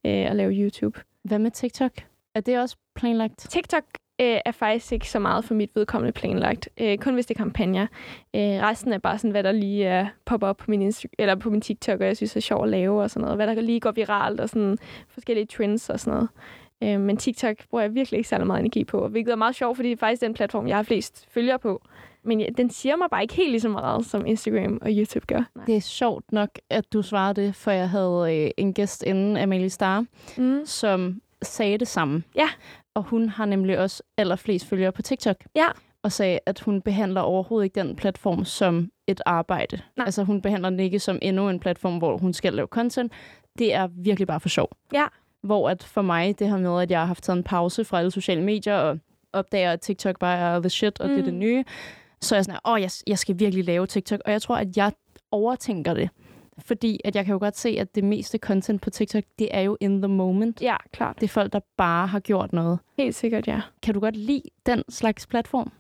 øh, 0.07 0.31
at 0.31 0.37
lave 0.37 0.53
YouTube. 0.53 1.01
Hvad 1.25 1.38
med 1.38 1.51
TikTok? 1.51 1.92
Er 2.35 2.40
det 2.40 2.59
også 2.61 2.77
planlagt? 2.95 3.38
TikTok 3.51 3.85
øh, 4.21 4.38
er 4.45 4.53
faktisk 4.53 4.93
ikke 4.93 5.11
så 5.11 5.19
meget 5.19 5.45
for 5.45 5.55
mit 5.55 5.71
vedkommende 5.75 6.12
planlagt. 6.12 6.69
Øh, 6.81 6.99
kun 6.99 7.14
hvis 7.14 7.27
det 7.27 7.35
er 7.35 7.38
kampagner. 7.38 7.83
Øh, 8.37 8.40
resten 8.40 8.93
er 8.93 8.99
bare 8.99 9.19
sådan, 9.19 9.31
hvad 9.31 9.43
der 9.43 9.53
lige 9.53 9.85
er 9.85 10.07
popper 10.25 10.47
op 10.47 10.57
på 10.57 10.64
min, 10.71 10.88
Insta- 10.88 11.12
eller 11.19 11.35
på 11.35 11.51
min 11.51 11.61
TikTok, 11.61 12.01
og 12.01 12.07
jeg 12.07 12.16
synes 12.16 12.37
er 12.37 12.40
sjovt 12.40 12.62
at 12.64 12.69
lave 12.69 13.03
og 13.03 13.11
sådan 13.11 13.23
noget. 13.25 13.37
Hvad 13.38 13.47
der 13.47 13.61
lige 13.62 13.81
går 13.81 13.90
viralt 13.93 14.40
og 14.40 14.49
sådan 14.49 14.79
forskellige 15.09 15.47
trends 15.47 15.90
og 15.90 16.01
sådan 16.01 16.14
noget. 16.14 16.29
Øh, 16.83 17.01
men 17.01 17.16
TikTok 17.16 17.57
bruger 17.71 17.83
jeg 17.83 17.95
virkelig 17.95 18.19
ikke 18.19 18.29
særlig 18.29 18.47
meget 18.47 18.61
energi 18.61 18.85
på, 18.85 19.09
hvilket 19.09 19.33
er 19.33 19.37
meget 19.37 19.55
sjovt, 19.55 19.77
fordi 19.77 19.88
det 19.88 19.97
er 19.97 20.01
faktisk 20.01 20.23
den 20.23 20.35
platform, 20.35 20.69
jeg 20.69 20.77
har 20.77 20.83
flest 20.83 21.27
følgere 21.31 21.59
på. 21.59 21.83
Men 22.23 22.40
ja, 22.40 22.47
den 22.57 22.71
siger 22.71 22.97
mig 22.97 23.07
bare 23.11 23.23
ikke 23.23 23.35
helt 23.35 23.51
lige 23.51 23.61
så 23.61 23.69
meget, 23.69 24.07
som 24.07 24.27
Instagram 24.27 24.79
og 24.83 24.88
YouTube 24.90 25.27
gør. 25.27 25.43
Nej. 25.55 25.64
Det 25.64 25.77
er 25.77 25.81
sjovt 25.81 26.33
nok, 26.33 26.49
at 26.71 26.93
du 26.93 27.03
svarede 27.03 27.43
det, 27.43 27.55
for 27.55 27.71
jeg 27.71 27.90
havde 27.90 28.45
øh, 28.45 28.51
en 28.57 28.75
gæst 28.75 29.03
inden, 29.03 29.37
Amalie 29.37 29.71
Star, 29.71 30.05
Mm. 30.38 30.61
som 30.64 31.21
sagde 31.42 31.79
det 31.79 31.88
samme. 31.88 32.22
Ja. 32.37 32.48
Og 32.94 33.03
hun 33.03 33.29
har 33.29 33.44
nemlig 33.46 33.79
også 33.79 34.03
allerflest 34.16 34.66
følgere 34.66 34.92
på 34.92 35.03
TikTok. 35.03 35.37
Ja. 35.57 35.66
Og 36.03 36.12
sagde, 36.12 36.38
at 36.46 36.61
hun 36.61 36.83
behandler 36.83 37.20
overhovedet 37.20 37.64
ikke 37.64 37.81
den 37.81 37.96
platform 37.96 38.44
som 38.44 38.90
et 39.07 39.20
arbejde. 39.26 39.81
Nej. 39.96 40.05
Altså 40.07 40.22
hun 40.22 40.42
behandler 40.42 40.70
den 40.70 40.81
ikke 40.81 40.98
som 40.98 41.18
endnu 41.22 41.48
en 41.48 41.61
platform, 41.61 41.98
hvor 41.98 42.16
hun 42.18 42.33
skal 42.33 42.53
lave 42.53 42.66
content. 42.68 43.12
Det 43.59 43.74
er 43.74 43.88
virkelig 43.92 44.26
bare 44.26 44.40
for 44.40 44.48
sjov. 44.48 44.68
Ja. 44.92 45.05
Hvor 45.42 45.70
at 45.70 45.83
for 45.83 46.03
mig, 46.03 46.38
det 46.38 46.48
her 46.50 46.57
med, 46.59 46.83
at 46.83 46.90
jeg 46.90 47.00
har 47.00 47.07
haft 47.07 47.24
taget 47.24 47.37
en 47.37 47.42
pause 47.44 47.85
fra 47.85 47.98
alle 47.98 48.11
sociale 48.11 48.42
medier, 48.42 48.76
og 48.76 48.98
opdager, 49.33 49.72
at 49.72 49.81
TikTok 49.81 50.18
bare 50.18 50.38
er 50.38 50.61
the 50.61 50.70
shit, 50.70 51.00
og 51.00 51.09
mm. 51.09 51.14
det 51.14 51.20
er 51.20 51.24
det 51.24 51.35
Mm. 51.35 51.38
nye, 51.38 51.64
så 52.20 52.35
er 52.35 52.37
jeg 52.37 52.44
sådan, 52.44 52.61
åh, 52.64 52.81
jeg, 52.81 52.90
jeg 53.07 53.18
skal 53.18 53.38
virkelig 53.38 53.64
lave 53.64 53.87
TikTok. 53.87 54.20
Og 54.26 54.33
jeg 54.33 54.42
tror, 54.42 54.57
at 54.57 54.76
jeg 54.76 54.92
overtænker 55.31 55.94
det. 55.94 56.11
Fordi 56.66 57.01
at 57.05 57.16
jeg 57.16 57.25
kan 57.25 57.33
jo 57.33 57.38
godt 57.38 57.57
se, 57.57 57.68
at 57.79 57.94
det 57.94 58.05
meste 58.05 58.38
content 58.38 58.83
på 58.83 58.90
TikTok, 58.90 59.25
det 59.38 59.49
er 59.51 59.61
jo 59.61 59.77
in 59.81 60.03
the 60.03 60.09
moment. 60.09 60.62
Ja, 60.62 60.77
klart. 60.92 61.16
Det 61.20 61.25
er 61.25 61.29
folk, 61.29 61.53
der 61.53 61.61
bare 61.77 62.07
har 62.07 62.20
gjort 62.20 62.53
noget. 62.53 62.79
Helt 62.99 63.14
sikkert, 63.14 63.49
ja. 63.49 63.61
Kan 63.83 63.94
du 63.94 64.01
godt 64.01 64.16
lide 64.16 64.42
den 64.66 64.83
slags 64.88 65.27
platform? 65.27 65.73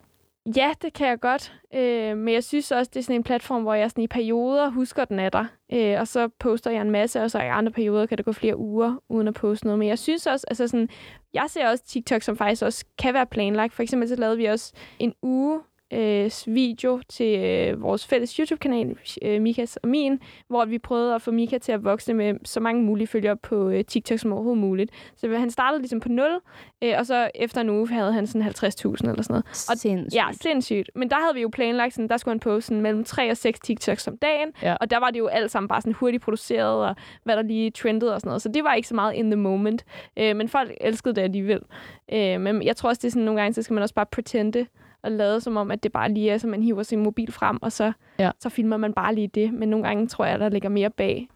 Ja, 0.56 0.72
det 0.82 0.92
kan 0.92 1.08
jeg 1.08 1.20
godt. 1.20 1.52
Øh, 1.74 2.16
men 2.16 2.34
jeg 2.34 2.44
synes 2.44 2.70
også, 2.72 2.90
det 2.94 3.00
er 3.00 3.04
sådan 3.04 3.16
en 3.16 3.24
platform, 3.24 3.62
hvor 3.62 3.74
jeg 3.74 3.90
sådan 3.90 4.04
i 4.04 4.06
perioder 4.06 4.68
husker, 4.70 5.04
den 5.04 5.18
er 5.18 5.28
der. 5.28 5.44
Øh, 5.72 6.00
og 6.00 6.08
så 6.08 6.28
poster 6.28 6.70
jeg 6.70 6.80
en 6.80 6.90
masse, 6.90 7.22
og 7.22 7.30
så 7.30 7.38
i 7.38 7.46
andre 7.46 7.72
perioder 7.72 8.06
kan 8.06 8.18
det 8.18 8.24
gå 8.24 8.32
flere 8.32 8.56
uger 8.56 9.02
uden 9.08 9.28
at 9.28 9.34
poste 9.34 9.66
noget. 9.66 9.78
Men 9.78 9.88
jeg 9.88 9.98
synes 9.98 10.26
også, 10.26 10.46
altså 10.48 10.68
sådan, 10.68 10.88
jeg 11.34 11.44
ser 11.48 11.68
også 11.68 11.84
TikTok, 11.84 12.22
som 12.22 12.36
faktisk 12.36 12.62
også 12.62 12.84
kan 12.98 13.14
være 13.14 13.26
planlagt. 13.26 13.74
For 13.74 13.82
eksempel 13.82 14.08
så 14.08 14.16
lavede 14.16 14.36
vi 14.36 14.44
også 14.44 14.72
en 14.98 15.14
uge 15.22 15.60
øh, 15.92 16.30
video 16.46 17.00
til 17.08 17.38
øh, 17.38 17.82
vores 17.82 18.06
fælles 18.06 18.36
YouTube-kanal, 18.36 18.96
øh, 19.22 19.42
Mikas 19.42 19.76
og 19.76 19.88
min, 19.88 20.20
hvor 20.48 20.64
vi 20.64 20.78
prøvede 20.78 21.14
at 21.14 21.22
få 21.22 21.30
Mika 21.30 21.58
til 21.58 21.72
at 21.72 21.84
vokse 21.84 22.14
med 22.14 22.34
så 22.44 22.60
mange 22.60 22.82
mulige 22.82 23.06
følgere 23.06 23.36
på 23.36 23.68
øh, 23.68 23.84
TikTok 23.84 24.18
som 24.18 24.32
overhovedet 24.32 24.60
muligt. 24.60 24.90
Så 25.16 25.36
han 25.38 25.50
startede 25.50 25.80
ligesom 25.82 26.00
på 26.00 26.08
0, 26.08 26.30
øh, 26.82 26.94
og 26.98 27.06
så 27.06 27.30
efter 27.34 27.60
en 27.60 27.70
uge 27.70 27.88
havde 27.88 28.12
han 28.12 28.26
sådan 28.26 28.42
50.000 28.48 28.50
eller 28.50 29.22
sådan 29.22 29.24
noget. 29.28 29.44
Og, 29.70 29.76
Sindssygt. 29.78 30.14
Ja, 30.14 30.26
sindssygt. 30.42 30.90
Men 30.94 31.10
der 31.10 31.16
havde 31.16 31.34
vi 31.34 31.40
jo 31.40 31.48
planlagt, 31.48 31.94
sådan, 31.94 32.08
der 32.08 32.16
skulle 32.16 32.32
han 32.32 32.40
poste 32.40 32.66
sådan, 32.66 32.82
mellem 32.82 33.04
3 33.04 33.30
og 33.30 33.36
6 33.36 33.60
TikToks 33.60 34.08
om 34.08 34.16
dagen, 34.18 34.48
Ja. 34.62 34.76
og 34.80 34.90
der 34.90 34.98
var 34.98 35.10
det 35.10 35.18
jo 35.18 35.26
alt 35.26 35.50
sammen 35.50 35.68
bare 35.68 35.80
sådan 35.80 35.92
hurtigt 35.92 36.22
produceret, 36.22 36.88
og 36.88 36.96
hvad 37.24 37.36
der 37.36 37.42
lige 37.42 37.70
trendede 37.70 38.14
og 38.14 38.20
sådan 38.20 38.28
noget. 38.28 38.42
Så 38.42 38.48
det 38.48 38.64
var 38.64 38.74
ikke 38.74 38.88
så 38.88 38.94
meget 38.94 39.14
in 39.14 39.30
the 39.30 39.36
moment. 39.40 39.84
Øh, 40.18 40.36
men 40.36 40.48
folk 40.48 40.72
elskede 40.80 41.14
det 41.14 41.22
alligevel. 41.22 41.60
Øh, 42.12 42.40
men 42.40 42.62
jeg 42.62 42.76
tror 42.76 42.88
også, 42.88 43.00
det 43.00 43.06
er 43.08 43.10
sådan 43.10 43.24
nogle 43.24 43.40
gange, 43.40 43.54
så 43.54 43.62
skal 43.62 43.74
man 43.74 43.82
også 43.82 43.94
bare 43.94 44.06
pretende 44.06 44.66
og 45.02 45.10
lade 45.12 45.40
som 45.40 45.56
om, 45.56 45.70
at 45.70 45.82
det 45.82 45.92
bare 45.92 46.12
lige 46.12 46.30
er, 46.30 46.38
så 46.38 46.46
man 46.46 46.62
hiver 46.62 46.82
sin 46.82 47.02
mobil 47.02 47.32
frem, 47.32 47.58
og 47.62 47.72
så, 47.72 47.92
Ja. 48.18 48.30
så 48.40 48.48
filmer 48.48 48.76
man 48.76 48.92
bare 48.92 49.14
lige 49.14 49.28
det. 49.28 49.52
Men 49.54 49.68
nogle 49.68 49.86
gange 49.86 50.06
tror 50.06 50.24
jeg, 50.24 50.38
der 50.40 50.48
ligger 50.48 50.68
mere 50.68 50.90
bag. 50.90 51.28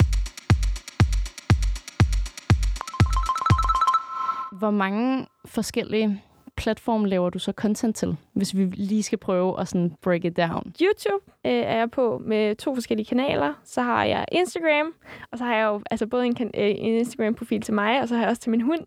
Hvor 4.59 4.71
mange 4.71 5.27
forskellige 5.45 6.23
platforme 6.57 7.09
laver 7.09 7.31
du 7.31 7.39
så 7.39 7.53
content 7.53 7.97
til, 7.97 8.17
hvis 8.33 8.57
vi 8.57 8.65
lige 8.65 9.03
skal 9.03 9.19
prøve 9.19 9.61
at 9.61 9.69
sådan 9.69 9.93
break 10.03 10.25
it 10.25 10.37
down? 10.37 10.73
YouTube 10.83 11.25
øh, 11.47 11.53
er 11.53 11.77
jeg 11.77 11.91
på 11.91 12.19
med 12.25 12.57
to 12.57 12.75
forskellige 12.75 13.07
kanaler. 13.07 13.55
Så 13.65 13.83
har 13.83 14.05
jeg 14.05 14.25
Instagram, 14.33 14.95
og 15.33 15.39
så 15.39 15.45
har 15.45 15.57
jeg 15.57 15.65
jo 15.67 15.81
altså 15.91 16.07
både 16.07 16.27
en, 16.27 16.35
kan- 16.35 16.51
øh, 16.55 16.71
en 16.71 16.95
Instagram-profil 16.95 17.61
til 17.63 17.75
mig, 17.75 18.01
og 18.01 18.09
så 18.09 18.15
har 18.15 18.23
jeg 18.23 18.31
også 18.31 18.43
til 18.43 18.51
min 18.51 18.61
hund. 18.61 18.81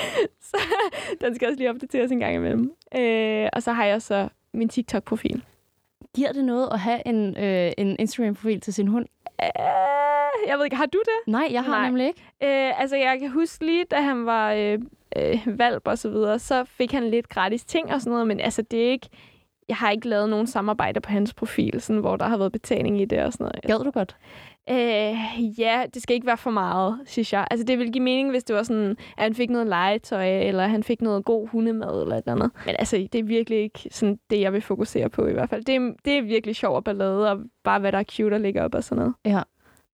så 0.50 0.56
den 1.20 1.34
skal 1.34 1.48
også 1.48 1.58
lige 1.58 1.70
opdateres 1.70 2.10
en 2.12 2.18
gang 2.18 2.34
imellem. 2.34 2.72
Øh, 2.98 3.48
og 3.52 3.62
så 3.62 3.72
har 3.72 3.84
jeg 3.84 4.02
så 4.02 4.28
min 4.54 4.68
TikTok-profil. 4.68 5.44
Giver 6.16 6.32
det 6.32 6.44
noget 6.44 6.68
at 6.72 6.80
have 6.80 7.00
en, 7.06 7.36
øh, 7.36 7.72
en 7.78 7.96
Instagram-profil 7.98 8.60
til 8.60 8.74
sin 8.74 8.88
hund? 8.88 9.06
Øh, 9.42 10.48
jeg 10.48 10.58
ved 10.58 10.64
ikke, 10.64 10.76
har 10.76 10.86
du 10.86 10.98
det? 11.04 11.32
Nej, 11.32 11.48
jeg 11.50 11.64
har 11.64 11.76
Nej. 11.78 11.86
nemlig 11.86 12.06
ikke. 12.06 12.20
Øh, 12.42 12.80
altså, 12.80 12.96
jeg 12.96 13.20
kan 13.20 13.30
huske 13.30 13.66
lige, 13.66 13.84
da 13.84 13.96
han 13.96 14.26
var 14.26 14.52
øh, 14.52 14.78
øh, 15.16 15.58
valp 15.58 15.88
og 15.88 15.98
så 15.98 16.10
videre, 16.10 16.38
så 16.38 16.64
fik 16.64 16.92
han 16.92 17.10
lidt 17.10 17.28
gratis 17.28 17.64
ting 17.64 17.92
og 17.92 18.00
sådan 18.00 18.10
noget, 18.10 18.26
men 18.26 18.40
altså, 18.40 18.62
det 18.62 18.86
er 18.86 18.90
ikke... 18.90 19.08
Jeg 19.68 19.76
har 19.76 19.90
ikke 19.90 20.08
lavet 20.08 20.28
nogen 20.28 20.46
samarbejder 20.46 21.00
på 21.00 21.10
hans 21.10 21.34
profil, 21.34 21.80
sådan, 21.80 22.00
hvor 22.00 22.16
der 22.16 22.28
har 22.28 22.36
været 22.36 22.52
betaling 22.52 23.00
i 23.00 23.04
det 23.04 23.22
og 23.22 23.32
sådan 23.32 23.44
noget. 23.44 23.62
Gad 23.62 23.84
du 23.84 23.90
godt? 23.90 24.16
Øh, 24.70 25.60
ja, 25.60 25.84
det 25.94 26.02
skal 26.02 26.14
ikke 26.14 26.26
være 26.26 26.36
for 26.36 26.50
meget, 26.50 27.00
synes 27.06 27.32
jeg. 27.32 27.46
Altså, 27.50 27.64
det 27.64 27.78
ville 27.78 27.92
give 27.92 28.04
mening, 28.04 28.30
hvis 28.30 28.44
det 28.44 28.56
var 28.56 28.62
sådan, 28.62 28.90
at 28.90 29.22
han 29.22 29.34
fik 29.34 29.50
noget 29.50 29.66
legetøj, 29.66 30.40
eller 30.40 30.66
han 30.66 30.82
fik 30.82 31.02
noget 31.02 31.24
god 31.24 31.48
hundemad, 31.48 32.02
eller 32.02 32.16
et 32.16 32.18
eller 32.18 32.32
andet. 32.32 32.50
Men 32.66 32.74
altså, 32.78 33.08
det 33.12 33.18
er 33.18 33.22
virkelig 33.22 33.58
ikke 33.58 33.88
sådan 33.90 34.18
det, 34.30 34.40
jeg 34.40 34.52
vil 34.52 34.62
fokusere 34.62 35.10
på 35.10 35.26
i 35.26 35.32
hvert 35.32 35.50
fald. 35.50 35.64
Det 35.64 35.74
er, 35.74 35.92
det 36.04 36.18
er 36.18 36.22
virkelig 36.22 36.56
sjov 36.56 36.76
og 36.76 36.84
ballade, 36.84 37.30
og 37.30 37.38
bare 37.64 37.80
hvad 37.80 37.92
der 37.92 37.98
er 37.98 38.04
cute 38.04 38.34
at 38.34 38.40
ligger 38.40 38.64
op 38.64 38.74
og 38.74 38.84
sådan 38.84 38.98
noget. 38.98 39.14
Ja. 39.24 39.42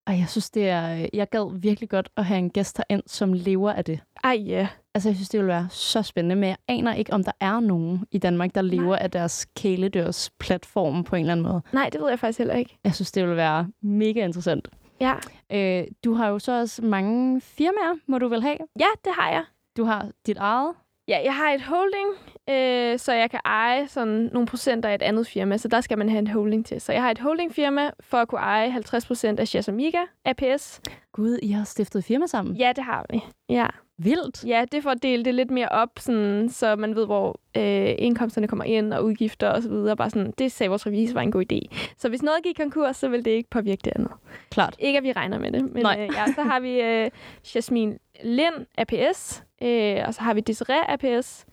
Og 0.07 0.19
jeg 0.19 0.25
synes, 0.29 0.49
det 0.49 0.69
er... 0.69 0.95
Øh, 0.95 1.05
jeg 1.13 1.29
gad 1.29 1.59
virkelig 1.59 1.89
godt 1.89 2.09
at 2.17 2.25
have 2.25 2.37
en 2.37 2.49
gæst 2.49 2.77
herind, 2.77 3.03
som 3.07 3.33
lever 3.33 3.71
af 3.71 3.85
det. 3.85 3.99
Ej, 4.23 4.43
ja. 4.45 4.67
Altså, 4.95 5.09
jeg 5.09 5.15
synes, 5.15 5.29
det 5.29 5.37
ville 5.39 5.47
være 5.53 5.67
så 5.69 6.01
spændende, 6.01 6.35
men 6.35 6.49
jeg 6.49 6.57
aner 6.67 6.93
ikke, 6.93 7.13
om 7.13 7.23
der 7.23 7.31
er 7.39 7.59
nogen 7.59 8.05
i 8.11 8.17
Danmark, 8.17 8.55
der 8.55 8.61
lever 8.61 8.95
af 8.95 9.11
deres 9.11 9.45
kæledørs 9.55 10.29
platform 10.39 11.03
på 11.03 11.15
en 11.15 11.19
eller 11.19 11.31
anden 11.31 11.45
måde. 11.45 11.61
Nej, 11.73 11.89
det 11.89 12.01
ved 12.01 12.09
jeg 12.09 12.19
faktisk 12.19 12.37
heller 12.37 12.55
ikke. 12.55 12.77
Jeg 12.83 12.95
synes, 12.95 13.11
det 13.11 13.23
ville 13.23 13.35
være 13.37 13.67
mega 13.81 14.25
interessant. 14.25 14.67
Ja, 15.01 15.13
Øh, 15.51 15.83
du 16.03 16.13
har 16.13 16.27
jo 16.27 16.39
så 16.39 16.59
også 16.59 16.81
mange 16.81 17.41
firmaer, 17.41 17.95
må 18.07 18.17
du 18.17 18.27
vel 18.27 18.41
have? 18.41 18.57
ja 18.79 18.85
det 19.05 19.13
har 19.15 19.29
jeg. 19.29 19.43
Du 19.77 19.83
har 19.83 20.07
dit 20.27 20.37
eget. 20.37 20.73
Ja, 21.07 21.19
jeg 21.23 21.35
har 21.35 21.51
et 21.51 21.61
holding, 21.61 22.09
øh, 22.49 22.99
så 22.99 23.13
jeg 23.13 23.29
kan 23.31 23.39
eje 23.45 23.87
sådan 23.87 24.29
nogle 24.33 24.47
procenter 24.47 24.89
af 24.89 24.95
et 24.95 25.01
andet 25.01 25.27
firma, 25.27 25.57
så 25.57 25.67
der 25.67 25.81
skal 25.81 25.97
man 25.97 26.09
have 26.09 26.19
en 26.19 26.27
holding 26.27 26.65
til. 26.65 26.81
Så 26.81 26.93
jeg 26.93 27.01
har 27.01 27.11
et 27.11 27.19
holdingfirma 27.19 27.91
for 27.99 28.17
at 28.17 28.27
kunne 28.27 28.41
eje 28.41 28.71
50% 28.71 29.39
af 29.39 29.47
Shares 29.47 29.69
Amiga 29.69 29.97
APS. 30.25 30.81
Gud, 31.11 31.39
I 31.43 31.51
har 31.51 31.63
stiftet 31.63 32.03
firma 32.03 32.25
sammen. 32.27 32.55
Ja, 32.55 32.71
det 32.75 32.83
har 32.83 33.05
vi. 33.09 33.21
Ja. 33.49 33.67
Vildt. 33.97 34.43
Ja, 34.47 34.65
det 34.71 34.77
er 34.77 34.81
for 34.81 34.89
at 34.89 35.03
dele 35.03 35.25
det 35.25 35.35
lidt 35.35 35.51
mere 35.51 35.69
op, 35.69 35.89
sådan, 35.99 36.49
så 36.49 36.75
man 36.75 36.95
ved, 36.95 37.05
hvor 37.05 37.39
øh, 37.57 37.95
indkomsterne 37.97 38.47
kommer 38.47 38.65
ind 38.65 38.93
og 38.93 39.05
udgifter 39.05 39.49
og 39.49 39.63
så 39.63 39.69
videre. 39.69 39.95
Bare 39.97 40.09
sådan, 40.09 40.33
det 40.37 40.51
sagde 40.51 40.69
vores 40.69 40.85
revisor 40.87 41.13
var 41.13 41.21
en 41.21 41.31
god 41.31 41.43
idé. 41.53 41.59
Så 41.97 42.09
hvis 42.09 42.21
noget 42.23 42.43
gik 42.43 42.55
konkurs, 42.55 42.97
så 42.97 43.07
vil 43.09 43.25
det 43.25 43.31
ikke 43.31 43.49
påvirke 43.49 43.81
det 43.85 43.93
andet. 43.95 44.11
Klart. 44.49 44.75
Ikke, 44.79 44.97
at 44.97 45.03
vi 45.03 45.11
regner 45.11 45.39
med 45.39 45.51
det. 45.51 45.73
Men 45.73 45.83
Nej. 45.83 45.97
øh, 45.99 46.09
ja, 46.15 46.25
så 46.35 46.41
har 46.43 46.59
vi 46.59 46.81
øh, 46.81 47.09
Jasmin 47.55 47.97
Lind 48.23 48.65
APS, 48.77 49.43
øh, 49.61 50.03
og 50.07 50.13
så 50.13 50.21
har 50.21 50.33
vi 50.33 50.41
Desiree 50.41 50.89
APS, 50.91 51.45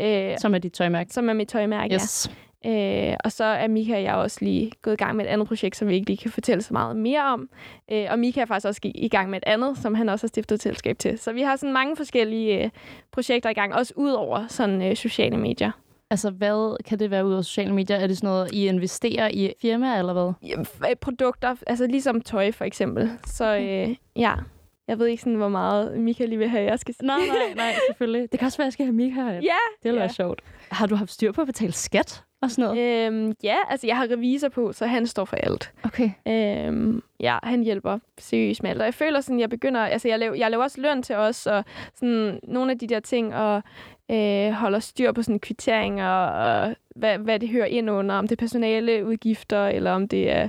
øh, 0.00 0.38
Som 0.38 0.54
er 0.54 0.58
dit 0.58 0.72
tøjmærke. 0.72 1.12
som 1.12 1.28
er 1.28 1.32
mit 1.32 1.48
tøjmærke. 1.48 1.94
Yes. 1.94 2.26
Ja. 2.28 2.34
Øh, 2.66 3.14
og 3.24 3.32
så 3.32 3.44
er 3.44 3.68
Mika 3.68 3.94
og 3.94 4.02
jeg 4.02 4.14
også 4.14 4.38
lige 4.40 4.72
gået 4.82 4.94
i 4.94 4.96
gang 4.96 5.16
med 5.16 5.24
et 5.24 5.28
andet 5.28 5.48
projekt, 5.48 5.76
som 5.76 5.88
vi 5.88 5.94
ikke 5.94 6.06
lige 6.06 6.16
kan 6.16 6.30
fortælle 6.30 6.62
så 6.62 6.72
meget 6.72 6.96
mere 6.96 7.24
om. 7.24 7.48
Øh, 7.92 8.06
og 8.10 8.18
Mika 8.18 8.40
er 8.40 8.46
faktisk 8.46 8.66
også 8.66 8.80
i 8.84 9.08
gang 9.08 9.30
med 9.30 9.38
et 9.38 9.44
andet, 9.46 9.78
som 9.78 9.94
han 9.94 10.08
også 10.08 10.24
har 10.24 10.28
stiftet 10.28 10.54
et 10.54 10.62
selskab 10.62 10.98
til. 10.98 11.18
Så 11.18 11.32
vi 11.32 11.42
har 11.42 11.56
sådan 11.56 11.72
mange 11.72 11.96
forskellige 11.96 12.64
øh, 12.64 12.70
projekter 13.12 13.50
i 13.50 13.54
gang, 13.54 13.74
også 13.74 13.92
ud 13.96 14.10
over 14.10 14.46
sådan 14.48 14.82
øh, 14.82 14.96
sociale 14.96 15.36
medier. 15.36 15.70
Altså, 16.10 16.30
hvad 16.30 16.82
kan 16.84 16.98
det 16.98 17.10
være 17.10 17.26
ud 17.26 17.34
af 17.34 17.44
sociale 17.44 17.74
medier? 17.74 17.96
Er 17.96 18.06
det 18.06 18.16
sådan 18.16 18.28
noget, 18.28 18.52
I 18.52 18.68
investerer 18.68 19.28
i 19.28 19.52
firmaer, 19.62 19.98
eller 19.98 20.12
hvad? 20.12 20.32
Ja, 20.42 20.90
øh, 20.90 20.96
Produkter, 21.00 21.56
altså 21.66 21.86
ligesom 21.86 22.20
tøj 22.20 22.52
for 22.52 22.64
eksempel. 22.64 23.10
Så 23.26 23.56
øh, 23.56 23.96
ja, 24.16 24.32
jeg 24.88 24.98
ved 24.98 25.06
ikke 25.06 25.22
sådan, 25.22 25.34
hvor 25.34 25.48
meget 25.48 25.98
Mika 25.98 26.24
lige 26.24 26.38
vil 26.38 26.48
have, 26.48 26.64
jeg 26.64 26.78
skal 26.78 26.94
sige. 26.94 27.06
Nej, 27.12 27.18
nej, 27.18 27.54
nej, 27.56 27.72
selvfølgelig. 27.88 28.32
Det 28.32 28.38
kan 28.40 28.46
også 28.46 28.58
være, 28.58 28.64
at 28.64 28.66
jeg 28.66 28.72
skal 28.72 28.86
have 28.86 28.94
Mika 28.94 29.14
her. 29.14 29.32
Ja, 29.32 29.38
Det 29.38 29.84
ville 29.84 30.00
ja. 30.00 30.06
være 30.06 30.14
sjovt. 30.14 30.40
Har 30.70 30.86
du 30.86 30.94
haft 30.94 31.10
styr 31.10 31.32
på 31.32 31.40
at 31.40 31.46
betale 31.46 31.72
skat 31.72 32.24
og 32.44 32.50
sådan 32.50 32.64
noget? 32.64 33.06
Øhm, 33.06 33.34
ja, 33.42 33.56
altså 33.70 33.86
jeg 33.86 33.96
har 33.96 34.10
revisor 34.10 34.48
på, 34.48 34.72
så 34.72 34.86
han 34.86 35.06
står 35.06 35.24
for 35.24 35.36
alt. 35.36 35.72
Okay. 35.84 36.10
Øhm, 36.28 37.02
ja, 37.20 37.38
han 37.42 37.62
hjælper 37.62 37.98
seriøst 38.18 38.62
med 38.62 38.70
alt. 38.70 38.80
Og 38.80 38.84
jeg 38.84 38.94
føler 38.94 39.20
sådan, 39.20 39.40
jeg 39.40 39.50
begynder, 39.50 39.80
altså 39.80 40.08
jeg 40.08 40.18
laver, 40.18 40.34
jeg 40.34 40.50
laver 40.50 40.64
også 40.64 40.80
løn 40.80 41.02
til 41.02 41.16
os, 41.16 41.46
og 41.46 41.64
sådan 41.94 42.40
nogle 42.42 42.70
af 42.70 42.78
de 42.78 42.86
der 42.86 43.00
ting, 43.00 43.34
og 43.34 43.62
øh, 44.10 44.50
holder 44.50 44.78
styr 44.78 45.12
på 45.12 45.22
sådan 45.22 45.40
kvitteringer, 45.40 46.08
og 46.08 46.76
hvad, 46.96 47.18
hvad 47.18 47.38
det 47.38 47.48
hører 47.48 47.66
ind 47.66 47.90
under, 47.90 48.14
om 48.14 48.28
det 48.28 48.32
er 48.36 48.40
personale 48.40 49.06
udgifter, 49.06 49.66
eller 49.66 49.92
om 49.92 50.08
det 50.08 50.30
er... 50.30 50.48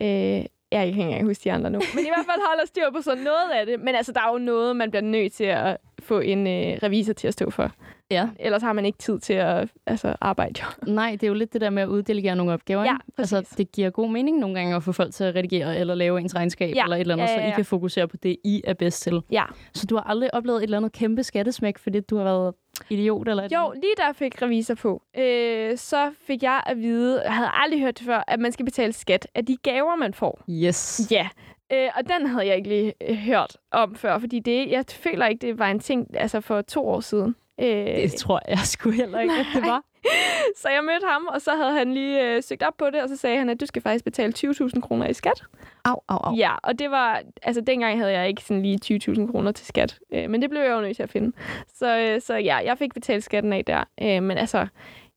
Øh, 0.00 0.44
jeg 0.80 0.92
kan 0.92 1.00
ikke 1.00 1.02
engang 1.02 1.26
huske 1.26 1.44
de 1.44 1.52
andre 1.52 1.70
nu. 1.70 1.80
Men 1.94 2.04
i 2.04 2.08
hvert 2.08 2.26
fald 2.26 2.40
holder 2.48 2.66
styr 2.66 2.90
på 2.96 3.02
sådan 3.02 3.24
noget 3.24 3.50
af 3.60 3.66
det. 3.66 3.80
Men 3.80 3.94
altså, 3.94 4.12
der 4.12 4.20
er 4.20 4.32
jo 4.32 4.38
noget, 4.38 4.76
man 4.76 4.90
bliver 4.90 5.02
nødt 5.02 5.32
til 5.32 5.44
at 5.44 5.76
få 6.02 6.20
en 6.20 6.46
øh, 6.46 6.78
revisor 6.82 7.12
til 7.12 7.28
at 7.28 7.32
stå 7.32 7.50
for. 7.50 7.70
Ja. 8.10 8.28
Ellers 8.40 8.62
har 8.62 8.72
man 8.72 8.84
ikke 8.84 8.98
tid 8.98 9.18
til 9.18 9.32
at 9.32 9.68
altså, 9.86 10.14
arbejde. 10.20 10.54
Jo. 10.62 10.92
Nej, 10.92 11.10
det 11.10 11.22
er 11.22 11.28
jo 11.28 11.34
lidt 11.34 11.52
det 11.52 11.60
der 11.60 11.70
med 11.70 11.82
at 11.82 11.88
uddelegere 11.88 12.36
nogle 12.36 12.52
opgaver. 12.52 12.84
Ja, 12.84 12.96
altså, 13.18 13.54
det 13.58 13.72
giver 13.72 13.90
god 13.90 14.10
mening 14.10 14.38
nogle 14.38 14.58
gange 14.58 14.76
at 14.76 14.82
få 14.82 14.92
folk 14.92 15.14
til 15.14 15.24
at 15.24 15.34
redigere 15.34 15.78
eller 15.78 15.94
lave 15.94 16.20
ens 16.20 16.34
regnskab 16.34 16.74
Ja, 16.74 16.82
eller 16.82 16.96
et 16.96 17.00
eller 17.00 17.14
andet, 17.14 17.26
ja, 17.26 17.30
ja, 17.30 17.38
så 17.38 17.46
I 17.46 17.48
ja. 17.48 17.54
kan 17.54 17.64
fokusere 17.64 18.08
på 18.08 18.16
det, 18.16 18.36
I 18.44 18.62
er 18.64 18.74
bedst 18.74 19.02
til. 19.02 19.22
Ja. 19.30 19.44
Så 19.74 19.86
du 19.86 19.94
har 19.94 20.02
aldrig 20.02 20.34
oplevet 20.34 20.58
et 20.58 20.62
eller 20.62 20.76
andet 20.76 20.92
kæmpe 20.92 21.22
skattesmæk, 21.22 21.78
fordi 21.78 22.00
du 22.00 22.16
har 22.16 22.24
været 22.24 22.54
idiot 22.90 23.28
eller 23.28 23.48
Jo, 23.52 23.58
andet? 23.66 23.82
lige 23.82 23.92
da 23.98 24.02
jeg 24.06 24.16
fik 24.16 24.42
revisor 24.42 24.74
på, 24.74 25.02
øh, 25.18 25.76
så 25.78 26.12
fik 26.26 26.42
jeg 26.42 26.62
at 26.66 26.76
vide, 26.78 27.22
jeg 27.24 27.34
havde 27.34 27.50
aldrig 27.52 27.80
hørt 27.80 27.98
det 27.98 28.06
før, 28.06 28.24
at 28.28 28.40
man 28.40 28.52
skal 28.52 28.64
betale 28.64 28.92
skat 28.92 29.26
af 29.34 29.46
de 29.46 29.56
gaver, 29.56 29.96
man 29.96 30.14
får. 30.14 30.44
Yes. 30.50 31.00
Ja, 31.10 31.28
øh, 31.72 31.88
og 31.96 32.02
den 32.08 32.26
havde 32.26 32.46
jeg 32.46 32.56
ikke 32.56 32.68
lige 32.68 32.94
øh, 33.08 33.16
hørt 33.16 33.56
om 33.72 33.94
før, 33.94 34.18
fordi 34.18 34.38
det, 34.38 34.70
jeg 34.70 34.84
føler 34.88 35.26
ikke, 35.26 35.46
det 35.46 35.58
var 35.58 35.70
en 35.70 35.80
ting 35.80 36.06
altså 36.16 36.40
for 36.40 36.62
to 36.62 36.88
år 36.88 37.00
siden. 37.00 37.36
Øh, 37.60 37.66
Det 37.86 38.12
tror 38.14 38.40
jeg 38.48 38.58
sgu 38.58 38.90
heller 38.90 39.20
ikke, 39.20 39.34
at 39.34 39.46
det 39.54 39.62
var. 39.62 39.82
så 40.60 40.68
jeg 40.68 40.84
mødte 40.84 41.06
ham, 41.06 41.26
og 41.26 41.40
så 41.40 41.50
havde 41.50 41.72
han 41.72 41.94
lige 41.94 42.36
øh, 42.36 42.42
søgt 42.42 42.62
op 42.62 42.76
på 42.76 42.90
det, 42.90 43.02
og 43.02 43.08
så 43.08 43.16
sagde 43.16 43.38
han, 43.38 43.48
at 43.48 43.60
du 43.60 43.66
skal 43.66 43.82
faktisk 43.82 44.04
betale 44.04 44.32
20.000 44.38 44.80
kroner 44.80 45.08
i 45.08 45.12
skat. 45.12 45.44
Au, 45.84 46.00
au, 46.08 46.18
au. 46.18 46.36
Ja, 46.36 46.54
og 46.62 46.78
det 46.78 46.90
var, 46.90 47.22
altså 47.42 47.60
dengang 47.60 47.98
havde 47.98 48.12
jeg 48.12 48.28
ikke 48.28 48.42
sådan 48.42 48.62
lige 48.62 48.78
20.000 48.84 49.30
kroner 49.30 49.52
til 49.52 49.66
skat, 49.66 49.98
øh, 50.12 50.30
men 50.30 50.42
det 50.42 50.50
blev 50.50 50.62
jeg 50.62 50.70
jo 50.70 50.80
nødt 50.80 50.96
til 50.96 51.02
at 51.02 51.10
finde. 51.10 51.36
Så, 51.74 51.98
øh, 51.98 52.20
så 52.20 52.34
ja, 52.34 52.56
jeg 52.56 52.78
fik 52.78 52.94
betalt 52.94 53.24
skatten 53.24 53.52
af 53.52 53.64
der, 53.64 53.84
øh, 54.02 54.22
men 54.22 54.38
altså, 54.38 54.66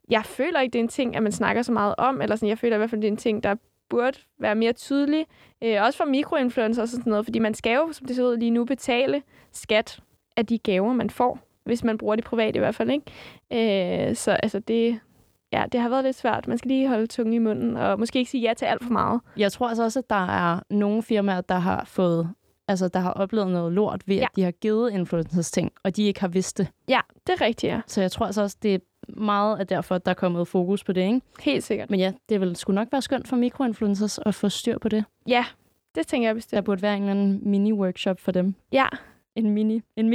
jeg 0.09 0.25
føler 0.25 0.61
ikke, 0.61 0.73
det 0.73 0.79
er 0.79 0.83
en 0.83 0.89
ting, 0.89 1.15
at 1.15 1.23
man 1.23 1.31
snakker 1.31 1.61
så 1.61 1.71
meget 1.71 1.95
om, 1.97 2.21
eller 2.21 2.35
sådan, 2.35 2.49
jeg 2.49 2.57
føler 2.57 2.75
i 2.75 2.77
hvert 2.77 2.89
fald, 2.89 3.01
det 3.01 3.07
er 3.07 3.11
en 3.11 3.17
ting, 3.17 3.43
der 3.43 3.55
burde 3.89 4.17
være 4.39 4.55
mere 4.55 4.73
tydelig, 4.73 5.25
øh, 5.63 5.83
også 5.83 5.97
for 5.97 6.05
mikroinfluencer 6.05 6.81
og 6.81 6.87
sådan 6.87 7.09
noget, 7.09 7.25
fordi 7.25 7.39
man 7.39 7.53
skal 7.53 7.75
jo, 7.75 7.91
som 7.91 8.07
det 8.07 8.15
ser 8.15 8.23
ud 8.23 8.37
lige 8.37 8.51
nu, 8.51 8.65
betale 8.65 9.21
skat 9.51 9.99
af 10.37 10.45
de 10.45 10.57
gaver, 10.57 10.93
man 10.93 11.09
får, 11.09 11.39
hvis 11.67 11.83
man 11.83 11.97
bruger 11.97 12.15
det 12.15 12.25
privat 12.25 12.55
i 12.55 12.59
hvert 12.59 12.75
fald, 12.75 12.89
ikke? 12.91 14.09
Øh, 14.09 14.15
så 14.15 14.31
altså 14.31 14.59
det, 14.59 14.99
ja, 15.51 15.63
det 15.71 15.79
har 15.79 15.89
været 15.89 16.03
lidt 16.03 16.15
svært. 16.15 16.47
Man 16.47 16.57
skal 16.57 16.69
lige 16.69 16.87
holde 16.87 17.07
tungen 17.07 17.33
i 17.33 17.37
munden, 17.37 17.77
og 17.77 17.99
måske 17.99 18.19
ikke 18.19 18.31
sige 18.31 18.41
ja 18.41 18.53
til 18.53 18.65
alt 18.65 18.83
for 18.83 18.91
meget. 18.91 19.21
Jeg 19.37 19.51
tror 19.51 19.67
altså 19.67 19.83
også, 19.83 19.99
at 19.99 20.09
der 20.09 20.25
er 20.27 20.59
nogle 20.69 21.03
firmaer, 21.03 21.41
der 21.41 21.59
har 21.59 21.85
fået 21.85 22.29
altså, 22.69 22.87
der 22.87 22.99
har 22.99 23.11
oplevet 23.11 23.51
noget 23.51 23.73
lort 23.73 24.01
ved, 24.07 24.15
ja. 24.15 24.23
At 24.23 24.35
de 24.35 24.43
har 24.43 24.51
givet 24.51 24.91
influencers 24.91 25.51
ting, 25.51 25.71
og 25.83 25.95
de 25.95 26.03
ikke 26.03 26.19
har 26.21 26.27
vidst 26.27 26.57
det. 26.57 26.67
Ja, 26.89 26.99
det 27.27 27.33
er 27.33 27.45
rigtigt, 27.45 27.71
ja. 27.71 27.81
Så 27.87 28.01
jeg 28.01 28.11
tror 28.11 28.25
altså 28.25 28.41
også, 28.41 28.57
det 28.63 28.73
er 28.75 28.79
meget 29.07 29.59
af 29.59 29.67
derfor, 29.67 29.95
at 29.95 30.05
der 30.05 30.11
er 30.11 30.15
kommet 30.15 30.47
fokus 30.47 30.83
på 30.83 30.93
det, 30.93 31.01
ikke? 31.01 31.21
Helt 31.39 31.63
sikkert. 31.63 31.89
Men 31.89 31.99
ja, 31.99 32.11
det 32.29 32.41
vil 32.41 32.55
sgu 32.55 32.73
nok 32.73 32.87
være 32.91 33.01
skønt 33.01 33.27
for 33.27 33.35
mikroinfluencers 33.35 34.19
at 34.19 34.35
få 34.35 34.49
styr 34.49 34.77
på 34.77 34.89
det. 34.89 35.03
Ja, 35.27 35.45
det 35.95 36.07
tænker 36.07 36.27
jeg 36.27 36.33
Der 36.35 36.37
bestemt. 36.37 36.65
burde 36.65 36.81
være 36.81 36.97
en 36.97 37.03
eller 37.03 37.11
anden 37.11 37.41
mini-workshop 37.43 38.19
for 38.19 38.31
dem. 38.31 38.55
Ja, 38.71 38.85
En 39.35 39.49
mini, 39.51 39.81
en 39.95 40.09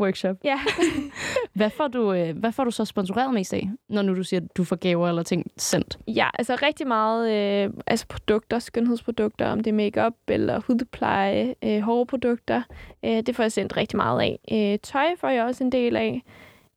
mikro-workshop. 0.00 0.36
ja. 0.44 0.60
Hvad 1.54 1.70
får, 1.70 1.88
du, 1.88 2.12
øh, 2.12 2.36
hvad 2.36 2.52
får 2.52 2.64
du 2.64 2.70
så 2.70 2.84
sponsoreret 2.84 3.34
mest 3.34 3.54
af, 3.54 3.70
når 3.88 4.02
nu 4.02 4.16
du 4.16 4.24
siger, 4.24 4.40
at 4.40 4.56
du 4.56 4.64
får 4.64 4.76
gaver 4.76 5.08
eller 5.08 5.22
ting 5.22 5.50
sendt? 5.56 5.98
Ja, 6.08 6.28
altså 6.38 6.58
rigtig 6.62 6.86
meget 6.86 7.32
øh, 7.32 7.72
altså 7.86 8.06
produkter, 8.06 8.58
skønhedsprodukter, 8.58 9.46
om 9.46 9.60
det 9.60 9.70
er 9.70 9.74
makeup 9.74 10.14
eller 10.28 10.60
hudpleje, 10.66 11.54
øh, 11.64 11.80
hårprodukter. 11.80 12.62
Øh, 13.04 13.22
det 13.22 13.36
får 13.36 13.42
jeg 13.42 13.52
sendt 13.52 13.76
rigtig 13.76 13.96
meget 13.96 14.20
af. 14.20 14.38
Øh, 14.52 14.78
tøj 14.78 15.06
får 15.20 15.28
jeg 15.28 15.44
også 15.44 15.64
en 15.64 15.72
del 15.72 15.96
af. 15.96 16.22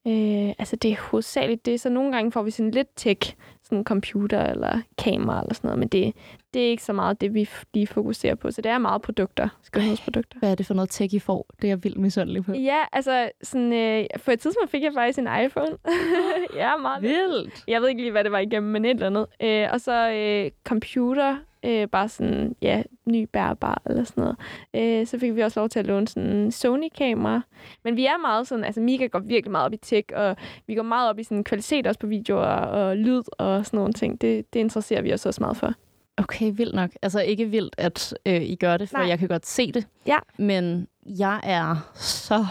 Øh, 0.07 0.53
altså 0.59 0.75
det 0.75 0.91
er 0.91 0.95
hovedsageligt 1.11 1.65
det, 1.65 1.81
så 1.81 1.89
nogle 1.89 2.11
gange 2.11 2.31
får 2.31 2.43
vi 2.43 2.51
sådan 2.51 2.71
lidt 2.71 2.87
tech, 2.95 3.35
sådan 3.63 3.83
computer 3.83 4.41
eller 4.45 4.81
kamera 4.97 5.41
eller 5.41 5.53
sådan 5.53 5.67
noget, 5.67 5.79
men 5.79 5.87
det, 5.87 6.13
det 6.53 6.65
er 6.65 6.69
ikke 6.69 6.83
så 6.83 6.93
meget 6.93 7.21
det, 7.21 7.33
vi 7.33 7.49
lige 7.73 7.87
fokuserer 7.87 8.35
på. 8.35 8.51
Så 8.51 8.61
det 8.61 8.71
er 8.71 8.77
meget 8.77 9.01
produkter, 9.01 9.49
skønhedsprodukter. 9.61 10.39
Hvad 10.39 10.51
er 10.51 10.55
det 10.55 10.65
for 10.65 10.73
noget 10.73 10.89
tech, 10.89 11.15
I 11.15 11.19
får? 11.19 11.47
Det 11.61 11.63
er 11.63 11.71
jeg 11.71 11.83
vildt 11.83 11.97
misundelig 11.97 12.45
på. 12.45 12.53
Ja, 12.53 12.79
altså 12.91 13.31
sådan, 13.41 13.73
øh, 13.73 14.05
for 14.17 14.31
et 14.31 14.39
tidspunkt 14.39 14.71
fik 14.71 14.83
jeg 14.83 14.91
faktisk 14.93 15.19
en 15.19 15.27
iPhone. 15.45 15.77
ja, 16.61 16.77
meget 16.77 17.01
Vildt! 17.01 17.63
Jeg 17.67 17.81
ved 17.81 17.89
ikke 17.89 18.01
lige, 18.01 18.11
hvad 18.11 18.23
det 18.23 18.31
var 18.31 18.39
igennem, 18.39 18.71
men 18.71 18.85
et 18.85 18.91
eller 18.91 19.07
andet. 19.07 19.25
Øh, 19.41 19.67
og 19.71 19.81
så 19.81 20.11
øh, 20.11 20.51
computer, 20.63 21.37
øh, 21.65 21.87
bare 21.87 22.09
sådan, 22.09 22.55
ja, 22.61 22.83
ny 23.05 23.27
bærbar 23.33 23.81
eller 23.85 24.03
sådan 24.03 24.21
noget. 24.23 24.37
Øh, 24.73 25.07
så 25.07 25.19
fik 25.19 25.35
vi 25.35 25.41
også 25.41 25.59
lov 25.59 25.69
til 25.69 25.79
at 25.79 25.87
låne 25.87 26.07
sådan 26.07 26.29
en 26.29 26.51
Sony-kamera. 26.51 27.41
Men 27.83 27.95
vi 27.95 28.05
er 28.05 28.17
meget 28.21 28.47
sådan, 28.47 28.65
altså 28.65 28.81
Mika 28.81 29.05
går 29.05 29.19
virkelig 29.19 29.51
meget 29.51 29.65
op 29.65 29.73
i 29.73 29.77
tech, 29.77 30.09
og 30.15 30.35
vi 30.67 30.75
går 30.75 30.83
meget 30.83 31.09
op 31.09 31.19
i 31.19 31.23
sådan 31.23 31.43
kvalitet 31.43 31.87
også 31.87 31.99
på 31.99 32.07
videoer 32.07 32.45
og 32.45 32.97
lyd 32.97 33.21
og 33.31 33.65
sådan 33.65 33.77
nogle 33.77 33.93
ting. 33.93 34.21
Det, 34.21 34.53
det 34.53 34.59
interesserer 34.59 35.01
vi 35.01 35.13
os 35.13 35.25
også 35.25 35.41
meget 35.41 35.57
for. 35.57 35.73
Okay, 36.17 36.51
vildt 36.55 36.75
nok. 36.75 36.91
Altså 37.01 37.19
ikke 37.21 37.45
vildt, 37.45 37.75
at 37.77 38.13
øh, 38.25 38.41
I 38.41 38.55
gør 38.55 38.77
det, 38.77 38.89
for 38.89 38.97
Nej. 38.97 39.07
jeg 39.07 39.19
kan 39.19 39.27
godt 39.27 39.45
se 39.47 39.71
det. 39.71 39.87
Ja. 40.07 40.17
Men 40.37 40.87
jeg 41.05 41.39
er 41.43 41.91
så 41.95 42.45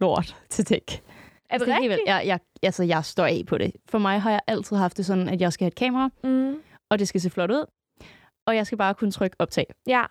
lort 0.00 0.36
til 0.50 0.64
tech. 0.64 0.80
Er 1.50 1.58
det 1.58 1.68
Altså, 1.68 1.78
rigtigt? 1.82 2.00
Jeg, 2.06 2.22
jeg, 2.26 2.40
altså, 2.62 2.82
jeg 2.84 3.04
står 3.04 3.24
af 3.26 3.42
på 3.48 3.58
det. 3.58 3.72
For 3.88 3.98
mig 3.98 4.20
har 4.20 4.30
jeg 4.30 4.40
altid 4.46 4.76
haft 4.76 4.96
det 4.96 5.06
sådan, 5.06 5.28
at 5.28 5.40
jeg 5.40 5.52
skal 5.52 5.64
have 5.64 5.68
et 5.68 5.74
kamera, 5.74 6.08
Mm. 6.24 6.56
og 6.90 6.98
det 6.98 7.08
skal 7.08 7.20
se 7.20 7.30
flot 7.30 7.50
ud, 7.50 7.64
og 8.46 8.56
jeg 8.56 8.66
skal 8.66 8.78
bare 8.78 8.94
kunne 8.94 9.10
trykke 9.12 9.36
optag. 9.38 9.66
Ja. 9.86 10.02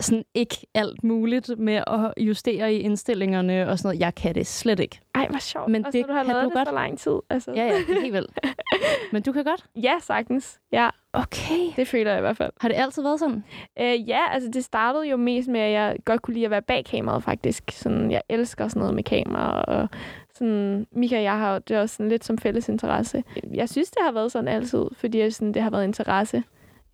Sådan 0.00 0.24
ikke 0.34 0.56
alt 0.74 1.04
muligt 1.04 1.58
med 1.58 1.74
at 1.86 2.12
justere 2.24 2.74
i 2.74 2.78
indstillingerne 2.78 3.68
og 3.70 3.78
sådan 3.78 3.88
noget. 3.88 4.00
Jeg 4.00 4.14
kan 4.14 4.34
det 4.34 4.46
slet 4.46 4.80
ikke. 4.80 5.00
Ej, 5.14 5.26
hvor 5.30 5.38
sjovt. 5.38 5.68
Men 5.70 5.86
også 5.86 5.98
det 5.98 6.06
du 6.08 6.12
har 6.12 6.24
kan 6.24 6.32
lavet 6.32 6.44
du 6.44 6.48
det 6.48 6.54
godt. 6.54 6.68
så 6.68 6.74
lang 6.74 6.98
tid. 6.98 7.12
Altså. 7.30 7.52
Ja, 7.56 7.64
ja, 7.66 7.76
helt 8.00 8.12
vildt. 8.12 8.38
Men 9.12 9.22
du 9.22 9.32
kan 9.32 9.44
godt? 9.44 9.64
ja, 9.76 9.94
sagtens. 10.02 10.60
Ja, 10.72 10.88
Okay. 11.12 11.72
det 11.76 11.88
føler 11.88 12.10
jeg 12.10 12.18
i 12.18 12.20
hvert 12.20 12.36
fald. 12.36 12.52
Har 12.60 12.68
det 12.68 12.74
altid 12.76 13.02
været 13.02 13.18
sådan? 13.18 13.44
Øh, 13.80 14.08
ja, 14.08 14.20
altså 14.32 14.50
det 14.50 14.64
startede 14.64 15.08
jo 15.08 15.16
mest 15.16 15.48
med, 15.48 15.60
at 15.60 15.72
jeg 15.72 15.96
godt 16.04 16.22
kunne 16.22 16.34
lide 16.34 16.44
at 16.44 16.50
være 16.50 16.62
bag 16.62 16.84
kameraet 16.84 17.22
faktisk. 17.24 17.64
Sådan, 17.70 18.10
jeg 18.10 18.22
elsker 18.28 18.68
sådan 18.68 18.80
noget 18.80 18.94
med 18.94 19.02
kamera, 19.02 19.62
og 19.62 19.88
sådan, 20.34 20.86
Mika 20.92 21.16
og 21.16 21.22
jeg 21.22 21.38
har 21.38 21.58
det 21.58 21.76
er 21.76 21.80
også 21.80 21.96
sådan 21.96 22.08
lidt 22.10 22.24
som 22.24 22.38
fælles 22.38 22.68
interesse. 22.68 23.24
Jeg 23.54 23.68
synes, 23.68 23.90
det 23.90 23.98
har 24.04 24.12
været 24.12 24.32
sådan 24.32 24.48
altid, 24.48 24.84
fordi 24.96 25.18
jeg, 25.18 25.34
sådan, 25.34 25.54
det 25.54 25.62
har 25.62 25.70
været 25.70 25.84
interesse. 25.84 26.42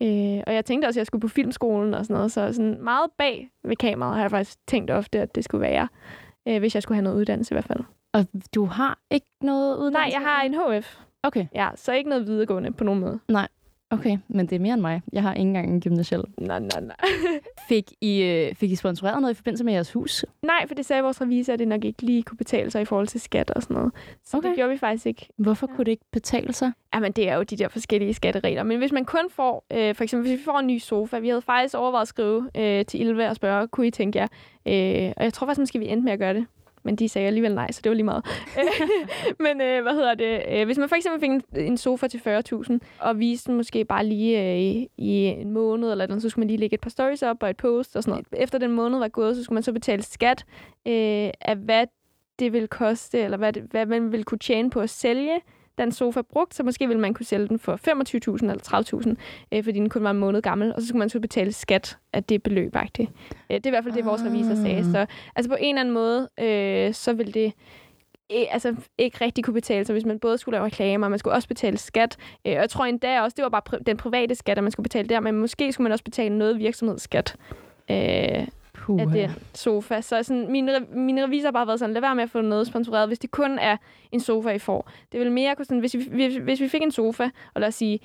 Øh, 0.02 0.42
og 0.46 0.54
jeg 0.54 0.64
tænkte 0.64 0.86
også, 0.86 0.98
at 0.98 1.00
jeg 1.00 1.06
skulle 1.06 1.22
på 1.22 1.28
filmskolen 1.28 1.94
og 1.94 2.04
sådan 2.04 2.14
noget, 2.14 2.32
så 2.32 2.52
sådan 2.52 2.82
meget 2.82 3.10
bag 3.18 3.50
ved 3.64 3.76
kameraet 3.76 4.14
har 4.14 4.22
jeg 4.22 4.30
faktisk 4.30 4.58
tænkt 4.66 4.90
ofte, 4.90 5.20
at 5.20 5.34
det 5.34 5.44
skulle 5.44 5.60
være, 5.60 5.88
øh, 6.48 6.58
hvis 6.58 6.74
jeg 6.74 6.82
skulle 6.82 6.96
have 6.96 7.04
noget 7.04 7.16
uddannelse 7.16 7.52
i 7.52 7.54
hvert 7.54 7.64
fald. 7.64 7.80
Og 8.12 8.26
du 8.54 8.64
har 8.64 8.98
ikke 9.10 9.26
noget 9.42 9.76
uddannelse? 9.76 10.00
Nej, 10.00 10.10
jeg 10.12 10.30
har 10.30 10.42
en 10.42 10.54
HF, 10.54 10.96
Okay, 11.22 11.46
ja, 11.54 11.68
så 11.76 11.92
ikke 11.92 12.10
noget 12.10 12.26
videregående 12.26 12.72
på 12.72 12.84
nogen 12.84 13.00
måde. 13.00 13.20
Okay. 13.90 14.18
Men 14.28 14.46
det 14.46 14.56
er 14.56 14.60
mere 14.60 14.74
end 14.74 14.80
mig. 14.80 15.02
Jeg 15.12 15.22
har 15.22 15.34
ikke 15.34 15.48
engang 15.48 15.70
en 15.72 15.80
gymnasiel. 15.80 16.24
Nej, 16.38 16.58
nej, 16.58 16.80
nej. 16.80 16.96
Fik 17.68 17.92
I, 18.00 18.22
øh, 18.22 18.54
fik 18.54 18.70
I 18.70 18.74
sponsoreret 18.76 19.20
noget 19.20 19.34
i 19.34 19.36
forbindelse 19.36 19.64
med 19.64 19.72
jeres 19.72 19.92
hus? 19.92 20.24
Nej, 20.42 20.66
for 20.66 20.74
det 20.74 20.86
sagde 20.86 21.02
vores 21.02 21.20
revisor, 21.20 21.52
at 21.52 21.58
det 21.58 21.68
nok 21.68 21.84
ikke 21.84 22.02
lige 22.02 22.22
kunne 22.22 22.36
betale 22.38 22.70
sig 22.70 22.82
i 22.82 22.84
forhold 22.84 23.06
til 23.06 23.20
skat 23.20 23.50
og 23.50 23.62
sådan 23.62 23.74
noget. 23.74 23.92
Så 24.24 24.36
Okay. 24.36 24.48
det 24.48 24.56
gjorde 24.56 24.70
vi 24.70 24.78
faktisk 24.78 25.06
ikke. 25.06 25.28
Hvorfor 25.36 25.66
kunne 25.66 25.84
det 25.84 25.90
ikke 25.90 26.04
betale 26.12 26.52
sig? 26.52 26.72
Jamen, 26.94 27.12
det 27.12 27.28
er 27.28 27.36
jo 27.36 27.42
de 27.42 27.56
der 27.56 27.68
forskellige 27.68 28.14
skatteregler. 28.14 28.62
Men 28.62 28.78
hvis 28.78 28.92
man 28.92 29.04
kun 29.04 29.30
får, 29.30 29.64
øh, 29.72 29.94
for 29.94 30.04
eksempel 30.04 30.28
hvis 30.28 30.38
vi 30.40 30.44
får 30.44 30.58
en 30.58 30.66
ny 30.66 30.78
sofa, 30.78 31.18
vi 31.18 31.28
havde 31.28 31.42
faktisk 31.42 31.74
overvejet 31.74 32.02
at 32.02 32.08
skrive 32.08 32.50
øh, 32.56 32.84
til 32.84 33.00
Ilve 33.00 33.28
og 33.28 33.36
spørge, 33.36 33.68
kunne 33.68 33.86
I 33.86 33.90
tænke 33.90 34.18
jer? 34.18 34.26
Øh, 34.66 35.12
og 35.16 35.24
jeg 35.24 35.32
tror 35.32 35.46
faktisk, 35.46 35.60
måske 35.60 35.78
vi 35.78 35.88
endte 35.88 36.04
med 36.04 36.12
at 36.12 36.18
gøre 36.18 36.34
det. 36.34 36.46
Men 36.82 36.96
de 36.96 37.08
sagde 37.08 37.26
alligevel 37.26 37.54
nej, 37.54 37.72
så 37.72 37.80
det 37.84 37.90
var 37.90 37.94
lige 37.94 38.04
meget. 38.04 38.26
Men 39.46 39.60
øh, 39.60 39.82
hvad 39.82 39.92
hedder 39.92 40.14
det? 40.14 40.42
Øh, 40.48 40.64
hvis 40.64 40.78
man 40.78 40.88
for 40.88 40.96
eksempel 40.96 41.20
fik 41.20 41.30
en, 41.30 41.66
en 41.66 41.76
sofa 41.76 42.08
til 42.08 42.18
40.000, 42.18 42.78
og 42.98 43.18
viste 43.18 43.46
den 43.46 43.56
måske 43.56 43.84
bare 43.84 44.06
lige 44.06 44.52
øh, 44.52 44.58
i, 44.58 44.88
i 44.96 45.14
en 45.14 45.50
måned, 45.50 45.90
eller 45.90 46.06
noget, 46.06 46.22
så 46.22 46.28
skulle 46.28 46.42
man 46.42 46.48
lige 46.48 46.60
lægge 46.60 46.74
et 46.74 46.80
par 46.80 46.90
stories 46.90 47.22
op 47.22 47.42
og 47.42 47.50
et 47.50 47.56
post 47.56 47.96
og 47.96 48.02
sådan 48.02 48.12
noget. 48.12 48.42
Efter 48.42 48.58
den 48.58 48.70
måned 48.70 48.98
var 48.98 49.08
gået, 49.08 49.36
så 49.36 49.44
skulle 49.44 49.56
man 49.56 49.62
så 49.62 49.72
betale 49.72 50.02
skat 50.02 50.44
øh, 50.86 51.30
af, 51.40 51.56
hvad 51.56 51.86
det 52.38 52.52
ville 52.52 52.68
koste, 52.68 53.18
eller 53.20 53.36
hvad, 53.36 53.52
det, 53.52 53.62
hvad 53.62 53.86
man 53.86 54.12
ville 54.12 54.24
kunne 54.24 54.38
tjene 54.38 54.70
på 54.70 54.80
at 54.80 54.90
sælge 54.90 55.40
den 55.84 55.92
sofa 55.92 56.22
brugt, 56.22 56.54
så 56.54 56.62
måske 56.62 56.86
ville 56.86 57.00
man 57.00 57.14
kunne 57.14 57.26
sælge 57.26 57.48
den 57.48 57.58
for 57.58 57.76
25.000 57.76 58.50
eller 58.50 59.14
30.000, 59.14 59.14
øh, 59.52 59.64
fordi 59.64 59.78
den 59.78 59.88
kun 59.88 60.04
var 60.04 60.10
en 60.10 60.18
måned 60.18 60.42
gammel, 60.42 60.74
og 60.74 60.80
så 60.80 60.88
skulle 60.88 60.98
man 60.98 61.08
så 61.08 61.20
betale 61.20 61.52
skat 61.52 61.98
af 62.12 62.24
det 62.24 62.42
beløb. 62.42 62.76
Øh, 62.76 62.86
det 63.48 63.66
er 63.66 63.66
i 63.66 63.70
hvert 63.70 63.84
fald 63.84 63.94
det, 63.94 64.04
vores 64.04 64.22
revisor 64.24 64.54
sagde. 64.54 64.92
Så 64.92 65.06
altså 65.36 65.50
på 65.50 65.56
en 65.60 65.74
eller 65.74 65.80
anden 65.80 65.94
måde, 65.94 66.28
øh, 66.40 66.94
så 66.94 67.12
vil 67.12 67.34
det 67.34 67.52
altså, 68.30 68.76
ikke 68.98 69.24
rigtig 69.24 69.44
kunne 69.44 69.54
betale 69.54 69.84
sig, 69.84 69.92
hvis 69.92 70.04
man 70.04 70.18
både 70.18 70.38
skulle 70.38 70.54
lave 70.56 70.66
reklamer, 70.66 71.06
og 71.06 71.10
man 71.10 71.18
skulle 71.18 71.34
også 71.34 71.48
betale 71.48 71.78
skat. 71.78 72.16
Øh, 72.46 72.52
og 72.52 72.60
jeg 72.60 72.70
tror 72.70 72.84
endda 72.84 73.20
også, 73.20 73.34
det 73.36 73.42
var 73.42 73.48
bare 73.48 73.78
den 73.86 73.96
private 73.96 74.34
skat, 74.34 74.58
at 74.58 74.64
man 74.64 74.70
skulle 74.72 74.84
betale 74.84 75.08
der, 75.08 75.20
men 75.20 75.34
måske 75.34 75.72
skulle 75.72 75.84
man 75.84 75.92
også 75.92 76.04
betale 76.04 76.38
noget 76.38 76.58
virksomhedsskat. 76.58 77.36
Øh, 77.90 78.46
Puh, 78.80 79.00
af 79.00 79.06
den 79.06 79.30
sofa. 79.54 80.00
Så 80.00 80.22
sådan, 80.22 80.52
min, 80.52 80.70
min 80.92 81.24
revisor 81.24 81.46
har 81.46 81.52
bare 81.52 81.66
været 81.66 81.78
sådan, 81.78 81.92
lad 81.92 82.00
være 82.00 82.14
med 82.14 82.22
at 82.22 82.30
få 82.30 82.40
noget 82.40 82.66
sponsoreret, 82.66 83.08
hvis 83.08 83.18
det 83.18 83.30
kun 83.30 83.58
er 83.58 83.76
en 84.12 84.20
sofa, 84.20 84.50
I 84.50 84.58
får. 84.58 84.90
Det 85.12 85.20
vil 85.20 85.32
mere 85.32 85.56
kunne 85.56 85.64
sådan, 85.64 85.78
hvis 85.78 85.94
vi, 85.94 86.08
hvis, 86.10 86.36
hvis 86.36 86.60
vi 86.60 86.68
fik 86.68 86.82
en 86.82 86.90
sofa, 86.90 87.30
og 87.54 87.60
lad 87.60 87.68
os 87.68 87.74
sige 87.74 88.00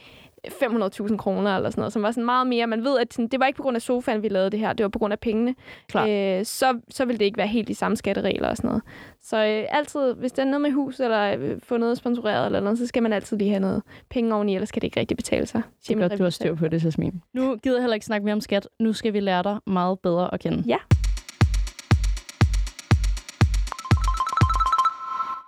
500.000 0.47 1.17
kroner 1.17 1.55
eller 1.55 1.69
sådan 1.69 1.81
noget, 1.81 1.93
som 1.93 2.03
var 2.03 2.11
sådan 2.11 2.25
meget 2.25 2.47
mere, 2.47 2.67
man 2.67 2.83
ved, 2.83 2.99
at 2.99 3.13
sådan, 3.13 3.27
det 3.27 3.39
var 3.39 3.45
ikke 3.45 3.57
på 3.57 3.63
grund 3.63 3.75
af 3.75 3.81
sofaen, 3.81 4.23
vi 4.23 4.27
lavede 4.27 4.49
det 4.49 4.59
her, 4.59 4.73
det 4.73 4.83
var 4.83 4.89
på 4.89 4.99
grund 4.99 5.13
af 5.13 5.19
pengene. 5.19 5.55
Klart. 5.87 6.09
Øh, 6.09 6.45
så, 6.45 6.79
så 6.89 7.05
vil 7.05 7.19
det 7.19 7.25
ikke 7.25 7.37
være 7.37 7.47
helt 7.47 7.67
de 7.67 7.75
samme 7.75 7.97
skatteregler 7.97 8.49
og 8.49 8.57
sådan 8.57 8.67
noget. 8.67 8.83
Så 9.21 9.37
øh, 9.37 9.65
altid, 9.69 10.13
hvis 10.13 10.31
der 10.31 10.41
er 10.41 10.45
noget 10.45 10.61
med 10.61 10.71
hus, 10.71 10.99
eller 10.99 11.35
øh, 11.39 11.59
få 11.63 11.77
noget 11.77 11.97
sponsoreret 11.97 12.45
eller 12.45 12.59
noget, 12.59 12.77
så 12.77 12.87
skal 12.87 13.03
man 13.03 13.13
altid 13.13 13.37
lige 13.37 13.49
have 13.49 13.59
noget 13.59 13.83
penge 14.09 14.35
oveni, 14.35 14.55
ellers 14.55 14.71
kan 14.71 14.81
det 14.81 14.87
ikke 14.87 14.99
rigtig 14.99 15.17
betale 15.17 15.45
sig. 15.45 15.61
Det 15.87 15.95
er 15.95 16.07
godt, 16.07 16.17
du 16.17 16.23
har 16.23 16.29
styr 16.29 16.55
på 16.55 16.67
det, 16.67 16.85
Jasmin. 16.85 17.21
Nu 17.33 17.55
gider 17.63 17.77
jeg 17.77 17.83
heller 17.83 17.93
ikke 17.95 18.05
snakke 18.05 18.25
mere 18.25 18.33
om 18.33 18.41
skat. 18.41 18.67
Nu 18.79 18.93
skal 18.93 19.13
vi 19.13 19.19
lære 19.19 19.43
dig 19.43 19.57
meget 19.67 19.99
bedre 19.99 20.33
at 20.33 20.39
kende. 20.39 20.63
Ja. 20.67 20.77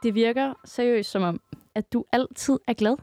Det 0.03 0.15
virker 0.15 0.53
seriøst 0.65 1.11
som 1.11 1.23
om, 1.23 1.41
at 1.75 1.93
du 1.93 2.05
altid 2.11 2.59
er 2.67 2.73
glad. 2.73 2.95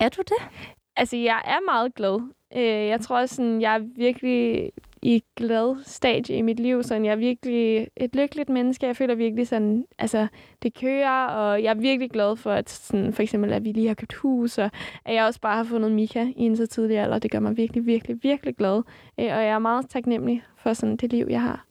Er 0.00 0.08
du 0.08 0.22
det? 0.22 0.48
Altså, 0.96 1.16
jeg 1.16 1.42
er 1.44 1.64
meget 1.72 1.94
glad. 1.94 2.20
Øh, 2.56 2.86
jeg 2.86 3.00
tror, 3.00 3.26
sådan, 3.26 3.60
jeg 3.60 3.74
er 3.74 3.78
virkelig 3.96 4.70
i 5.02 5.22
glad 5.36 5.84
stadie 5.84 6.36
i 6.36 6.42
mit 6.42 6.60
liv. 6.60 6.82
Sådan, 6.82 7.04
jeg 7.04 7.12
er 7.12 7.16
virkelig 7.16 7.88
et 7.96 8.16
lykkeligt 8.16 8.48
menneske. 8.48 8.86
Jeg 8.86 8.96
føler 8.96 9.14
virkelig 9.14 9.48
sådan, 9.48 9.84
altså, 9.98 10.26
det 10.62 10.74
kører, 10.80 11.26
og 11.26 11.62
jeg 11.62 11.70
er 11.70 11.74
virkelig 11.80 12.10
glad 12.10 12.36
for, 12.36 12.52
at 12.52 12.70
sådan, 12.70 13.12
for 13.12 13.22
eksempel, 13.22 13.52
at 13.52 13.64
vi 13.64 13.72
lige 13.72 13.86
har 13.88 13.94
købt 13.94 14.14
hus, 14.14 14.58
og 14.58 14.70
at 15.04 15.14
jeg 15.14 15.24
også 15.24 15.40
bare 15.40 15.56
har 15.56 15.64
fundet 15.64 15.92
Mika 15.92 16.26
i 16.36 16.42
en 16.42 16.56
så 16.56 16.66
tidlig 16.66 16.98
alder. 16.98 17.18
Det 17.18 17.30
gør 17.30 17.40
mig 17.40 17.56
virkelig, 17.56 17.86
virkelig, 17.86 18.18
virkelig 18.22 18.56
glad. 18.56 18.76
Øh, 19.20 19.24
og 19.24 19.42
jeg 19.42 19.48
er 19.48 19.58
meget 19.58 19.90
taknemmelig 19.90 20.42
for 20.56 20.72
sådan 20.72 20.96
det 20.96 21.12
liv, 21.12 21.26
jeg 21.30 21.42
har. 21.42 21.66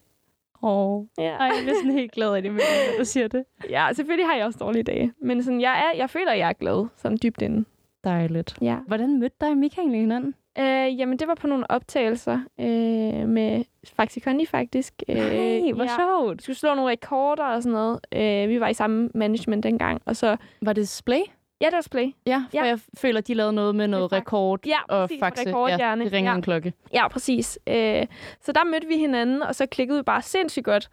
Åh, 0.64 1.06
Ja. 1.18 1.24
Ej, 1.24 1.46
jeg 1.46 1.60
bliver 1.64 1.76
sådan 1.76 1.92
helt 1.92 2.12
glad 2.12 2.36
af 2.36 2.42
det, 2.42 2.52
når 2.52 2.60
du 3.00 3.06
siger 3.06 3.28
det. 3.28 3.44
ja, 3.70 3.88
selvfølgelig 3.94 4.28
har 4.28 4.36
jeg 4.36 4.46
også 4.46 4.60
dårlige 4.60 4.84
dage. 4.84 5.14
Men 5.22 5.44
sådan, 5.44 5.62
jeg, 5.62 5.92
er, 5.94 5.98
jeg 5.98 6.10
føler, 6.10 6.32
at 6.32 6.40
jeg 6.40 6.50
er 6.50 6.54
glad, 6.54 6.88
sådan 6.98 7.18
dybt 7.24 7.42
inde. 7.42 7.66
Dejligt. 8.04 8.58
Ja. 8.62 8.78
Hvordan 8.88 9.20
mødte 9.20 9.36
dig 9.42 9.50
og 9.50 9.54
egentlig 9.78 10.00
hinanden? 10.02 10.36
Øh, 10.60 11.00
jamen, 11.00 11.20
det 11.20 11.28
var 11.28 11.36
på 11.36 11.48
nogle 11.48 11.72
optagelser 11.72 12.40
øh, 12.60 13.30
med 13.30 13.64
Faxi 13.96 14.20
Kondi, 14.20 14.46
faktisk. 14.46 14.94
Øh, 15.10 15.16
Nej, 15.16 15.72
hvor 15.72 15.84
ja. 15.84 15.90
sjovt. 16.00 16.38
Vi 16.38 16.44
skulle 16.44 16.56
slå 16.58 16.74
nogle 16.76 16.92
rekorder 16.92 17.44
og 17.44 17.64
sådan 17.64 17.74
noget. 17.74 18.00
Øh, 18.44 18.50
vi 18.50 18.60
var 18.60 18.68
i 18.68 18.74
samme 18.74 19.10
management 19.16 19.64
dengang. 19.64 20.02
Og 20.06 20.16
så, 20.16 20.38
Var 20.62 20.74
det 20.74 20.82
display? 20.82 21.20
ja, 21.62 21.66
det 21.66 21.74
var 21.74 21.82
Splay. 21.82 22.06
Ja, 22.28 22.44
for 22.50 22.58
Ja. 22.58 22.64
jeg 22.66 22.80
føler, 22.98 23.22
de 23.22 23.34
lavede 23.34 23.54
noget 23.54 23.76
med 23.76 23.88
noget 23.88 24.12
rekord 24.12 24.60
Ja, 24.66 24.78
og 24.88 25.10
faxe. 25.20 25.48
rekordhjerne. 25.50 26.02
Ja, 26.02 26.06
det 26.06 26.14
ringer 26.14 26.32
Ja. 26.32 26.36
en 26.36 26.42
klokke. 26.42 26.74
Ja, 26.94 27.08
præcis. 27.08 27.60
Øh, 27.68 28.06
så 28.42 28.52
der 28.52 28.64
mødte 28.66 28.88
vi 28.88 28.98
hinanden, 28.98 29.42
og 29.44 29.56
så 29.56 29.66
klikkede 29.66 30.00
vi 30.00 30.04
bare 30.04 30.22
sindssygt 30.22 30.66
godt. 30.66 30.90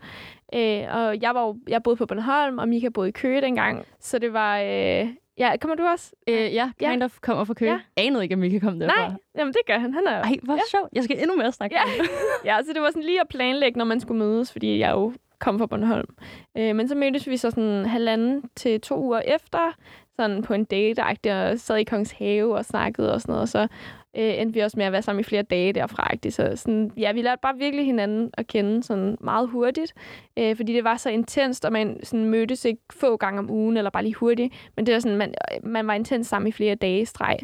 Øh, 0.55 0.83
og 0.91 1.23
jeg, 1.23 1.35
var 1.35 1.47
jo, 1.47 1.57
jeg 1.69 1.83
boede 1.83 1.97
på 1.97 2.07
Bornholm, 2.07 2.59
og 2.59 2.69
Mika 2.69 2.89
boede 2.89 3.09
i 3.09 3.13
Køge 3.13 3.41
dengang. 3.41 3.85
Så 4.01 4.19
det 4.19 4.33
var... 4.33 4.59
Øh, 4.61 5.09
ja, 5.39 5.57
kommer 5.61 5.75
du 5.77 5.83
også? 5.83 6.13
Øh, 6.29 6.35
ja, 6.35 6.71
Ja. 6.81 6.91
kind 6.91 7.03
of 7.03 7.19
kommer 7.21 7.45
fra 7.45 7.55
Køge. 7.55 7.73
Ja. 7.73 7.79
Anede 7.97 8.23
ikke, 8.23 8.33
at 8.33 8.39
Mika 8.39 8.59
kom 8.59 8.79
derfra. 8.79 9.09
Nej, 9.09 9.11
jamen 9.39 9.53
det 9.53 9.61
gør 9.67 9.79
han. 9.79 9.95
Han 9.95 10.07
er 10.07 10.23
Ej, 10.23 10.37
hvor 10.43 10.55
ja. 10.55 10.61
sjovt. 10.71 10.89
Jeg 10.93 11.05
skal 11.05 11.19
endnu 11.23 11.37
mere 11.37 11.53
snakke 11.53 11.77
Ja. 11.77 11.83
om. 11.83 12.07
Ja, 12.45 12.59
så 12.67 12.73
det 12.73 12.83
var 12.83 12.89
sådan 12.91 13.03
lige 13.03 13.21
at 13.21 13.29
planlægge, 13.29 13.79
når 13.79 13.85
man 13.85 14.01
skulle 14.01 14.19
mødes, 14.19 14.53
fordi 14.53 14.79
jeg 14.79 14.91
jo 14.93 15.13
kom 15.39 15.59
fra 15.59 15.67
Bornholm. 15.67 16.17
Øh, 16.59 16.77
men 16.77 16.89
så 16.89 16.95
mødtes 16.95 17.29
vi 17.29 17.37
så 17.37 17.51
sådan 17.51 17.87
halvanden 17.87 18.43
til 18.57 18.81
to 18.81 19.01
uger 19.01 19.21
efter, 19.21 19.73
sådan 20.17 20.43
på 20.43 20.55
en 20.55 20.65
date 20.65 21.01
og 21.33 21.59
sad 21.59 21.77
i 21.77 21.85
Kongens 21.85 22.13
Have 22.13 22.57
og 22.57 22.65
snakkede 22.65 23.13
og 23.15 23.21
sådan 23.21 23.33
noget. 23.33 23.43
Og 23.43 23.49
så 23.49 23.69
øh, 24.17 24.41
endte 24.41 24.55
vi 24.55 24.61
også 24.61 24.79
med 24.79 24.87
at 24.87 24.93
være 24.93 25.03
sammen 25.03 25.21
i 25.21 25.25
flere 25.25 25.43
dage 25.43 25.73
derfra. 25.73 26.11
Ikke? 26.13 26.31
Så 26.31 26.53
sådan, 26.57 26.91
ja, 26.97 27.13
vi 27.13 27.23
lærte 27.23 27.41
bare 27.43 27.57
virkelig 27.57 27.87
hinanden 27.87 28.31
at 28.35 28.47
kende 28.47 28.83
sådan 28.83 29.17
meget 29.21 29.49
hurtigt, 29.49 29.95
øh, 30.37 30.57
fordi 30.57 30.73
det 30.73 30.85
var 30.85 30.97
så 30.97 31.11
intenst, 31.11 31.65
og 31.65 31.73
man 31.73 32.01
sådan 32.03 32.25
mødtes 32.25 32.65
ikke 32.65 32.83
få 32.91 33.17
gange 33.17 33.39
om 33.39 33.51
ugen, 33.51 33.77
eller 33.77 33.91
bare 33.91 34.03
lige 34.03 34.15
hurtigt, 34.15 34.55
men 34.77 34.87
det 34.87 34.95
var 34.95 35.01
sådan, 35.01 35.19
man, 35.19 35.35
man 35.63 35.87
var 35.87 35.95
intens 35.95 36.27
sammen 36.27 36.49
i 36.49 36.53
flere 36.53 36.75
dage 36.75 37.01
i 37.01 37.05
streg. 37.05 37.39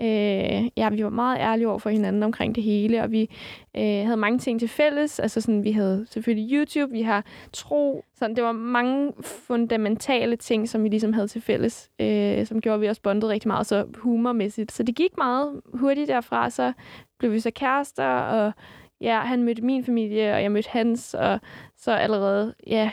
Øh, 0.00 0.68
ja, 0.76 0.88
vi 0.90 1.04
var 1.04 1.10
meget 1.10 1.38
ærlige 1.38 1.68
over 1.68 1.78
for 1.78 1.90
hinanden 1.90 2.22
omkring 2.22 2.54
det 2.54 2.62
hele, 2.62 3.02
og 3.02 3.12
vi 3.12 3.30
øh, 3.76 3.82
havde 3.82 4.16
mange 4.16 4.38
ting 4.38 4.60
til 4.60 4.68
fælles. 4.68 5.20
Altså 5.20 5.40
sådan, 5.40 5.64
vi 5.64 5.72
havde 5.72 6.06
selvfølgelig 6.10 6.52
YouTube, 6.52 6.92
vi 6.92 7.02
har 7.02 7.24
tro. 7.52 8.04
Sådan, 8.14 8.36
det 8.36 8.44
var 8.44 8.52
mange 8.52 9.12
fundamentale 9.22 10.36
ting, 10.36 10.68
som 10.68 10.84
vi 10.84 10.88
ligesom 10.88 11.12
havde 11.12 11.28
til 11.28 11.42
fælles, 11.42 11.90
øh, 11.98 12.46
som 12.46 12.60
gjorde, 12.60 12.74
at 12.74 12.80
vi 12.80 12.86
også 12.86 13.02
bondede 13.02 13.32
rigtig 13.32 13.48
meget, 13.48 13.66
så 13.66 13.86
humormæssigt. 13.94 14.72
Så 14.72 14.82
det 14.82 14.96
gik 14.96 15.16
meget 15.18 15.60
hurtigt 15.74 16.08
derfra, 16.08 16.50
så 16.50 16.72
blev 17.18 17.32
vi 17.32 17.40
så 17.40 17.50
kærester, 17.50 18.06
og 18.06 18.52
ja, 19.00 19.20
han 19.20 19.42
mødte 19.42 19.62
min 19.62 19.84
familie, 19.84 20.34
og 20.34 20.42
jeg 20.42 20.52
mødte 20.52 20.70
hans, 20.70 21.14
og 21.14 21.40
så 21.76 21.92
allerede, 21.92 22.54
ja, 22.66 22.90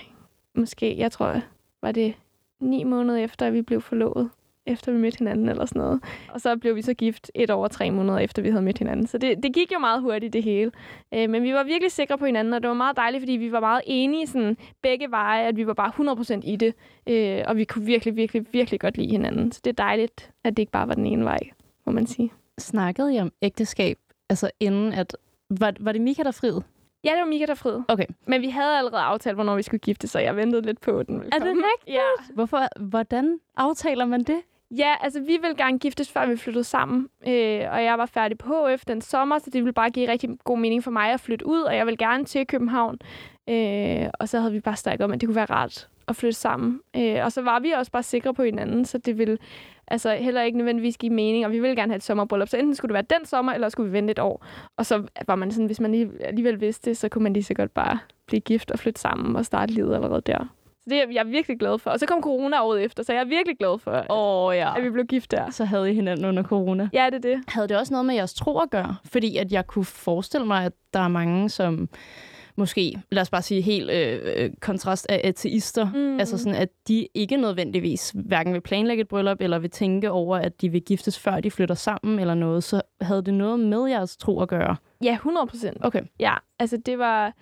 måske, 0.55 0.97
jeg 0.97 1.11
tror, 1.11 1.41
var 1.81 1.91
det 1.91 2.13
ni 2.59 2.83
måneder 2.83 3.19
efter, 3.19 3.47
at 3.47 3.53
vi 3.53 3.61
blev 3.61 3.81
forlovet 3.81 4.29
efter 4.65 4.91
vi 4.91 4.97
mødte 4.97 5.17
hinanden 5.17 5.49
eller 5.49 5.65
sådan 5.65 5.79
noget. 5.79 6.03
Og 6.29 6.41
så 6.41 6.57
blev 6.57 6.75
vi 6.75 6.81
så 6.81 6.93
gift 6.93 7.31
et 7.35 7.49
og 7.49 7.71
tre 7.71 7.91
måneder 7.91 8.17
efter, 8.17 8.41
vi 8.41 8.49
havde 8.49 8.61
mødt 8.61 8.77
hinanden. 8.77 9.07
Så 9.07 9.17
det, 9.17 9.43
det 9.43 9.53
gik 9.53 9.71
jo 9.73 9.79
meget 9.79 10.01
hurtigt, 10.01 10.33
det 10.33 10.43
hele. 10.43 10.71
Øh, 11.13 11.29
men 11.29 11.43
vi 11.43 11.53
var 11.53 11.63
virkelig 11.63 11.91
sikre 11.91 12.17
på 12.17 12.25
hinanden, 12.25 12.53
og 12.53 12.61
det 12.61 12.67
var 12.67 12.73
meget 12.73 12.97
dejligt, 12.97 13.21
fordi 13.21 13.31
vi 13.31 13.51
var 13.51 13.59
meget 13.59 13.81
enige 13.85 14.27
sådan, 14.27 14.57
begge 14.81 15.11
veje, 15.11 15.47
at 15.47 15.57
vi 15.57 15.67
var 15.67 15.73
bare 15.73 15.91
100% 16.37 16.41
i 16.43 16.55
det. 16.55 16.73
Øh, 17.07 17.43
og 17.47 17.57
vi 17.57 17.63
kunne 17.63 17.85
virkelig, 17.85 18.15
virkelig, 18.15 18.45
virkelig 18.51 18.79
godt 18.79 18.97
lide 18.97 19.09
hinanden. 19.11 19.51
Så 19.51 19.61
det 19.63 19.69
er 19.69 19.83
dejligt, 19.83 20.31
at 20.43 20.57
det 20.57 20.63
ikke 20.63 20.71
bare 20.71 20.87
var 20.87 20.93
den 20.93 21.05
ene 21.05 21.25
vej, 21.25 21.39
må 21.85 21.91
man 21.91 22.07
sige. 22.07 22.31
Snakkede 22.57 23.15
I 23.15 23.19
om 23.19 23.31
ægteskab, 23.41 23.97
altså 24.29 24.51
inden 24.59 24.93
at... 24.93 25.17
Var, 25.49 25.73
var 25.79 25.91
det 25.91 26.01
Mika, 26.01 26.23
der 26.23 26.31
friede? 26.31 26.63
Ja, 27.05 27.09
det 27.11 27.19
var 27.19 27.25
Mika, 27.25 27.45
der 27.45 27.55
friede. 27.55 27.83
Okay. 27.87 28.05
Men 28.27 28.41
vi 28.41 28.49
havde 28.49 28.77
allerede 28.77 29.01
aftalt, 29.01 29.35
hvornår 29.35 29.55
vi 29.55 29.61
skulle 29.63 29.79
gifte, 29.79 30.07
så 30.07 30.19
jeg 30.19 30.35
ventede 30.35 30.61
lidt 30.61 30.81
på 30.81 31.03
den. 31.03 31.15
Er 31.15 31.39
det 31.39 31.47
rigtigt? 31.47 31.95
Ja. 31.95 32.33
Hvorfor, 32.33 32.79
hvordan 32.79 33.39
aftaler 33.57 34.05
man 34.05 34.23
det? 34.23 34.41
Ja, 34.77 34.93
altså 35.01 35.19
vi 35.19 35.37
ville 35.41 35.55
gerne 35.57 35.79
giftes, 35.79 36.11
før 36.11 36.25
vi 36.25 36.37
flyttede 36.37 36.63
sammen. 36.63 37.09
Øh, 37.27 37.61
og 37.71 37.83
jeg 37.83 37.95
var 37.97 38.05
færdig 38.05 38.37
på 38.37 38.67
HF 38.67 38.85
den 38.85 39.01
sommer, 39.01 39.39
så 39.39 39.45
det 39.45 39.63
ville 39.63 39.73
bare 39.73 39.89
give 39.89 40.11
rigtig 40.11 40.29
god 40.43 40.57
mening 40.59 40.83
for 40.83 40.91
mig 40.91 41.11
at 41.13 41.19
flytte 41.19 41.47
ud, 41.47 41.61
og 41.61 41.75
jeg 41.75 41.85
ville 41.85 41.97
gerne 41.97 42.25
til 42.25 42.47
København. 42.47 42.97
Øh, 43.49 44.09
og 44.19 44.29
så 44.29 44.39
havde 44.39 44.53
vi 44.53 44.59
bare 44.59 44.75
snakket 44.75 45.05
om, 45.05 45.11
at 45.11 45.21
det 45.21 45.27
kunne 45.27 45.35
være 45.35 45.45
rart 45.45 45.89
at 46.07 46.15
flytte 46.15 46.39
sammen. 46.39 46.81
Øh, 46.95 47.23
og 47.23 47.31
så 47.31 47.41
var 47.41 47.59
vi 47.59 47.71
også 47.71 47.91
bare 47.91 48.03
sikre 48.03 48.33
på 48.33 48.43
hinanden, 48.43 48.85
så 48.85 48.97
det 48.97 49.17
ville 49.17 49.37
altså 49.87 50.15
heller 50.15 50.41
ikke 50.41 50.57
nødvendigvis 50.57 50.97
give 50.97 51.13
mening, 51.13 51.45
og 51.45 51.51
vi 51.51 51.59
ville 51.59 51.75
gerne 51.75 51.91
have 51.91 51.97
et 51.97 52.03
sommerbryllup. 52.03 52.47
Så 52.47 52.57
enten 52.57 52.75
skulle 52.75 52.89
det 52.89 52.93
være 53.09 53.19
den 53.19 53.25
sommer, 53.25 53.53
eller 53.53 53.69
skulle 53.69 53.89
vi 53.89 53.93
vente 53.93 54.11
et 54.11 54.19
år. 54.19 54.45
Og 54.77 54.85
så 54.85 55.03
var 55.27 55.35
man 55.35 55.51
sådan, 55.51 55.65
hvis 55.65 55.79
man 55.79 56.11
alligevel 56.19 56.61
vidste 56.61 56.89
det, 56.89 56.97
så 56.97 57.09
kunne 57.09 57.23
man 57.23 57.33
lige 57.33 57.43
så 57.43 57.53
godt 57.53 57.73
bare 57.73 57.99
blive 58.25 58.41
gift 58.41 58.71
og 58.71 58.79
flytte 58.79 59.01
sammen 59.01 59.35
og 59.35 59.45
starte 59.45 59.73
livet 59.73 59.95
allerede 59.95 60.21
der. 60.21 60.54
Så 60.85 60.89
det 60.89 61.01
er 61.01 61.05
jeg 61.11 61.27
virkelig 61.27 61.59
glad 61.59 61.79
for. 61.79 61.91
Og 61.91 61.99
så 61.99 62.05
kom 62.05 62.21
corona 62.21 62.63
året 62.63 62.83
efter, 62.83 63.03
så 63.03 63.13
jeg 63.13 63.21
er 63.21 63.25
virkelig 63.25 63.57
glad 63.57 63.79
for, 63.79 63.91
at, 63.91 64.05
oh, 64.09 64.55
ja. 64.55 64.77
at 64.77 64.83
vi 64.83 64.89
blev 64.89 65.05
gift 65.05 65.31
der. 65.31 65.49
Så 65.49 65.65
havde 65.65 65.91
I 65.91 65.93
hinanden 65.93 66.25
under 66.25 66.43
corona. 66.43 66.89
Ja, 66.93 67.05
det 67.05 67.25
er 67.25 67.35
det. 67.35 67.43
Havde 67.47 67.67
det 67.67 67.77
også 67.77 67.93
noget 67.93 68.05
med 68.05 68.15
jeres 68.15 68.33
tro 68.33 68.59
at 68.59 68.69
gøre? 68.69 68.95
Fordi 69.05 69.37
at 69.37 69.51
jeg 69.51 69.67
kunne 69.67 69.85
forestille 69.85 70.47
mig, 70.47 70.65
at 70.65 70.73
der 70.93 70.99
er 70.99 71.07
mange, 71.07 71.49
som 71.49 71.89
måske, 72.55 73.01
lad 73.11 73.21
os 73.21 73.29
bare 73.29 73.41
sige, 73.41 73.61
helt 73.61 73.91
øh, 73.91 74.19
øh 74.35 74.49
kontrast 74.61 75.05
af 75.09 75.21
ateister. 75.23 75.91
Mm. 75.93 76.19
Altså 76.19 76.37
sådan, 76.37 76.55
at 76.55 76.69
de 76.87 77.07
ikke 77.13 77.37
nødvendigvis 77.37 78.11
hverken 78.15 78.53
vil 78.53 78.61
planlægge 78.61 79.01
et 79.01 79.07
bryllup, 79.07 79.41
eller 79.41 79.59
vil 79.59 79.69
tænke 79.69 80.11
over, 80.11 80.37
at 80.37 80.61
de 80.61 80.69
vil 80.69 80.81
giftes, 80.81 81.19
før 81.19 81.39
de 81.39 81.51
flytter 81.51 81.75
sammen 81.75 82.19
eller 82.19 82.33
noget. 82.33 82.63
Så 82.63 82.81
havde 83.01 83.21
det 83.21 83.33
noget 83.33 83.59
med 83.59 83.85
jeres 83.87 84.17
tro 84.17 84.41
at 84.41 84.47
gøre? 84.47 84.75
Ja, 85.03 85.13
100 85.13 85.47
procent. 85.47 85.77
Okay. 85.81 86.01
Ja, 86.19 86.33
altså 86.59 86.77
det 86.77 86.99
var 86.99 87.33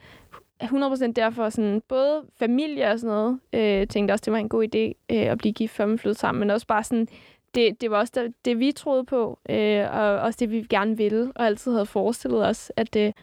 100% 0.64 1.12
derfor 1.12 1.50
sådan, 1.50 1.82
både 1.88 2.22
familie 2.40 2.92
og 2.92 3.00
sådan 3.00 3.16
noget, 3.16 3.40
øh, 3.54 3.88
tænkte 3.88 4.12
også, 4.12 4.24
det 4.26 4.34
var 4.34 4.40
en 4.40 4.50
god 4.50 4.64
idé 4.64 5.16
øh, 5.16 5.32
at 5.32 5.38
blive 5.38 5.54
gift, 5.54 5.74
før 5.74 5.86
man 5.86 6.00
flyttede 6.00 6.20
sammen, 6.20 6.40
men 6.40 6.50
også 6.50 6.68
bare 6.68 6.84
sådan, 6.84 7.08
det, 7.56 7.82
det 7.82 7.92
var 7.92 7.98
også 7.98 8.14
det, 8.16 8.34
det 8.46 8.60
vi 8.60 8.72
troede 8.72 9.04
på, 9.04 9.40
øh, 9.50 9.88
og 9.92 10.20
også 10.20 10.38
det, 10.40 10.52
vi 10.52 10.66
gerne 10.70 10.98
ville, 10.98 11.32
og 11.36 11.46
altid 11.46 11.72
havde 11.72 11.86
forestillet 11.86 12.48
os, 12.48 12.72
at, 12.76 12.94
det, 12.94 13.14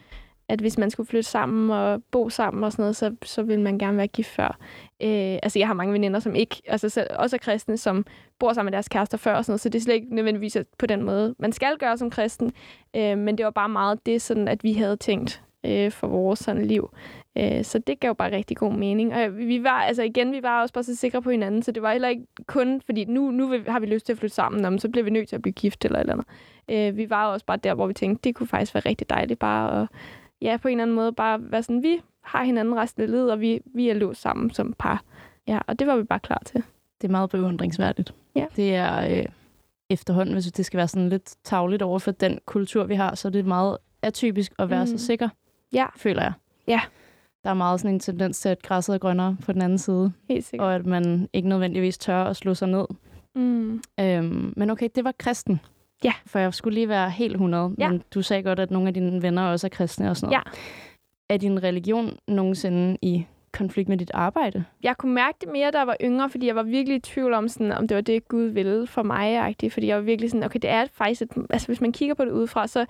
at 0.49 0.59
hvis 0.59 0.77
man 0.77 0.91
skulle 0.91 1.07
flytte 1.07 1.29
sammen 1.29 1.69
og 1.69 2.03
bo 2.11 2.29
sammen 2.29 2.63
og 2.63 2.71
sådan 2.71 2.83
noget, 2.83 2.95
så, 2.95 3.15
så 3.23 3.43
ville 3.43 3.61
man 3.61 3.77
gerne 3.77 3.97
være 3.97 4.07
gift 4.07 4.29
før. 4.29 4.57
Øh, 5.01 5.39
altså, 5.43 5.59
jeg 5.59 5.67
har 5.67 5.73
mange 5.73 5.93
veninder, 5.93 6.19
som 6.19 6.35
ikke, 6.35 6.61
altså 6.67 6.89
selv, 6.89 7.07
også 7.15 7.35
er 7.35 7.37
kristne, 7.37 7.77
som 7.77 8.05
bor 8.39 8.53
sammen 8.53 8.65
med 8.65 8.73
deres 8.73 8.89
kærester 8.89 9.17
før 9.17 9.33
og 9.35 9.45
sådan 9.45 9.51
noget, 9.51 9.61
så 9.61 9.69
det 9.69 9.79
er 9.79 9.83
slet 9.83 9.95
ikke 9.95 10.15
nødvendigvis 10.15 10.57
på 10.77 10.85
den 10.85 11.03
måde, 11.03 11.35
man 11.39 11.51
skal 11.51 11.77
gøre 11.77 11.97
som 11.97 12.09
kristen, 12.09 12.53
øh, 12.95 13.17
men 13.17 13.37
det 13.37 13.45
var 13.45 13.51
bare 13.51 13.69
meget 13.69 14.05
det, 14.05 14.21
sådan, 14.21 14.47
at 14.47 14.63
vi 14.63 14.73
havde 14.73 14.97
tænkt 14.97 15.43
øh, 15.65 15.91
for 15.91 16.07
vores 16.07 16.39
sådan 16.39 16.65
liv. 16.65 16.89
Øh, 17.37 17.63
så 17.63 17.79
det 17.79 17.99
gav 17.99 18.15
bare 18.15 18.31
rigtig 18.31 18.57
god 18.57 18.73
mening. 18.73 19.13
Og 19.13 19.37
vi 19.37 19.63
var, 19.63 19.81
altså 19.81 20.03
igen, 20.03 20.31
vi 20.31 20.43
var 20.43 20.61
også 20.61 20.73
bare 20.73 20.83
så 20.83 20.95
sikre 20.95 21.21
på 21.21 21.31
hinanden, 21.31 21.63
så 21.63 21.71
det 21.71 21.83
var 21.83 21.91
heller 21.91 22.07
ikke 22.07 22.25
kun, 22.47 22.81
fordi 22.85 23.05
nu, 23.05 23.31
nu 23.31 23.63
har 23.67 23.79
vi 23.79 23.85
lyst 23.85 24.05
til 24.05 24.13
at 24.13 24.19
flytte 24.19 24.35
sammen, 24.35 24.65
om, 24.65 24.77
så 24.77 24.89
bliver 24.89 25.03
vi 25.03 25.09
nødt 25.09 25.29
til 25.29 25.35
at 25.35 25.41
blive 25.41 25.53
gift 25.53 25.85
eller 25.85 25.99
et 25.99 26.01
eller 26.01 26.13
andet. 26.13 26.27
Øh, 26.69 26.97
vi 26.97 27.09
var 27.09 27.25
også 27.25 27.45
bare 27.45 27.57
der, 27.57 27.73
hvor 27.73 27.87
vi 27.87 27.93
tænkte, 27.93 28.23
det 28.23 28.35
kunne 28.35 28.47
faktisk 28.47 28.73
være 28.73 28.83
rigtig 28.85 29.09
dejligt 29.09 29.39
bare 29.39 29.81
at, 29.81 29.87
ja, 30.41 30.57
på 30.61 30.67
en 30.67 30.71
eller 30.71 30.83
anden 30.83 30.95
måde 30.95 31.13
bare 31.13 31.51
være 31.51 31.63
sådan, 31.63 31.83
vi 31.83 32.01
har 32.21 32.43
hinanden 32.43 32.75
resten 32.75 33.03
af 33.03 33.11
livet, 33.11 33.31
og 33.31 33.41
vi, 33.41 33.61
vi 33.65 33.89
er 33.89 33.93
låst 33.93 34.21
sammen 34.21 34.51
som 34.51 34.73
par. 34.79 35.03
Ja, 35.47 35.59
og 35.67 35.79
det 35.79 35.87
var 35.87 35.95
vi 35.95 36.03
bare 36.03 36.19
klar 36.19 36.41
til. 36.45 36.63
Det 37.01 37.07
er 37.07 37.11
meget 37.11 37.29
beundringsværdigt. 37.29 38.13
Ja. 38.35 38.45
Det 38.55 38.75
er 38.75 39.17
øh, 39.17 39.25
efterhånden, 39.89 40.33
hvis 40.33 40.45
det 40.45 40.65
skal 40.65 40.77
være 40.77 40.87
sådan 40.87 41.09
lidt 41.09 41.35
tavligt 41.43 41.81
over 41.81 41.99
for 41.99 42.11
den 42.11 42.39
kultur, 42.45 42.83
vi 42.83 42.95
har, 42.95 43.15
så 43.15 43.27
er 43.27 43.31
det 43.31 43.45
meget 43.45 43.77
atypisk 44.01 44.53
at 44.59 44.69
være 44.69 44.83
mm. 44.83 44.87
så 44.87 45.05
sikker, 45.05 45.29
ja. 45.73 45.85
føler 45.95 46.21
jeg. 46.21 46.33
Ja, 46.67 46.81
der 47.43 47.49
er 47.49 47.53
meget 47.53 47.79
sådan 47.79 47.93
en 47.93 47.99
tendens 47.99 48.39
til, 48.39 48.49
at 48.49 48.61
græsset 48.61 48.93
er 48.93 48.97
grønnere 48.97 49.37
på 49.45 49.53
den 49.53 49.61
anden 49.61 49.77
side. 49.77 50.11
Helt 50.29 50.45
sikkert. 50.45 50.67
Og 50.67 50.75
at 50.75 50.85
man 50.85 51.29
ikke 51.33 51.49
nødvendigvis 51.49 51.97
tør 51.97 52.23
at 52.23 52.35
slå 52.35 52.53
sig 52.53 52.67
ned. 52.67 52.85
Mm. 53.35 53.81
Øhm, 53.99 54.53
men 54.57 54.69
okay, 54.69 54.89
det 54.95 55.03
var 55.03 55.13
kristen. 55.19 55.59
Ja. 56.03 56.13
For 56.25 56.39
jeg 56.39 56.53
skulle 56.53 56.73
lige 56.73 56.89
være 56.89 57.09
helt 57.09 57.33
100. 57.33 57.75
Ja. 57.77 57.89
Men 57.89 58.03
du 58.13 58.21
sagde 58.21 58.43
godt, 58.43 58.59
at 58.59 58.71
nogle 58.71 58.87
af 58.87 58.93
dine 58.93 59.21
venner 59.21 59.43
også 59.43 59.67
er 59.67 59.69
kristne 59.69 60.09
og 60.09 60.17
sådan 60.17 60.33
noget. 60.33 60.45
Ja. 60.45 61.33
Er 61.33 61.37
din 61.37 61.63
religion 61.63 62.17
nogensinde 62.27 62.97
i 63.01 63.25
konflikt 63.51 63.89
med 63.89 63.97
dit 63.97 64.11
arbejde? 64.13 64.63
Jeg 64.83 64.97
kunne 64.97 65.13
mærke 65.13 65.37
det 65.41 65.49
mere, 65.49 65.71
da 65.71 65.77
jeg 65.77 65.87
var 65.87 65.97
yngre, 66.03 66.29
fordi 66.29 66.47
jeg 66.47 66.55
var 66.55 66.63
virkelig 66.63 66.95
i 66.95 66.99
tvivl 66.99 67.33
om, 67.33 67.47
sådan, 67.47 67.71
om 67.71 67.87
det 67.87 67.95
var 67.95 68.01
det, 68.01 68.27
Gud 68.27 68.43
ville 68.43 68.87
for 68.87 69.03
mig. 69.03 69.55
Fordi 69.71 69.87
jeg 69.87 69.95
var 69.95 70.03
virkelig 70.03 70.31
sådan, 70.31 70.43
okay, 70.43 70.59
det 70.61 70.69
er 70.69 70.85
faktisk... 70.93 71.21
Et, 71.21 71.29
altså, 71.49 71.67
hvis 71.67 71.81
man 71.81 71.91
kigger 71.91 72.15
på 72.15 72.25
det 72.25 72.31
udefra, 72.31 72.67
så 72.67 72.85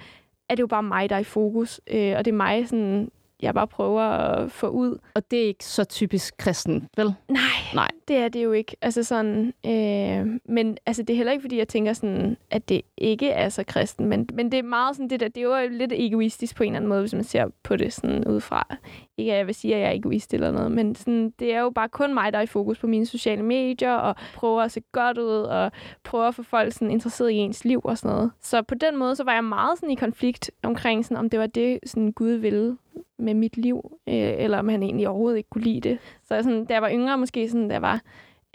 er 0.49 0.55
det 0.55 0.61
jo 0.61 0.67
bare 0.67 0.83
mig, 0.83 1.09
der 1.09 1.15
er 1.15 1.19
i 1.19 1.23
fokus. 1.23 1.81
Øh, 1.87 2.13
og 2.17 2.25
det 2.25 2.31
er 2.31 2.35
mig, 2.35 2.67
sådan, 2.67 3.09
jeg 3.41 3.53
bare 3.53 3.67
prøver 3.67 4.01
at 4.01 4.51
få 4.51 4.67
ud. 4.67 4.97
Og 5.15 5.31
det 5.31 5.41
er 5.43 5.47
ikke 5.47 5.65
så 5.65 5.83
typisk 5.83 6.37
kristen, 6.37 6.87
vel? 6.97 7.13
Nej, 7.29 7.41
Nej. 7.73 7.89
det 8.07 8.17
er 8.17 8.27
det 8.27 8.43
jo 8.43 8.51
ikke. 8.51 8.75
Altså 8.81 9.03
sådan, 9.03 9.53
øh, 9.65 10.39
men 10.45 10.77
altså, 10.85 11.03
det 11.03 11.13
er 11.13 11.17
heller 11.17 11.31
ikke, 11.31 11.41
fordi 11.41 11.57
jeg 11.57 11.67
tænker 11.67 11.93
sådan, 11.93 12.37
at 12.51 12.69
det 12.69 12.81
ikke 12.97 13.29
er 13.29 13.49
så 13.49 13.63
kristen, 13.67 14.05
men, 14.05 14.27
men 14.33 14.51
det 14.51 14.59
er 14.59 14.63
meget 14.63 14.95
sådan, 14.95 15.09
det, 15.09 15.19
der, 15.19 15.27
det 15.27 15.43
er 15.43 15.63
jo 15.63 15.69
lidt 15.71 15.93
egoistisk 15.95 16.55
på 16.55 16.63
en 16.63 16.69
eller 16.69 16.77
anden 16.77 16.89
måde, 16.89 16.99
hvis 16.99 17.13
man 17.13 17.23
ser 17.23 17.47
på 17.63 17.75
det 17.75 17.93
sådan 17.93 18.27
udefra. 18.27 18.77
Ikke 19.17 19.31
at 19.31 19.37
jeg 19.37 19.47
vil 19.47 19.55
sige, 19.55 19.75
at 19.75 19.81
jeg 19.81 19.87
er 19.89 19.93
egoist 19.93 20.33
eller 20.33 20.51
noget, 20.51 20.71
men 20.71 20.95
sådan, 20.95 21.33
det 21.39 21.53
er 21.53 21.59
jo 21.59 21.69
bare 21.69 21.89
kun 21.89 22.13
mig, 22.13 22.33
der 22.33 22.39
er 22.39 22.43
i 22.43 22.47
fokus 22.47 22.79
på 22.79 22.87
mine 22.87 23.05
sociale 23.05 23.43
medier, 23.43 23.93
og 23.93 24.15
prøver 24.35 24.61
at 24.61 24.71
se 24.71 24.81
godt 24.91 25.17
ud, 25.17 25.41
og 25.41 25.71
prøver 26.03 26.27
at 26.27 26.35
få 26.35 26.43
folk 26.43 26.73
sådan 26.73 26.91
interesseret 26.91 27.31
i 27.31 27.35
ens 27.35 27.65
liv 27.65 27.81
og 27.83 27.97
sådan 27.97 28.15
noget. 28.15 28.31
Så 28.41 28.61
på 28.61 28.75
den 28.75 28.97
måde, 28.97 29.15
så 29.15 29.23
var 29.23 29.33
jeg 29.33 29.43
meget 29.43 29.77
sådan 29.77 29.91
i 29.91 29.95
konflikt 29.95 30.51
omkring, 30.63 31.05
sådan, 31.05 31.17
om 31.17 31.29
det 31.29 31.39
var 31.39 31.47
det, 31.47 31.79
sådan 31.85 32.11
Gud 32.11 32.31
ville 32.31 32.77
med 33.21 33.33
mit 33.33 33.57
liv, 33.57 33.99
øh, 34.07 34.33
eller 34.37 34.59
om 34.59 34.69
han 34.69 34.83
egentlig 34.83 35.07
overhovedet 35.07 35.37
ikke 35.37 35.49
kunne 35.49 35.63
lide 35.63 35.89
det. 35.89 35.99
Så 36.23 36.43
sådan, 36.43 36.65
da 36.65 36.73
jeg 36.73 36.81
var 36.81 36.91
yngre, 36.91 37.17
måske 37.17 37.49
sådan, 37.49 37.67
da 37.67 37.73
jeg 37.73 37.81
var 37.81 38.01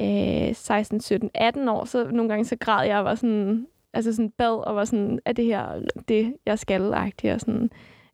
øh, 0.01 0.55
16, 0.55 1.01
17, 1.01 1.31
18 1.35 1.69
år, 1.69 1.85
så 1.85 2.11
nogle 2.11 2.29
gange 2.29 2.45
så 2.45 2.57
græd 2.61 2.87
jeg 2.87 2.99
og 2.99 3.05
var 3.05 3.15
sådan, 3.15 3.67
altså 3.93 4.13
sådan 4.13 4.31
bad 4.31 4.67
og 4.67 4.77
var 4.77 4.85
sådan, 4.85 5.19
er 5.25 5.33
det 5.33 5.45
her 5.45 5.83
det, 6.09 6.35
jeg 6.47 6.59
skal 6.59 6.95
agtigt 6.95 7.35
og 7.35 7.41
sådan. 7.41 7.71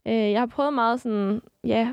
Øh, 0.07 0.33
jeg 0.33 0.41
har 0.41 0.47
prøvet 0.47 0.75
meget 0.75 1.01
sådan, 1.01 1.41
ja, 1.65 1.93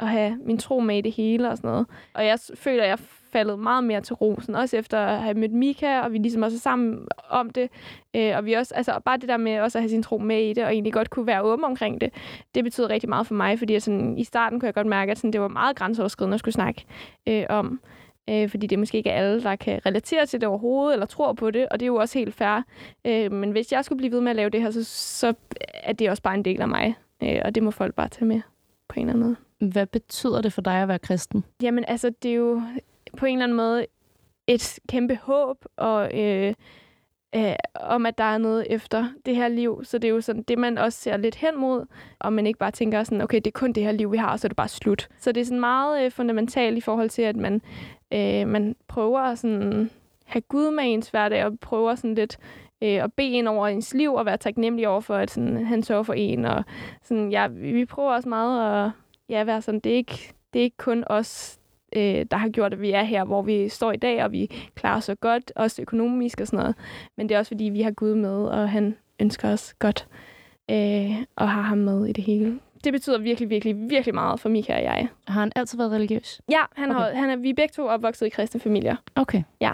at 0.00 0.08
have 0.08 0.38
min 0.44 0.58
tro 0.58 0.80
med 0.80 0.98
i 0.98 1.00
det 1.00 1.12
hele 1.12 1.50
og 1.50 1.56
sådan 1.56 1.70
noget. 1.70 1.86
Og 2.14 2.26
jeg 2.26 2.38
føler, 2.54 2.82
at 2.82 2.88
jeg 2.88 2.98
faldet 3.32 3.58
meget 3.58 3.84
mere 3.84 4.00
til 4.00 4.14
ro, 4.14 4.38
sådan 4.40 4.54
også 4.54 4.76
efter 4.76 4.98
at 4.98 5.22
have 5.22 5.34
mødt 5.34 5.52
Mika, 5.52 6.00
og 6.00 6.12
vi 6.12 6.18
ligesom 6.18 6.42
også 6.42 6.56
er 6.56 6.60
sammen 6.60 7.08
om 7.28 7.50
det. 7.50 7.70
Øh, 8.16 8.32
og 8.36 8.44
vi 8.44 8.52
også, 8.52 8.74
altså 8.74 9.00
bare 9.04 9.16
det 9.16 9.28
der 9.28 9.36
med 9.36 9.60
også 9.60 9.78
at 9.78 9.82
have 9.82 9.88
sin 9.88 10.02
tro 10.02 10.18
med 10.18 10.42
i 10.42 10.52
det, 10.52 10.64
og 10.64 10.72
egentlig 10.72 10.92
godt 10.92 11.10
kunne 11.10 11.26
være 11.26 11.42
åben 11.42 11.64
omkring 11.64 12.00
det, 12.00 12.10
det 12.54 12.64
betyder 12.64 12.90
rigtig 12.90 13.08
meget 13.08 13.26
for 13.26 13.34
mig, 13.34 13.58
fordi 13.58 13.72
jeg 13.72 13.82
sådan, 13.82 14.18
i 14.18 14.24
starten 14.24 14.60
kunne 14.60 14.66
jeg 14.66 14.74
godt 14.74 14.86
mærke, 14.86 15.10
at 15.10 15.18
sådan, 15.18 15.32
det 15.32 15.40
var 15.40 15.48
meget 15.48 15.76
grænseoverskridende 15.76 16.34
at 16.34 16.40
skulle 16.40 16.54
snakke 16.54 16.84
øh, 17.26 17.44
om. 17.48 17.80
Øh, 18.30 18.48
fordi 18.48 18.66
det 18.66 18.76
er 18.76 18.80
måske 18.80 18.98
ikke 18.98 19.12
alle, 19.12 19.42
der 19.42 19.56
kan 19.56 19.80
relatere 19.86 20.26
til 20.26 20.40
det 20.40 20.48
overhovedet, 20.48 20.92
eller 20.92 21.06
tror 21.06 21.32
på 21.32 21.50
det, 21.50 21.68
og 21.68 21.80
det 21.80 21.86
er 21.86 21.88
jo 21.88 21.96
også 21.96 22.18
helt 22.18 22.34
fair. 22.34 22.62
Øh, 23.04 23.32
men 23.32 23.50
hvis 23.50 23.72
jeg 23.72 23.84
skulle 23.84 23.96
blive 23.96 24.12
ved 24.12 24.20
med 24.20 24.30
at 24.30 24.36
lave 24.36 24.50
det 24.50 24.62
her, 24.62 24.70
så, 24.70 24.84
så 24.84 25.34
er 25.74 25.92
det 25.92 26.10
også 26.10 26.22
bare 26.22 26.34
en 26.34 26.44
del 26.44 26.60
af 26.60 26.68
mig, 26.68 26.94
øh, 27.22 27.40
og 27.44 27.54
det 27.54 27.62
må 27.62 27.70
folk 27.70 27.94
bare 27.94 28.08
tage 28.08 28.26
med 28.26 28.40
på 28.88 29.00
en 29.00 29.00
eller 29.00 29.12
anden 29.12 29.26
måde. 29.26 29.45
Hvad 29.58 29.86
betyder 29.86 30.42
det 30.42 30.52
for 30.52 30.62
dig 30.62 30.82
at 30.82 30.88
være 30.88 30.98
kristen? 30.98 31.44
Jamen 31.62 31.84
altså, 31.88 32.10
det 32.22 32.30
er 32.30 32.34
jo 32.34 32.62
på 33.16 33.26
en 33.26 33.32
eller 33.32 33.44
anden 33.44 33.56
måde 33.56 33.86
et 34.46 34.78
kæmpe 34.88 35.18
håb, 35.22 35.64
og 35.76 36.18
øh, 36.18 36.54
øh, 37.36 37.54
om, 37.74 38.06
at 38.06 38.18
der 38.18 38.24
er 38.24 38.38
noget 38.38 38.66
efter 38.70 39.08
det 39.26 39.36
her 39.36 39.48
liv. 39.48 39.80
Så 39.84 39.98
det 39.98 40.08
er 40.08 40.12
jo 40.12 40.20
sådan 40.20 40.42
det, 40.42 40.58
man 40.58 40.78
også 40.78 40.98
ser 40.98 41.16
lidt 41.16 41.34
hen 41.34 41.60
mod, 41.60 41.84
og 42.18 42.32
man 42.32 42.46
ikke 42.46 42.58
bare 42.58 42.70
tænker 42.70 43.04
sådan, 43.04 43.20
okay, 43.20 43.36
det 43.36 43.46
er 43.46 43.58
kun 43.58 43.72
det 43.72 43.82
her 43.82 43.92
liv, 43.92 44.12
vi 44.12 44.16
har, 44.16 44.32
og 44.32 44.40
så 44.40 44.46
er 44.46 44.48
det 44.48 44.56
bare 44.56 44.68
slut. 44.68 45.08
Så 45.18 45.32
det 45.32 45.40
er 45.40 45.44
sådan 45.44 45.60
meget 45.60 46.04
øh, 46.04 46.10
fundamentalt 46.10 46.78
i 46.78 46.80
forhold 46.80 47.10
til, 47.10 47.22
at 47.22 47.36
man, 47.36 47.62
øh, 48.12 48.48
man 48.48 48.76
prøver 48.88 49.20
at 49.20 49.38
sådan 49.38 49.90
have 50.24 50.42
Gud 50.42 50.70
med 50.70 50.84
ens 50.86 51.08
hverdag, 51.10 51.44
og 51.44 51.58
prøver 51.60 51.94
sådan 51.94 52.14
lidt 52.14 52.38
øh, 52.82 53.04
at 53.04 53.12
bede 53.12 53.30
ind 53.30 53.48
over 53.48 53.68
ens 53.68 53.94
liv, 53.94 54.14
og 54.14 54.26
være 54.26 54.36
taknemmelig 54.36 54.88
over 54.88 55.00
for, 55.00 55.14
at 55.14 55.30
sådan, 55.30 55.66
han 55.66 55.82
sørger 55.82 56.02
for 56.02 56.12
en. 56.12 56.44
Og 56.44 56.64
sådan, 57.02 57.30
ja, 57.30 57.46
vi 57.46 57.84
prøver 57.84 58.12
også 58.12 58.28
meget 58.28 58.84
at 58.84 58.90
ja, 59.28 59.44
være 59.44 59.62
sådan, 59.62 59.80
det 59.80 59.92
er 59.92 59.96
ikke, 59.96 60.32
det 60.52 60.58
er 60.58 60.62
ikke 60.62 60.76
kun 60.76 61.04
os, 61.06 61.58
øh, 61.96 62.26
der 62.30 62.36
har 62.36 62.48
gjort, 62.48 62.72
at 62.72 62.80
vi 62.80 62.90
er 62.90 63.02
her, 63.02 63.24
hvor 63.24 63.42
vi 63.42 63.68
står 63.68 63.92
i 63.92 63.96
dag, 63.96 64.24
og 64.24 64.32
vi 64.32 64.70
klarer 64.74 64.96
os 64.96 65.04
så 65.04 65.14
godt, 65.14 65.52
også 65.56 65.82
økonomisk 65.82 66.40
og 66.40 66.46
sådan 66.46 66.58
noget. 66.58 66.74
Men 67.16 67.28
det 67.28 67.34
er 67.34 67.38
også, 67.38 67.50
fordi 67.50 67.64
vi 67.64 67.82
har 67.82 67.90
Gud 67.90 68.14
med, 68.14 68.44
og 68.44 68.70
han 68.70 68.96
ønsker 69.20 69.52
os 69.52 69.74
godt, 69.78 70.08
øh, 70.70 71.10
og 71.36 71.50
har 71.50 71.62
ham 71.62 71.78
med 71.78 72.06
i 72.06 72.12
det 72.12 72.24
hele. 72.24 72.60
Det 72.84 72.92
betyder 72.92 73.18
virkelig, 73.18 73.50
virkelig, 73.50 73.90
virkelig 73.90 74.14
meget 74.14 74.40
for 74.40 74.48
Mika 74.48 74.76
og 74.76 74.82
jeg. 74.82 75.08
Har 75.28 75.40
han 75.40 75.52
altid 75.56 75.78
været 75.78 75.92
religiøs? 75.92 76.40
Ja, 76.50 76.62
han 76.76 76.90
okay. 76.90 77.00
har, 77.00 77.14
han 77.14 77.30
er, 77.30 77.36
vi 77.36 77.50
er 77.50 77.54
begge 77.54 77.72
to 77.72 77.86
opvokset 77.86 78.26
i 78.26 78.28
kristne 78.28 78.60
familier. 78.60 78.96
Okay. 79.14 79.42
Ja. 79.60 79.72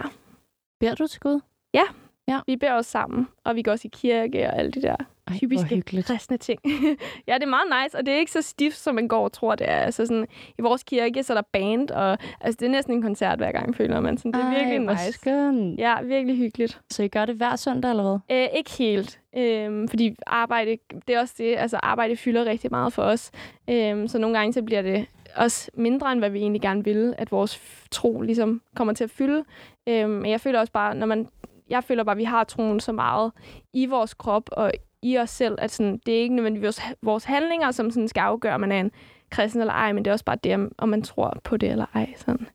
Beder 0.79 0.95
du 0.95 1.07
til 1.07 1.19
Gud? 1.19 1.39
Ja. 1.73 1.83
Ja. 2.27 2.39
Vi 2.47 2.55
beder 2.55 2.73
os 2.73 2.85
sammen, 2.85 3.27
og 3.43 3.55
vi 3.55 3.61
går 3.61 3.71
også 3.71 3.87
i 3.87 3.91
kirke 3.93 4.47
og 4.47 4.57
alle 4.57 4.71
de 4.71 4.81
der 4.81 4.95
Ej, 5.27 5.37
typiske 5.37 5.81
kristne 5.81 6.37
ting. 6.37 6.59
ja, 7.27 7.33
det 7.33 7.43
er 7.43 7.47
meget 7.47 7.67
nice, 7.83 7.97
og 7.97 8.05
det 8.05 8.13
er 8.13 8.17
ikke 8.17 8.31
så 8.31 8.41
stift, 8.41 8.77
som 8.77 8.95
man 8.95 9.07
går 9.07 9.23
og 9.23 9.31
tror, 9.31 9.55
det 9.55 9.69
er. 9.69 9.75
Altså 9.77 10.05
sådan, 10.05 10.27
I 10.59 10.61
vores 10.61 10.83
kirke, 10.83 11.23
så 11.23 11.33
er 11.33 11.37
der 11.37 11.47
band, 11.51 11.89
og 11.89 12.17
altså, 12.41 12.57
det 12.59 12.65
er 12.65 12.69
næsten 12.69 12.93
en 12.93 13.01
koncert 13.01 13.37
hver 13.37 13.51
gang, 13.51 13.75
føler 13.75 13.99
man. 13.99 14.17
Sådan, 14.17 14.33
det 14.33 14.41
er 14.41 14.45
Ej, 14.45 14.57
virkelig 14.57 14.79
nice. 14.79 15.11
skønt. 15.11 15.79
Ja, 15.79 16.01
virkelig 16.01 16.37
hyggeligt. 16.37 16.81
Så 16.89 17.03
I 17.03 17.07
gør 17.07 17.25
det 17.25 17.35
hver 17.35 17.55
søndag, 17.55 17.89
eller 17.89 18.03
hvad? 18.27 18.37
Æ, 18.37 18.47
ikke 18.57 18.71
helt, 18.71 19.19
øhm, 19.37 19.87
fordi 19.87 20.15
arbejde, 20.27 20.77
det 21.07 21.15
er 21.15 21.19
også 21.19 21.33
det, 21.37 21.55
altså 21.57 21.77
arbejde 21.77 22.15
fylder 22.15 22.45
rigtig 22.45 22.71
meget 22.71 22.93
for 22.93 23.03
os. 23.03 23.31
Øhm, 23.69 24.07
så 24.07 24.17
nogle 24.17 24.37
gange 24.37 24.53
så 24.53 24.61
bliver 24.61 24.81
det 24.81 25.05
også 25.35 25.71
mindre, 25.73 26.11
end 26.11 26.19
hvad 26.19 26.29
vi 26.29 26.39
egentlig 26.39 26.61
gerne 26.61 26.83
vil, 26.83 27.13
at 27.17 27.31
vores 27.31 27.61
tro 27.91 28.21
ligesom 28.21 28.61
kommer 28.75 28.93
til 28.93 29.03
at 29.03 29.09
fylde. 29.09 29.43
Øhm, 29.87 30.09
men 30.09 30.31
jeg 30.31 30.41
føler 30.41 30.59
også 30.59 30.73
bare, 30.73 30.95
når 30.95 31.05
man, 31.05 31.27
jeg 31.69 31.83
føler 31.83 32.03
bare, 32.03 32.13
at 32.13 32.17
vi 32.17 32.23
har 32.23 32.43
troen 32.43 32.79
så 32.79 32.91
meget 32.91 33.31
i 33.73 33.85
vores 33.85 34.13
krop 34.13 34.49
og 34.51 34.71
i 35.03 35.17
os 35.17 35.29
selv, 35.29 35.55
at 35.57 35.71
sådan, 35.71 36.01
det 36.05 36.15
er 36.17 36.19
ikke 36.19 36.35
nødvendigvis 36.35 36.81
vores 37.01 37.23
handlinger, 37.23 37.71
som 37.71 37.91
sådan 37.91 38.07
skal 38.07 38.21
afgøre, 38.21 38.53
om 38.53 38.61
man 38.61 38.71
er 38.71 38.79
en 38.79 38.91
kristen 39.29 39.61
eller 39.61 39.73
ej, 39.73 39.91
men 39.93 40.05
det 40.05 40.11
er 40.11 40.13
også 40.13 40.25
bare 40.25 40.37
det, 40.43 40.69
om- 40.77 40.89
man 40.89 41.01
tror 41.01 41.37
på 41.43 41.57
det 41.57 41.69
eller 41.71 41.85
ej. 41.93 42.13
Sådan. 42.17 42.47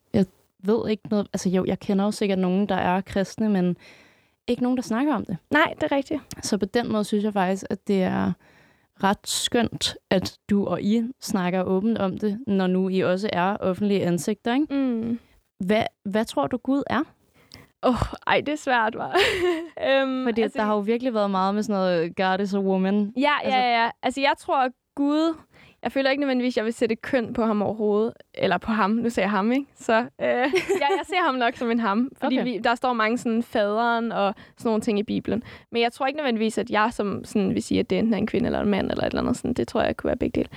Ved 0.65 0.89
ikke 0.91 1.03
noget. 1.11 1.29
Altså 1.33 1.49
jo, 1.49 1.65
jeg 1.65 1.79
kender 1.79 2.05
jo 2.05 2.11
sikkert 2.11 2.39
nogen, 2.39 2.69
der 2.69 2.75
er 2.75 3.01
kristne, 3.01 3.49
men 3.49 3.77
ikke 4.49 4.63
nogen, 4.63 4.77
der 4.77 4.83
snakker 4.83 5.15
om 5.15 5.25
det. 5.25 5.37
Nej, 5.51 5.75
det 5.81 5.83
er 5.93 5.97
rigtigt. 5.97 6.21
Så 6.43 6.59
på 6.59 6.67
den 6.67 6.93
måde 6.93 7.05
synes 7.05 7.25
jeg 7.25 7.33
faktisk, 7.33 7.65
at 7.71 7.89
det 7.89 8.03
er 8.03 8.33
ret 9.03 9.19
skønt, 9.29 9.97
at 10.11 10.39
du 10.51 10.67
og 10.67 10.83
I 10.83 11.03
snakker 11.21 11.63
åbent 11.63 11.99
om 11.99 12.19
det, 12.19 12.41
når 12.47 12.67
nu 12.67 12.89
I 12.89 13.01
også 13.01 13.31
er 13.33 13.57
offentlige 13.57 14.05
ansigter. 14.05 14.55
Ikke? 14.55 14.75
Mm. 14.75 15.19
Hvad, 15.67 15.83
hvad 16.05 16.25
tror 16.25 16.47
du, 16.47 16.57
Gud 16.57 16.83
er? 16.91 17.03
Åh, 17.83 17.91
oh, 17.91 17.97
ej, 18.27 18.41
det 18.47 18.53
er 18.53 18.57
svært, 18.57 18.95
var. 18.99 19.17
øhm, 19.89 20.25
Fordi 20.25 20.43
altså, 20.43 20.59
der 20.59 20.65
har 20.65 20.75
jo 20.75 20.81
virkelig 20.81 21.15
været 21.15 21.31
meget 21.31 21.55
med 21.55 21.63
sådan 21.63 21.77
noget, 21.81 22.17
God 22.17 22.41
is 22.41 22.55
a 22.55 22.59
woman. 22.59 23.13
Ja, 23.17 23.33
Altså- 23.45 23.57
ja, 23.59 23.83
ja. 23.83 23.91
Altså, 24.03 24.21
jeg 24.21 24.33
tror, 24.39 24.57
at 24.65 24.73
Gud... 24.95 25.35
Jeg 25.83 25.93
føler 25.93 26.11
ikke 26.11 26.21
nødvendigvis, 26.21 26.53
at 26.53 26.57
jeg 26.57 26.65
vil 26.65 26.73
sætte 26.73 26.97
køn 26.97 27.33
på 27.33 27.45
ham 27.45 27.63
overhovedet. 27.63 28.13
Eller 28.35 28.59
på 28.59 28.73
ham. 28.73 28.91
Nu 28.91 29.11
siger 29.11 29.23
jeg 29.23 29.31
ham, 29.31 29.53
ikke? 29.53 29.67
Så 29.77 29.95
øh, 29.99 30.07
ja, 30.83 30.89
jeg 30.97 31.01
ser 31.07 31.25
ham 31.25 31.35
nok 31.35 31.55
som 31.55 31.71
en 31.71 31.81
ham. 31.81 32.11
Fordi 32.23 32.39
Okay. 32.41 32.45
vi, 32.53 32.59
der 32.59 32.75
står 32.75 32.93
mange 32.93 33.19
sådan 33.19 33.43
faderen 33.43 34.13
og 34.13 34.35
sådan 34.57 34.69
nogle 34.69 34.81
ting 34.81 34.99
i 34.99 35.03
Bibelen. 35.03 35.43
Men 35.73 35.83
jeg 35.83 35.93
tror 35.93 36.07
ikke 36.07 36.17
nødvendigvis, 36.17 36.59
at 36.59 36.71
jeg 36.71 36.89
som 36.93 37.25
sådan 37.25 37.55
vil 37.55 37.63
sige, 37.63 37.81
at 37.81 37.91
det 37.91 37.99
enten 37.99 38.15
er 38.15 38.19
en 38.19 38.27
kvinde 38.27 38.47
eller 38.47 38.61
en 38.61 38.69
mand 38.69 38.91
eller 38.91 39.05
et 39.05 39.09
eller 39.11 39.23
andet. 39.23 39.37
Sådan. 39.37 39.53
Det 39.55 39.69
tror 39.69 39.83
jeg 39.83 39.97
kunne 39.97 40.09
være 40.09 40.17
begge 40.17 40.41
dele. 40.41 40.49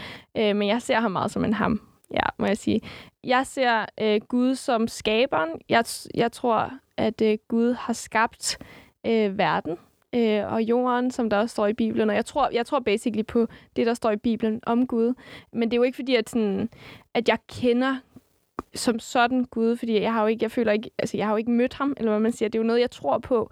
Øh, 0.50 0.56
men 0.56 0.68
jeg 0.68 0.82
ser 0.82 1.00
ham 1.00 1.12
meget 1.12 1.32
som 1.32 1.46
en 1.46 1.54
ham. 1.54 1.82
Ja, 2.14 2.24
må 2.40 2.46
jeg 2.46 2.58
sige. 2.58 2.82
Jeg 3.24 3.46
ser 3.46 3.86
øh, 4.02 4.22
Gud 4.28 4.56
som 4.56 4.88
skaberen. 4.88 5.50
Jeg, 5.70 5.84
jeg 6.16 6.32
tror, 6.32 6.72
at 7.02 7.22
øh, 7.22 7.38
Gud 7.48 7.74
har 7.74 7.94
skabt 7.94 8.58
øh, 9.06 9.38
verden 9.38 9.78
øh, 10.16 10.54
og 10.54 10.62
jorden, 10.62 11.12
som 11.12 11.30
der 11.30 11.38
også 11.38 11.54
står 11.54 11.68
i 11.68 11.74
Bibelen. 11.74 12.10
Og 12.10 12.16
jeg 12.16 12.26
tror, 12.26 12.50
jeg 12.54 12.66
tror 12.66 12.80
basically 12.80 13.24
på 13.24 13.48
det, 13.76 13.88
der 13.88 13.94
står 13.94 14.12
i 14.12 14.18
Bibelen 14.18 14.60
om 14.64 14.88
Gud. 14.88 15.14
Men 15.54 15.72
det 15.72 15.74
er 15.74 15.80
jo 15.80 15.84
ikke 15.84 15.96
fordi, 15.96 16.16
at, 16.16 16.30
sådan, 16.30 16.70
at 17.14 17.28
jeg 17.28 17.38
kender 17.48 17.96
som 18.76 19.00
sådan 19.00 19.44
Gud, 19.46 19.76
fordi 19.76 20.02
jeg 20.02 20.14
har 20.14 20.22
jo 20.22 20.28
ikke, 20.28 20.44
jeg 20.44 20.52
føler 20.52 20.72
ikke, 20.72 20.92
altså 20.98 21.18
jeg 21.18 21.26
har 21.26 21.34
jo 21.34 21.38
ikke 21.38 21.52
mødt 21.52 21.74
ham, 21.74 21.94
eller 21.98 22.12
hvad 22.12 22.20
man 22.20 22.32
siger. 22.32 22.50
Det 22.50 22.60
er 22.60 22.64
jo 22.64 22.68
noget, 22.68 22.80
jeg 22.80 22.92
tror 22.92 23.18
på. 23.18 23.52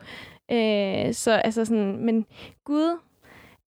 Øh, 0.51 1.13
så 1.13 1.31
altså 1.31 1.65
sådan, 1.65 2.05
men 2.05 2.25
Gud 2.63 2.97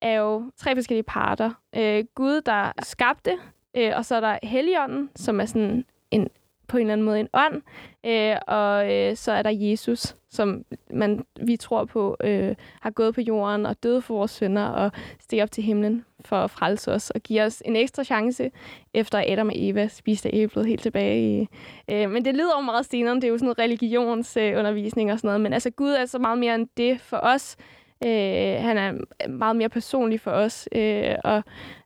er 0.02 0.14
jo 0.14 0.52
tre 0.58 0.76
forskellige 0.76 1.04
parter. 1.04 1.52
Øh, 1.76 2.06
Gud, 2.16 2.42
der 2.42 2.72
skabte, 2.84 3.38
øh, 3.78 3.92
og 3.96 4.06
så 4.06 4.16
er 4.16 4.20
der 4.20 4.38
Helligånden, 4.44 5.10
som 5.16 5.40
er 5.40 5.46
sådan 5.46 5.86
en 6.12 6.28
på 6.70 6.78
en 6.78 6.82
eller 6.82 6.94
anden 6.94 7.06
måde 7.06 7.20
en 7.20 7.28
ånd, 7.34 7.62
øh, 8.06 8.36
og 8.48 8.94
øh, 8.94 9.16
så 9.16 9.32
er 9.32 9.42
der 9.42 9.50
Jesus, 9.50 10.16
som 10.30 10.66
man, 10.94 11.26
vi 11.42 11.58
tror 11.58 11.86
på, 11.86 12.18
øh, 12.24 12.56
har 12.82 12.90
gået 12.90 13.16
på 13.16 13.22
jorden 13.22 13.66
og 13.66 13.84
døde 13.84 14.02
for 14.02 14.14
vores 14.14 14.32
sønner 14.32 14.68
og 14.68 14.92
steg 15.20 15.44
op 15.44 15.52
til 15.52 15.64
himlen 15.64 16.06
for 16.26 16.36
at 16.36 16.52
frelse 16.52 16.92
os 16.92 17.10
og 17.10 17.22
give 17.22 17.44
os 17.44 17.64
en 17.66 17.76
ekstra 17.76 18.04
chance, 18.04 18.52
efter 18.94 19.24
Adam 19.28 19.48
og 19.48 19.54
Eva 19.56 19.88
spiste 19.88 20.30
æblet 20.34 20.66
helt 20.66 20.82
tilbage 20.82 21.42
i... 21.42 21.48
Øh, 21.92 22.12
men 22.12 22.26
det 22.26 22.34
lyder 22.34 22.58
jo 22.58 22.62
meget 22.62 22.86
senere, 22.86 23.16
det 23.16 23.24
er 23.24 23.28
jo 23.28 23.38
sådan 23.38 23.46
noget 23.46 23.60
religionsundervisning 23.60 25.10
øh, 25.10 25.14
og 25.14 25.20
sådan 25.20 25.28
noget, 25.28 25.42
men 25.42 25.54
altså 25.54 25.70
Gud 25.70 25.92
er 25.92 26.06
så 26.06 26.20
meget 26.20 26.38
mere 26.38 26.56
end 26.56 26.68
det 26.78 27.02
for 27.02 27.18
os. 27.18 27.58
Øh, 28.04 28.62
han 28.62 28.78
er 28.78 28.94
meget 29.30 29.56
mere 29.56 29.70
personlig 29.70 30.22
for 30.22 30.32
os, 30.32 30.70
øh, 30.72 31.16
og 31.24 31.44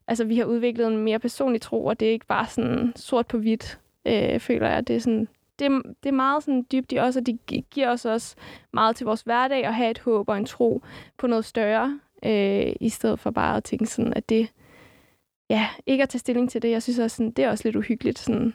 altså, 0.08 0.24
vi 0.24 0.38
har 0.38 0.44
udviklet 0.44 0.86
en 0.86 0.96
mere 0.96 1.18
personlig 1.18 1.60
tro, 1.60 1.84
og 1.84 2.00
det 2.00 2.08
er 2.08 2.12
ikke 2.12 2.26
bare 2.26 2.46
sådan 2.46 2.92
sort 2.96 3.26
på 3.26 3.38
hvidt, 3.38 3.78
øh, 4.06 4.40
føler 4.40 4.68
jeg. 4.68 4.88
Det 4.88 4.96
er, 4.96 5.00
sådan, 5.00 5.28
det, 5.58 5.64
er, 5.66 5.80
det 6.02 6.08
er 6.08 6.12
meget 6.12 6.42
sådan 6.42 6.66
dybt 6.72 6.92
i 6.92 6.98
os, 6.98 7.16
og 7.16 7.26
det 7.26 7.38
gi- 7.46 7.64
giver 7.70 7.90
os 7.90 8.04
også 8.04 8.36
meget 8.72 8.96
til 8.96 9.04
vores 9.06 9.22
hverdag 9.22 9.64
at 9.64 9.74
have 9.74 9.90
et 9.90 9.98
håb 9.98 10.28
og 10.28 10.36
en 10.38 10.46
tro 10.46 10.82
på 11.18 11.26
noget 11.26 11.44
større, 11.44 12.00
øh, 12.24 12.72
i 12.80 12.88
stedet 12.88 13.18
for 13.18 13.30
bare 13.30 13.56
at 13.56 13.64
tænke 13.64 13.86
sådan, 13.86 14.12
at 14.14 14.28
det, 14.28 14.48
ja, 15.50 15.68
ikke 15.86 16.02
at 16.02 16.08
tage 16.08 16.18
stilling 16.18 16.50
til 16.50 16.62
det. 16.62 16.70
Jeg 16.70 16.82
synes 16.82 16.98
også, 16.98 17.16
sådan, 17.16 17.30
det 17.30 17.44
er 17.44 17.50
også 17.50 17.68
lidt 17.68 17.76
uhyggeligt, 17.76 18.18
sådan, 18.18 18.54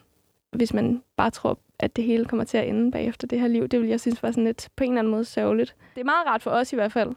hvis 0.52 0.74
man 0.74 1.04
bare 1.16 1.30
tror, 1.30 1.60
at 1.80 1.96
det 1.96 2.04
hele 2.04 2.26
kommer 2.26 2.44
til 2.44 2.58
at 2.58 2.68
ende 2.68 2.92
bagefter 2.92 3.28
det 3.28 3.40
her 3.40 3.48
liv. 3.48 3.68
Det 3.68 3.82
vil 3.82 3.90
jeg 3.90 4.00
synes 4.00 4.24
var 4.24 4.32
sådan 4.32 4.44
lidt 4.44 4.70
på 4.76 4.84
en 4.84 4.90
eller 4.90 5.00
anden 5.00 5.12
måde 5.12 5.26
sørgeligt. 5.26 5.76
Det 5.96 6.02
er 6.02 6.06
meget 6.06 6.28
rart 6.28 6.42
for 6.42 6.52
os 6.52 6.74
i 6.74 6.76
hvert 6.76 6.92
fald, 6.92 7.10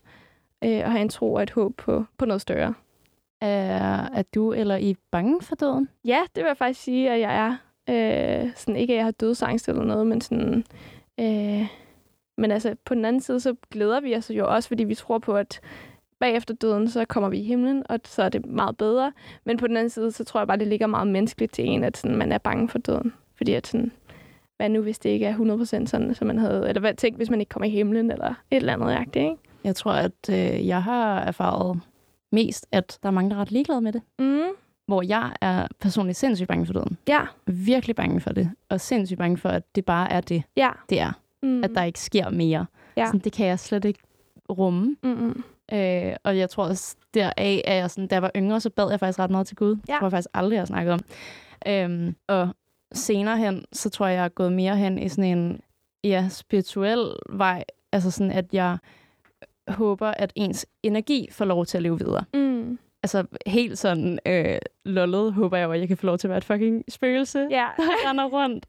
øh, 0.64 0.70
at 0.70 0.90
have 0.90 1.02
en 1.02 1.08
tro 1.08 1.34
og 1.34 1.42
et 1.42 1.50
håb 1.50 1.76
på, 1.76 2.04
på 2.18 2.24
noget 2.24 2.40
større. 2.40 2.74
Er, 3.40 4.08
er 4.14 4.22
du 4.34 4.52
eller 4.52 4.76
I 4.76 4.96
bange 5.10 5.42
for 5.42 5.54
døden? 5.54 5.88
Ja, 6.04 6.20
det 6.34 6.42
vil 6.44 6.48
jeg 6.48 6.56
faktisk 6.56 6.82
sige, 6.82 7.10
at 7.10 7.20
jeg 7.20 7.36
er. 7.36 7.56
Øh, 7.90 8.50
sådan 8.56 8.76
ikke, 8.76 8.92
at 8.92 8.96
jeg 8.96 9.04
har 9.04 9.10
dødsangst 9.10 9.68
eller 9.68 9.84
noget, 9.84 10.06
men 10.06 10.20
sådan... 10.20 10.64
Øh, 11.20 11.66
men 12.38 12.50
altså, 12.50 12.74
på 12.84 12.94
den 12.94 13.04
anden 13.04 13.20
side, 13.20 13.40
så 13.40 13.54
glæder 13.70 14.00
vi 14.00 14.16
os 14.16 14.30
jo 14.30 14.54
også, 14.54 14.68
fordi 14.68 14.84
vi 14.84 14.94
tror 14.94 15.18
på, 15.18 15.36
at 15.36 15.60
bagefter 16.20 16.54
døden, 16.54 16.88
så 16.88 17.04
kommer 17.04 17.28
vi 17.28 17.38
i 17.38 17.42
himlen, 17.42 17.82
og 17.88 18.00
så 18.04 18.22
er 18.22 18.28
det 18.28 18.46
meget 18.46 18.76
bedre. 18.76 19.12
Men 19.44 19.56
på 19.56 19.66
den 19.66 19.76
anden 19.76 19.90
side, 19.90 20.12
så 20.12 20.24
tror 20.24 20.40
jeg 20.40 20.46
bare, 20.46 20.58
det 20.58 20.66
ligger 20.66 20.86
meget 20.86 21.08
menneskeligt 21.08 21.52
til 21.52 21.64
en, 21.68 21.84
at 21.84 21.96
sådan, 21.96 22.16
man 22.16 22.32
er 22.32 22.38
bange 22.38 22.68
for 22.68 22.78
døden. 22.78 23.12
Fordi 23.36 23.52
at 23.52 23.66
sådan, 23.66 23.92
hvad 24.56 24.68
nu, 24.68 24.80
hvis 24.80 24.98
det 24.98 25.10
ikke 25.10 25.26
er 25.26 25.36
100% 25.36 25.64
sådan, 25.86 26.14
som 26.14 26.26
man 26.26 26.38
havde... 26.38 26.68
Eller 26.68 26.80
hvad 26.80 26.94
tænk, 26.94 27.16
hvis 27.16 27.30
man 27.30 27.40
ikke 27.40 27.50
kommer 27.50 27.66
i 27.66 27.70
himlen, 27.70 28.10
eller 28.10 28.28
et 28.28 28.56
eller 28.56 28.72
andet 28.72 28.92
jagtigt, 28.92 29.16
ikke? 29.16 29.36
Jeg 29.64 29.76
tror, 29.76 29.92
at 29.92 30.30
øh, 30.30 30.66
jeg 30.66 30.82
har 30.82 31.20
erfaret 31.20 31.80
mest, 32.32 32.66
at 32.72 32.98
der 33.02 33.08
er 33.08 33.12
mange, 33.12 33.30
der 33.30 33.36
er 33.36 33.40
ret 33.40 33.50
ligeglade 33.50 33.80
med 33.80 33.92
det. 33.92 34.02
Mm. 34.18 34.56
Hvor 34.86 35.02
jeg 35.02 35.32
er 35.40 35.66
personligt 35.80 36.18
sindssygt 36.18 36.48
bange 36.48 36.66
for 36.66 36.72
døden. 36.72 36.98
Ja. 37.08 37.20
Virkelig 37.46 37.96
bange 37.96 38.20
for 38.20 38.32
det. 38.32 38.50
Og 38.68 38.80
sindssygt 38.80 39.18
bange 39.18 39.36
for, 39.36 39.48
at 39.48 39.74
det 39.74 39.84
bare 39.84 40.12
er 40.12 40.20
det, 40.20 40.42
Ja. 40.56 40.70
det 40.90 41.00
er. 41.00 41.12
Mm. 41.42 41.64
At 41.64 41.70
der 41.74 41.82
ikke 41.82 42.00
sker 42.00 42.30
mere. 42.30 42.66
Ja. 42.96 43.06
Sådan, 43.06 43.20
det 43.20 43.32
kan 43.32 43.46
jeg 43.46 43.58
slet 43.58 43.84
ikke 43.84 44.00
rumme. 44.50 44.96
Mm-mm. 45.02 45.44
Øh, 45.72 46.12
og 46.24 46.38
jeg 46.38 46.50
tror 46.50 46.64
også, 46.64 46.96
deraf, 47.14 47.60
at 47.64 47.76
jeg 47.76 47.90
sådan, 47.90 48.06
da 48.06 48.14
jeg 48.14 48.22
var 48.22 48.30
yngre, 48.36 48.60
så 48.60 48.70
bad 48.70 48.90
jeg 48.90 49.00
faktisk 49.00 49.18
ret 49.18 49.30
meget 49.30 49.46
til 49.46 49.56
Gud. 49.56 49.70
Det 49.70 49.80
Ja. 49.88 49.96
tror 49.98 50.06
jeg 50.06 50.10
faktisk 50.12 50.28
aldrig, 50.34 50.54
jeg 50.54 50.60
har 50.60 50.66
snakket 50.66 50.92
om. 50.92 51.00
Øhm, 51.66 52.16
og 52.28 52.48
senere 52.92 53.38
hen, 53.38 53.64
så 53.72 53.90
tror 53.90 54.06
jeg, 54.06 54.16
jeg 54.16 54.24
er 54.24 54.28
gået 54.28 54.52
mere 54.52 54.76
hen 54.76 54.98
i 54.98 55.08
sådan 55.08 55.38
en 55.38 55.60
ja, 56.04 56.28
spirituel 56.28 57.12
vej. 57.30 57.64
Altså 57.92 58.10
sådan, 58.10 58.32
at 58.32 58.44
jeg 58.52 58.78
håber, 59.68 60.08
at 60.16 60.32
ens 60.34 60.66
energi 60.82 61.28
får 61.32 61.44
lov 61.44 61.66
til 61.66 61.76
at 61.78 61.82
leve 61.82 61.98
videre. 61.98 62.24
Mm. 62.34 62.78
Altså 63.02 63.24
helt 63.46 63.78
sådan 63.78 64.18
øh, 64.26 64.58
lollet 64.84 65.32
håber 65.32 65.56
jeg 65.56 65.64
jo, 65.66 65.72
at 65.72 65.80
jeg 65.80 65.88
kan 65.88 65.96
få 65.96 66.06
lov 66.06 66.18
til 66.18 66.26
at 66.26 66.30
være 66.30 66.38
et 66.38 66.44
fucking 66.44 66.84
spøgelse, 66.88 67.46
Ja. 67.50 67.66
der 67.76 68.08
render 68.10 68.24
rundt. 68.24 68.66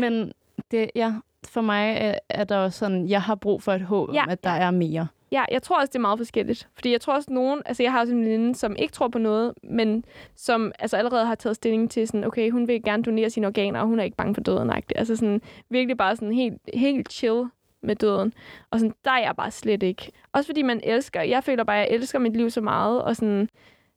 Men 0.00 0.32
det, 0.70 0.90
ja, 0.94 1.12
for 1.48 1.60
mig 1.60 1.96
er, 2.00 2.14
er 2.28 2.44
der 2.44 2.56
også 2.56 2.78
sådan, 2.78 3.08
jeg 3.08 3.22
har 3.22 3.34
brug 3.34 3.62
for 3.62 3.72
et 3.72 3.82
håb 3.82 4.14
Ja. 4.14 4.22
om, 4.22 4.28
at 4.30 4.44
der 4.44 4.50
er 4.50 4.70
mere. 4.70 5.06
Ja, 5.32 5.44
jeg 5.52 5.62
tror 5.62 5.76
også, 5.80 5.86
det 5.90 5.96
er 5.96 6.00
meget 6.00 6.18
forskelligt. 6.18 6.68
Fordi 6.74 6.92
jeg 6.92 7.00
tror 7.00 7.14
også, 7.14 7.32
nogen... 7.32 7.62
Altså, 7.66 7.82
jeg 7.82 7.92
har 7.92 8.00
også 8.00 8.12
en 8.14 8.20
veninde, 8.24 8.54
som 8.54 8.76
ikke 8.78 8.92
tror 8.92 9.08
på 9.08 9.18
noget, 9.18 9.52
men 9.62 10.04
som 10.36 10.72
altså, 10.78 10.96
allerede 10.96 11.26
har 11.26 11.34
taget 11.34 11.56
stilling 11.56 11.90
til 11.90 12.06
sådan, 12.08 12.24
okay, 12.24 12.50
hun 12.50 12.68
vil 12.68 12.82
gerne 12.82 13.02
donere 13.02 13.30
sine 13.30 13.46
organer, 13.46 13.80
og 13.80 13.86
hun 13.86 14.00
er 14.00 14.04
ikke 14.04 14.16
bange 14.16 14.34
for 14.34 14.40
døden. 14.40 14.70
-agtigt. 14.70 14.96
Altså 14.96 15.16
sådan, 15.16 15.40
virkelig 15.70 15.96
bare 15.96 16.16
sådan 16.16 16.32
helt, 16.34 16.58
helt 16.74 17.12
chill 17.12 17.44
med 17.82 17.96
døden. 17.96 18.32
Og 18.70 18.80
sådan, 18.80 18.94
der 19.04 19.10
er 19.10 19.18
jeg 19.18 19.36
bare 19.36 19.50
slet 19.50 19.82
ikke. 19.82 20.12
Også 20.32 20.48
fordi 20.48 20.62
man 20.62 20.80
elsker, 20.84 21.22
jeg 21.22 21.44
føler 21.44 21.64
bare, 21.64 21.82
at 21.82 21.88
jeg 21.88 21.94
elsker 21.94 22.18
mit 22.18 22.36
liv 22.36 22.50
så 22.50 22.60
meget, 22.60 23.02
og 23.02 23.16
sådan, 23.16 23.48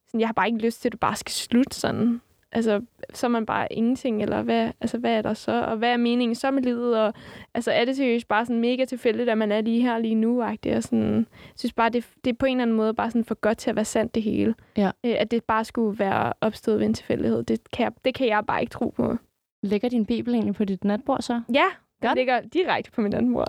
sådan 0.07 0.19
jeg 0.19 0.27
har 0.27 0.34
bare 0.34 0.47
ikke 0.47 0.65
lyst 0.65 0.81
til, 0.81 0.88
at 0.88 0.91
det 0.91 0.99
bare 0.99 1.15
skal 1.15 1.31
slutte 1.31 1.75
sådan. 1.75 2.21
Altså, 2.55 2.81
så 3.13 3.27
er 3.27 3.29
man 3.29 3.45
bare 3.45 3.73
ingenting, 3.73 4.21
eller 4.21 4.41
hvad, 4.41 4.71
altså, 4.81 4.97
hvad 4.97 5.17
er 5.17 5.21
der 5.21 5.34
så? 5.34 5.63
Og 5.63 5.77
hvad 5.77 5.89
er 5.89 5.97
meningen 5.97 6.36
så 6.36 6.51
med 6.51 6.63
livet? 6.63 7.01
Og, 7.01 7.13
altså, 7.53 7.71
er 7.71 7.86
det 7.86 7.95
seriøst 7.95 8.27
bare 8.27 8.45
sådan 8.45 8.61
mega 8.61 8.86
tilfældigt, 8.86 9.29
at 9.29 9.38
man 9.38 9.51
er 9.51 9.61
lige 9.61 9.81
her 9.81 9.97
lige 9.97 10.15
nu? 10.15 10.43
Og 10.43 10.57
sådan, 10.79 11.15
jeg 11.17 11.53
synes 11.55 11.73
bare, 11.73 11.89
det, 11.89 12.05
det 12.23 12.29
er 12.29 12.38
på 12.39 12.45
en 12.45 12.57
eller 12.57 12.61
anden 12.61 12.77
måde 12.77 12.93
bare 12.93 13.11
sådan 13.11 13.25
for 13.25 13.36
godt 13.36 13.57
til 13.57 13.69
at 13.69 13.75
være 13.75 13.86
sandt 13.86 14.15
det 14.15 14.23
hele. 14.23 14.55
Ja. 14.77 14.91
Øh, 15.05 15.15
at 15.17 15.31
det 15.31 15.43
bare 15.43 15.65
skulle 15.65 15.99
være 15.99 16.34
opstået 16.41 16.79
ved 16.79 16.86
en 16.86 16.93
tilfældighed. 16.93 17.43
Det 17.43 17.71
kan, 17.73 17.84
jeg, 17.84 17.91
det 18.05 18.15
kan 18.15 18.27
jeg 18.27 18.45
bare 18.45 18.61
ikke 18.61 18.71
tro 18.71 18.89
på. 18.89 19.17
Ligger 19.63 19.89
din 19.89 20.05
bibel 20.05 20.34
egentlig 20.34 20.55
på 20.55 20.65
dit 20.65 20.84
natbord 20.84 21.21
så? 21.21 21.41
Ja, 21.53 21.65
den 22.01 22.15
ligger 22.15 22.41
direkte 22.41 22.91
på 22.91 23.01
min 23.01 23.29
mor. 23.29 23.45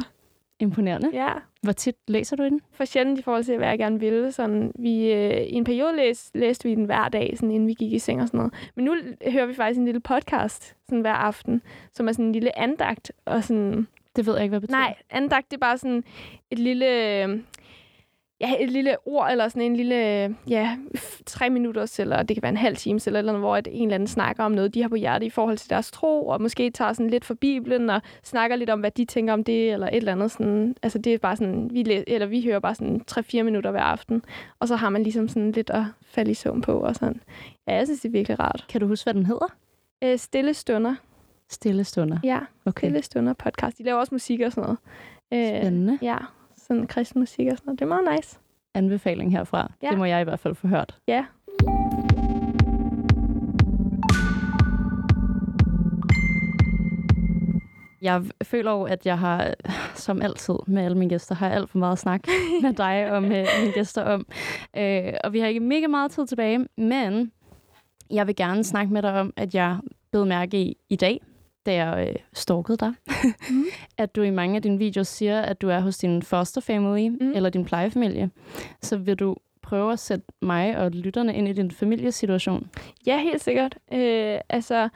Imponerende. 0.61 1.11
Ja. 1.13 1.33
Hvor 1.63 1.73
tit 1.73 1.97
læser 2.09 2.37
du 2.37 2.45
den? 2.45 2.61
For 2.73 2.85
sjældent 2.85 3.19
i 3.19 3.23
forhold 3.23 3.45
til, 3.45 3.57
hvad 3.57 3.69
jeg 3.69 3.79
gerne 3.79 4.01
ville. 4.01 4.33
Sådan, 4.33 4.73
vi, 4.79 5.13
øh, 5.13 5.41
I 5.41 5.53
en 5.53 5.65
periode 5.65 5.97
læs, 5.97 6.31
læste 6.35 6.69
vi 6.69 6.75
den 6.75 6.85
hver 6.85 7.09
dag, 7.09 7.33
sådan, 7.37 7.51
inden 7.51 7.69
vi 7.69 7.75
gik 7.75 7.93
i 7.93 7.99
seng 7.99 8.21
og 8.23 8.27
sådan 8.29 8.39
noget. 8.39 8.55
Men 8.77 8.85
nu 8.85 8.95
hører 9.29 9.47
vi 9.47 9.55
faktisk 9.55 9.79
en 9.79 9.85
lille 9.85 10.01
podcast 10.01 10.77
sådan 10.89 11.01
hver 11.01 11.13
aften, 11.13 11.63
som 11.93 12.09
er 12.09 12.13
sådan 12.13 12.25
en 12.25 12.33
lille 12.33 12.59
andagt. 12.59 13.13
Og 13.25 13.45
sådan, 13.45 13.87
Det 14.17 14.27
ved 14.27 14.35
jeg 14.35 14.43
ikke, 14.43 14.51
hvad 14.51 14.61
det 14.61 14.69
betyder. 14.69 14.79
nej, 14.81 14.95
andagt 15.11 15.51
det 15.51 15.57
er 15.57 15.61
bare 15.61 15.79
sådan 15.79 16.05
et 16.51 16.59
lille... 16.59 16.87
øh, 17.25 17.41
Ja, 18.49 18.63
et 18.65 18.71
lille 18.71 18.97
ord, 19.05 19.31
eller 19.31 19.49
sådan 19.49 19.63
en 19.63 19.77
lille, 19.77 19.97
ja, 20.49 20.77
tre 21.27 21.51
minutters, 21.51 22.01
eller 22.01 22.23
det 22.23 22.37
kan 22.37 22.43
være 22.43 22.51
en 22.51 22.57
halv 22.57 22.77
time, 22.77 23.01
eller, 23.07 23.19
et 23.19 23.19
eller 23.19 23.33
andet, 23.33 23.43
hvor 23.43 23.57
at 23.57 23.69
en 23.71 23.83
eller 23.89 23.95
anden 23.95 24.07
snakker 24.07 24.45
om 24.45 24.53
noget, 24.53 24.75
de 24.75 24.83
har 24.83 24.89
på 24.89 24.95
hjerte 24.95 25.27
i 25.27 25.31
forhold 25.31 25.59
til 25.59 25.71
deres 25.71 25.91
tro, 25.91 26.27
og 26.27 26.43
måske 26.43 26.71
tager 26.71 26.93
sådan 26.93 27.11
lidt 27.11 27.25
for 27.25 27.35
Bibelen, 27.35 27.91
og 27.91 28.03
snakker 28.23 28.57
lidt 28.57 28.71
om, 28.71 28.81
hvad 28.81 28.91
de 28.91 29.05
tænker 29.05 29.33
om 29.33 29.45
det, 29.45 29.73
eller 29.73 29.87
et 29.87 29.97
eller 29.97 30.13
andet 30.13 30.31
sådan. 30.31 30.77
Altså 30.83 30.99
det 30.99 31.15
er 31.15 31.19
bare 31.19 31.37
sådan, 31.37 31.71
vi, 31.73 31.83
læ- 31.83 32.03
eller 32.07 32.27
vi 32.27 32.43
hører 32.43 32.59
bare 32.59 32.75
sådan 32.75 33.01
3-4 33.11 33.43
minutter 33.43 33.71
hver 33.71 33.81
aften, 33.83 34.23
og 34.59 34.69
så 34.69 34.77
har 34.77 34.89
man 34.91 35.03
ligesom 35.03 35.29
sådan 35.29 35.53
lidt 35.53 35.71
at 35.71 35.83
falde 36.07 36.31
i 36.31 36.35
søvn 36.35 36.61
på, 36.63 36.73
og 36.79 36.95
sådan. 36.95 37.21
Ja, 37.69 37.75
jeg 37.75 37.87
synes, 37.87 38.01
det 38.01 38.09
er 38.09 38.13
virkelig 38.13 38.41
rart. 38.41 38.65
Kan 38.69 38.81
du 38.81 38.87
huske, 38.87 39.05
hvad 39.05 39.15
den 39.15 39.27
hedder? 39.27 39.47
Øh, 40.05 40.19
stille 40.19 40.55
stunder. 40.55 40.95
Stille 41.51 41.85
stunder. 41.85 42.19
Ja, 42.25 42.39
Okay. 42.67 42.81
stille 42.87 43.03
stunder 43.03 43.33
podcast. 43.33 43.79
De 43.79 43.83
laver 43.83 43.99
også 43.99 44.15
musik 44.15 44.41
og 44.41 44.53
sådan 44.53 44.63
noget. 44.63 44.79
Øh, 45.55 45.61
Spændende. 45.61 45.99
Ja, 46.03 46.17
sådan 46.75 46.87
kristen 46.87 47.21
musik 47.21 47.47
og 47.47 47.57
sådan 47.57 47.67
noget. 47.67 47.79
Det 47.79 47.85
er 47.85 47.89
meget 47.89 48.09
nice. 48.17 48.39
Anbefaling 48.75 49.33
herfra. 49.33 49.73
Ja. 49.83 49.91
Det 49.91 49.99
må 49.99 50.05
jeg 50.05 50.21
i 50.21 50.25
hvert 50.25 50.41
fald 50.41 50.55
få 50.55 50.69
hørt. 50.69 50.99
Ja. 51.09 51.25
Jeg 58.03 58.23
føler 58.43 58.73
jo, 58.73 58.83
at 58.83 59.07
jeg 59.07 59.19
har, 59.19 59.55
som 59.95 60.23
altid 60.23 60.55
med 60.67 60.85
alle 60.85 60.99
mine 60.99 61.09
gæster, 61.09 61.35
har 61.35 61.47
jeg 61.47 61.57
alt 61.57 61.71
for 61.71 61.79
meget 61.79 61.99
snak 61.99 62.21
med 62.63 62.73
dig 62.73 63.13
og 63.13 63.23
med 63.23 63.47
mine 63.61 63.73
gæster 63.73 64.03
om. 64.03 64.27
Øh, 64.77 65.13
og 65.25 65.33
vi 65.33 65.41
har 65.41 65.47
ikke 65.47 65.61
mega 65.61 65.87
meget 65.87 66.11
tid 66.11 66.27
tilbage, 66.27 66.67
men 66.77 67.33
jeg 68.11 68.27
vil 68.27 68.37
gerne 68.37 68.65
snakke 68.65 68.93
med 68.93 69.03
dig 69.03 69.21
om, 69.21 69.33
at 69.37 69.55
jeg 69.55 69.79
blev 70.13 70.27
mærke 70.27 70.57
i 70.59 70.77
i 70.89 70.97
dag, 70.97 71.21
da 71.67 71.75
jeg 71.75 72.09
øh, 72.09 72.17
stalkede 72.33 72.77
dig, 72.77 72.93
mm. 73.51 73.65
at 73.99 74.17
du 74.17 74.23
i 74.23 74.31
mange 74.31 74.57
af 74.57 74.63
dine 74.63 74.79
videoer 74.79 75.05
siger, 75.05 75.41
at 75.41 75.63
du 75.63 75.69
er 75.69 75.81
hos 75.81 75.99
din 75.99 76.23
foster 76.23 76.61
family 76.61 77.09
mm. 77.09 77.33
eller 77.35 77.51
din 77.51 77.65
plejefamilie. 77.65 78.31
Så 78.83 78.97
vil 78.97 79.17
du 79.17 79.37
prøve 79.63 79.93
at 79.93 79.99
sætte 79.99 80.27
mig 80.43 80.77
og 80.79 80.91
lytterne 80.91 81.35
ind 81.35 81.49
i 81.49 81.53
din 81.53 81.71
familiesituation? 81.71 82.71
Ja, 83.07 83.19
helt 83.19 83.43
sikkert. 83.43 83.79
Øh, 83.93 84.39
altså, 84.49 84.89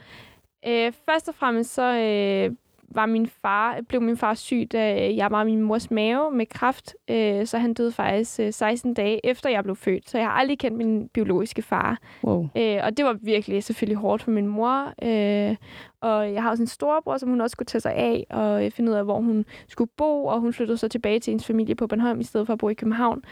øh, 0.66 0.92
først 1.08 1.28
og 1.28 1.34
fremmest 1.34 1.74
så 1.74 1.94
øh, 1.94 2.56
var 2.90 3.06
min 3.06 3.26
far, 3.26 3.80
blev 3.88 4.02
min 4.02 4.16
far 4.16 4.34
syg, 4.34 4.68
da 4.72 5.14
jeg 5.16 5.30
var 5.30 5.42
i 5.42 5.44
min 5.44 5.62
mors 5.62 5.90
mave 5.90 6.30
med 6.30 6.46
kræft. 6.46 6.94
Øh, 7.10 7.46
så 7.46 7.58
han 7.58 7.74
døde 7.74 7.92
faktisk 7.92 8.40
øh, 8.40 8.52
16 8.52 8.94
dage 8.94 9.26
efter 9.26 9.50
jeg 9.50 9.64
blev 9.64 9.76
født. 9.76 10.10
Så 10.10 10.18
jeg 10.18 10.26
har 10.26 10.32
aldrig 10.32 10.58
kendt 10.58 10.76
min 10.76 11.08
biologiske 11.08 11.62
far. 11.62 11.98
Wow. 12.24 12.48
Øh, 12.56 12.80
og 12.84 12.96
det 12.96 13.04
var 13.04 13.16
virkelig 13.22 13.64
selvfølgelig 13.64 13.96
hårdt 13.96 14.22
for 14.22 14.30
min 14.30 14.46
mor. 14.46 14.92
Øh, 15.02 15.56
og 16.00 16.32
jeg 16.32 16.42
har 16.42 16.50
også 16.50 16.62
en 16.62 16.66
storebror, 16.66 17.16
som 17.16 17.28
hun 17.28 17.40
også 17.40 17.52
skulle 17.52 17.66
tage 17.66 17.80
sig 17.80 17.94
af 17.94 18.26
og 18.30 18.64
øh, 18.64 18.70
finde 18.70 18.90
ud 18.90 18.96
af, 18.96 19.04
hvor 19.04 19.20
hun 19.20 19.44
skulle 19.68 19.90
bo. 19.96 20.26
Og 20.26 20.40
hun 20.40 20.52
flyttede 20.52 20.78
så 20.78 20.88
tilbage 20.88 21.20
til 21.20 21.30
hendes 21.30 21.46
familie 21.46 21.74
på 21.74 21.86
Bornholm, 21.86 22.20
i 22.20 22.24
stedet 22.24 22.46
for 22.46 22.52
at 22.52 22.58
bo 22.58 22.68
i 22.68 22.74
København. 22.74 23.22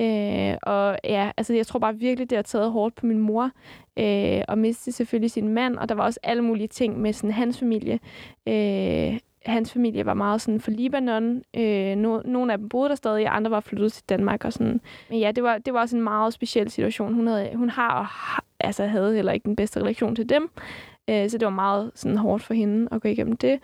Øh, 0.00 0.56
og 0.62 0.98
ja, 1.04 1.30
altså 1.36 1.54
jeg 1.54 1.66
tror 1.66 1.78
bare 1.78 1.96
virkelig, 1.96 2.30
det 2.30 2.38
har 2.38 2.42
taget 2.42 2.72
hårdt 2.72 2.94
på 2.94 3.06
min 3.06 3.18
mor. 3.18 3.50
Øh, 3.98 4.42
og 4.48 4.58
miste 4.58 4.92
selvfølgelig 4.92 5.30
sin 5.30 5.48
mand. 5.48 5.76
Og 5.76 5.88
der 5.88 5.94
var 5.94 6.04
også 6.04 6.20
alle 6.22 6.42
mulige 6.42 6.68
ting 6.68 7.00
med 7.00 7.12
sådan, 7.12 7.30
hans 7.30 7.58
familie. 7.58 8.00
Øh, 8.48 9.18
hans 9.46 9.72
familie 9.72 10.06
var 10.06 10.14
meget 10.14 10.40
sådan 10.40 10.60
for 10.60 10.70
Libanon. 10.70 11.42
Øh, 11.56 11.96
no, 11.96 12.20
nogle 12.24 12.52
af 12.52 12.58
dem 12.58 12.68
boede 12.68 12.88
der 12.88 12.94
stadig, 12.94 13.28
og 13.28 13.36
andre 13.36 13.50
var 13.50 13.60
flyttet 13.60 13.92
til 13.92 14.04
Danmark. 14.08 14.44
Og 14.44 14.52
sådan. 14.52 14.80
Men 15.10 15.18
ja, 15.18 15.32
det 15.32 15.42
var, 15.42 15.58
det 15.58 15.74
var 15.74 15.80
også 15.80 15.96
en 15.96 16.02
meget 16.02 16.32
speciel 16.32 16.70
situation. 16.70 17.14
Hun, 17.14 17.26
havde, 17.26 17.50
hun 17.54 17.70
har 17.70 17.98
og 17.98 18.06
har, 18.06 18.44
altså, 18.60 18.86
havde 18.86 19.14
heller 19.14 19.32
ikke 19.32 19.44
den 19.44 19.56
bedste 19.56 19.80
relation 19.80 20.16
til 20.16 20.28
dem. 20.28 20.50
Øh, 21.10 21.30
så 21.30 21.38
det 21.38 21.46
var 21.46 21.52
meget 21.52 21.90
sådan, 21.94 22.16
hårdt 22.18 22.42
for 22.42 22.54
hende 22.54 22.88
at 22.92 23.00
gå 23.00 23.08
igennem 23.08 23.36
det. 23.36 23.60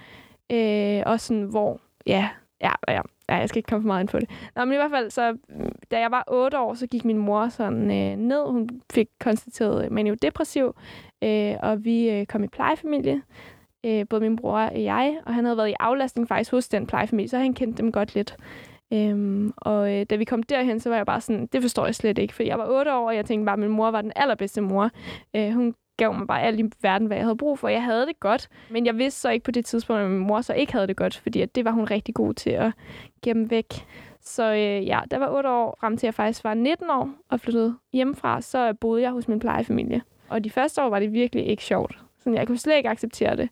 Øh, 0.53 1.03
og 1.07 1.20
sådan, 1.20 1.43
hvor, 1.43 1.81
ja, 2.07 2.29
ja, 2.61 2.73
ja, 2.89 3.01
ja, 3.29 3.37
jeg 3.37 3.49
skal 3.49 3.59
ikke 3.59 3.69
komme 3.69 3.83
for 3.83 3.87
meget 3.87 4.01
ind 4.01 4.09
på 4.09 4.19
det. 4.19 4.31
Nå, 4.57 4.65
men 4.65 4.73
i 4.73 4.77
hvert 4.77 4.91
fald, 4.91 5.11
så, 5.11 5.37
da 5.91 6.01
jeg 6.01 6.11
var 6.11 6.25
8 6.29 6.59
år, 6.59 6.75
så 6.75 6.87
gik 6.87 7.05
min 7.05 7.19
mor 7.19 7.49
sådan 7.49 7.91
øh, 7.91 8.17
ned. 8.17 8.51
Hun 8.51 8.69
fik 8.93 9.09
konstateret 9.21 9.85
øh, 9.85 9.93
maniodepressiv, 9.93 10.75
øh, 11.25 11.55
og 11.63 11.85
vi 11.85 12.11
øh, 12.11 12.27
kom 12.27 12.45
i 12.45 12.49
plejefamilie. 12.49 13.23
Øh, 13.87 14.07
både 14.11 14.21
min 14.21 14.37
bror 14.37 14.59
og 14.59 14.83
jeg, 14.83 15.19
og 15.27 15.35
han 15.35 15.45
havde 15.45 15.57
været 15.57 15.69
i 15.69 15.75
aflastning 15.81 16.29
faktisk 16.29 16.51
hos 16.51 16.69
den 16.69 16.87
plejefamilie, 16.87 17.29
så 17.29 17.39
han 17.39 17.55
kendte 17.55 17.83
dem 17.83 17.93
godt 17.93 18.15
lidt. 18.15 18.37
Øhm, 18.93 19.53
og 19.57 19.95
øh, 19.95 20.07
da 20.11 20.17
vi 20.17 20.25
kom 20.25 20.43
derhen, 20.43 20.81
så 20.81 20.89
var 20.89 20.97
jeg 20.97 21.07
bare 21.07 21.21
sådan, 21.21 21.47
det 21.47 21.63
forstår 21.63 21.85
jeg 21.85 21.95
slet 21.95 22.19
ikke, 22.19 22.35
for 22.35 22.43
jeg 22.43 22.59
var 22.59 22.67
8 22.69 22.95
år, 22.95 23.07
og 23.09 23.17
jeg 23.17 23.25
tænkte 23.25 23.45
bare, 23.45 23.53
at 23.53 23.59
min 23.59 23.69
mor 23.69 23.91
var 23.91 24.03
den 24.03 24.13
allerbedste 24.17 24.61
mor. 24.61 24.91
Øh, 25.37 25.53
hun 25.53 25.75
gav 25.99 26.14
mig 26.14 26.26
bare 26.26 26.42
alt 26.42 26.61
i 26.61 26.64
verden, 26.82 27.07
hvad 27.07 27.16
jeg 27.16 27.24
havde 27.26 27.36
brug 27.36 27.59
for. 27.59 27.68
Jeg 27.68 27.84
havde 27.84 28.07
det 28.07 28.20
godt, 28.20 28.49
men 28.70 28.86
jeg 28.86 28.99
vidste 28.99 29.20
så 29.20 29.30
ikke 29.30 29.44
på 29.44 29.51
det 29.51 29.64
tidspunkt, 29.64 30.03
at 30.03 30.11
min 30.11 30.18
mor 30.18 30.40
så 30.40 30.53
ikke 30.55 30.72
havde 30.72 30.86
det 30.86 30.96
godt, 30.96 31.16
fordi 31.16 31.40
at 31.40 31.55
det 31.55 31.64
var 31.64 31.70
hun 31.70 31.84
rigtig 31.84 32.14
god 32.14 32.34
til 32.34 32.51
at 32.51 32.72
gemme 33.22 33.51
væk. 33.51 33.66
Så 34.20 34.53
øh, 34.53 34.86
ja, 34.86 35.01
der 35.11 35.18
var 35.18 35.28
8 35.36 35.51
år, 35.51 35.76
frem 35.80 35.96
til 35.96 36.07
jeg 36.07 36.14
faktisk 36.14 36.44
var 36.44 36.55
19 36.55 36.90
år 36.90 37.11
og 37.28 37.40
flyttede 37.40 37.74
hjemmefra, 37.92 38.40
så 38.40 38.72
boede 38.74 39.03
jeg 39.03 39.11
hos 39.11 39.28
min 39.28 39.38
plejefamilie. 39.38 40.03
Og 40.28 40.44
de 40.44 40.51
første 40.51 40.82
år 40.82 40.88
var 40.88 40.99
det 40.99 41.12
virkelig 41.12 41.46
ikke 41.46 41.64
sjovt. 41.64 41.99
Sådan, 42.18 42.34
jeg 42.38 42.46
kunne 42.46 42.59
slet 42.59 42.76
ikke 42.76 42.88
acceptere 42.88 43.36
det. 43.36 43.49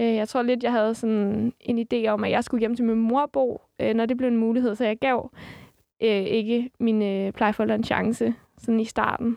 Øh, 0.00 0.14
Jeg 0.14 0.28
tror 0.28 0.42
lidt, 0.42 0.62
jeg 0.62 0.72
havde 0.72 0.94
sådan 0.94 1.52
en 1.60 1.86
idé 1.92 2.06
om, 2.08 2.24
at 2.24 2.30
jeg 2.30 2.44
skulle 2.44 2.60
hjem 2.60 2.76
til 2.76 2.84
min 2.84 2.96
mor 2.96 3.26
bo, 3.32 3.60
øh, 3.80 3.94
når 3.94 4.06
det 4.06 4.16
blev 4.16 4.28
en 4.28 4.36
mulighed. 4.36 4.74
Så 4.74 4.84
jeg 4.84 4.98
gav 4.98 5.30
øh, 6.02 6.08
ikke 6.10 6.70
mine 6.80 7.26
øh, 7.26 7.32
plejeforældre 7.32 7.74
en 7.74 7.84
chance 7.84 8.34
sådan 8.58 8.80
i 8.80 8.84
starten. 8.84 9.36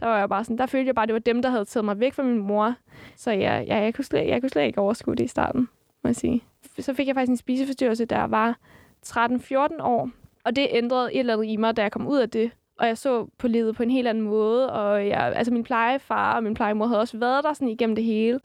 Der 0.00 0.06
var 0.06 0.18
jeg 0.18 0.28
bare 0.28 0.44
sådan, 0.44 0.58
der 0.58 0.66
følte 0.66 0.86
jeg 0.86 0.94
bare, 0.94 1.02
at 1.02 1.08
det 1.08 1.14
var 1.14 1.18
dem, 1.20 1.42
der 1.42 1.50
havde 1.50 1.64
taget 1.64 1.84
mig 1.84 2.00
væk 2.00 2.14
fra 2.14 2.22
min 2.22 2.38
mor. 2.38 2.74
Så 3.16 3.30
jeg, 3.30 3.64
jeg, 3.66 3.82
jeg, 3.82 3.94
kunne, 3.94 4.04
slet, 4.04 4.28
jeg 4.28 4.40
kunne 4.40 4.50
slet 4.50 4.64
ikke 4.64 4.80
overskue 4.80 5.14
det 5.14 5.24
i 5.24 5.28
starten, 5.28 5.68
må 6.02 6.08
jeg 6.08 6.16
sige. 6.16 6.44
Så 6.78 6.94
fik 6.94 7.06
jeg 7.06 7.14
faktisk 7.14 7.30
en 7.30 7.36
spiseforstyrrelse, 7.36 8.04
der 8.04 8.24
var 8.24 8.58
13-14 9.06 9.82
år. 9.82 10.10
Og 10.44 10.56
det 10.56 10.66
ændrede 10.70 11.14
et 11.14 11.18
eller 11.18 11.32
andet 11.32 11.46
i 11.46 11.56
mig, 11.56 11.76
da 11.76 11.82
jeg 11.82 11.92
kom 11.92 12.06
ud 12.06 12.18
af 12.18 12.30
det. 12.30 12.50
Og 12.78 12.86
jeg 12.86 12.98
så 12.98 13.26
på 13.38 13.48
livet 13.48 13.76
på 13.76 13.82
en 13.82 13.90
helt 13.90 14.08
anden 14.08 14.24
måde. 14.24 14.72
Og 14.72 15.08
jeg, 15.08 15.32
altså 15.36 15.52
min 15.52 15.62
plejefar 15.62 16.36
og 16.36 16.42
min 16.42 16.54
plejemor 16.54 16.86
havde 16.86 17.00
også 17.00 17.18
været 17.18 17.44
der 17.44 17.52
sådan 17.52 17.68
igennem 17.68 17.96
det 17.96 18.04
hele. 18.04 18.40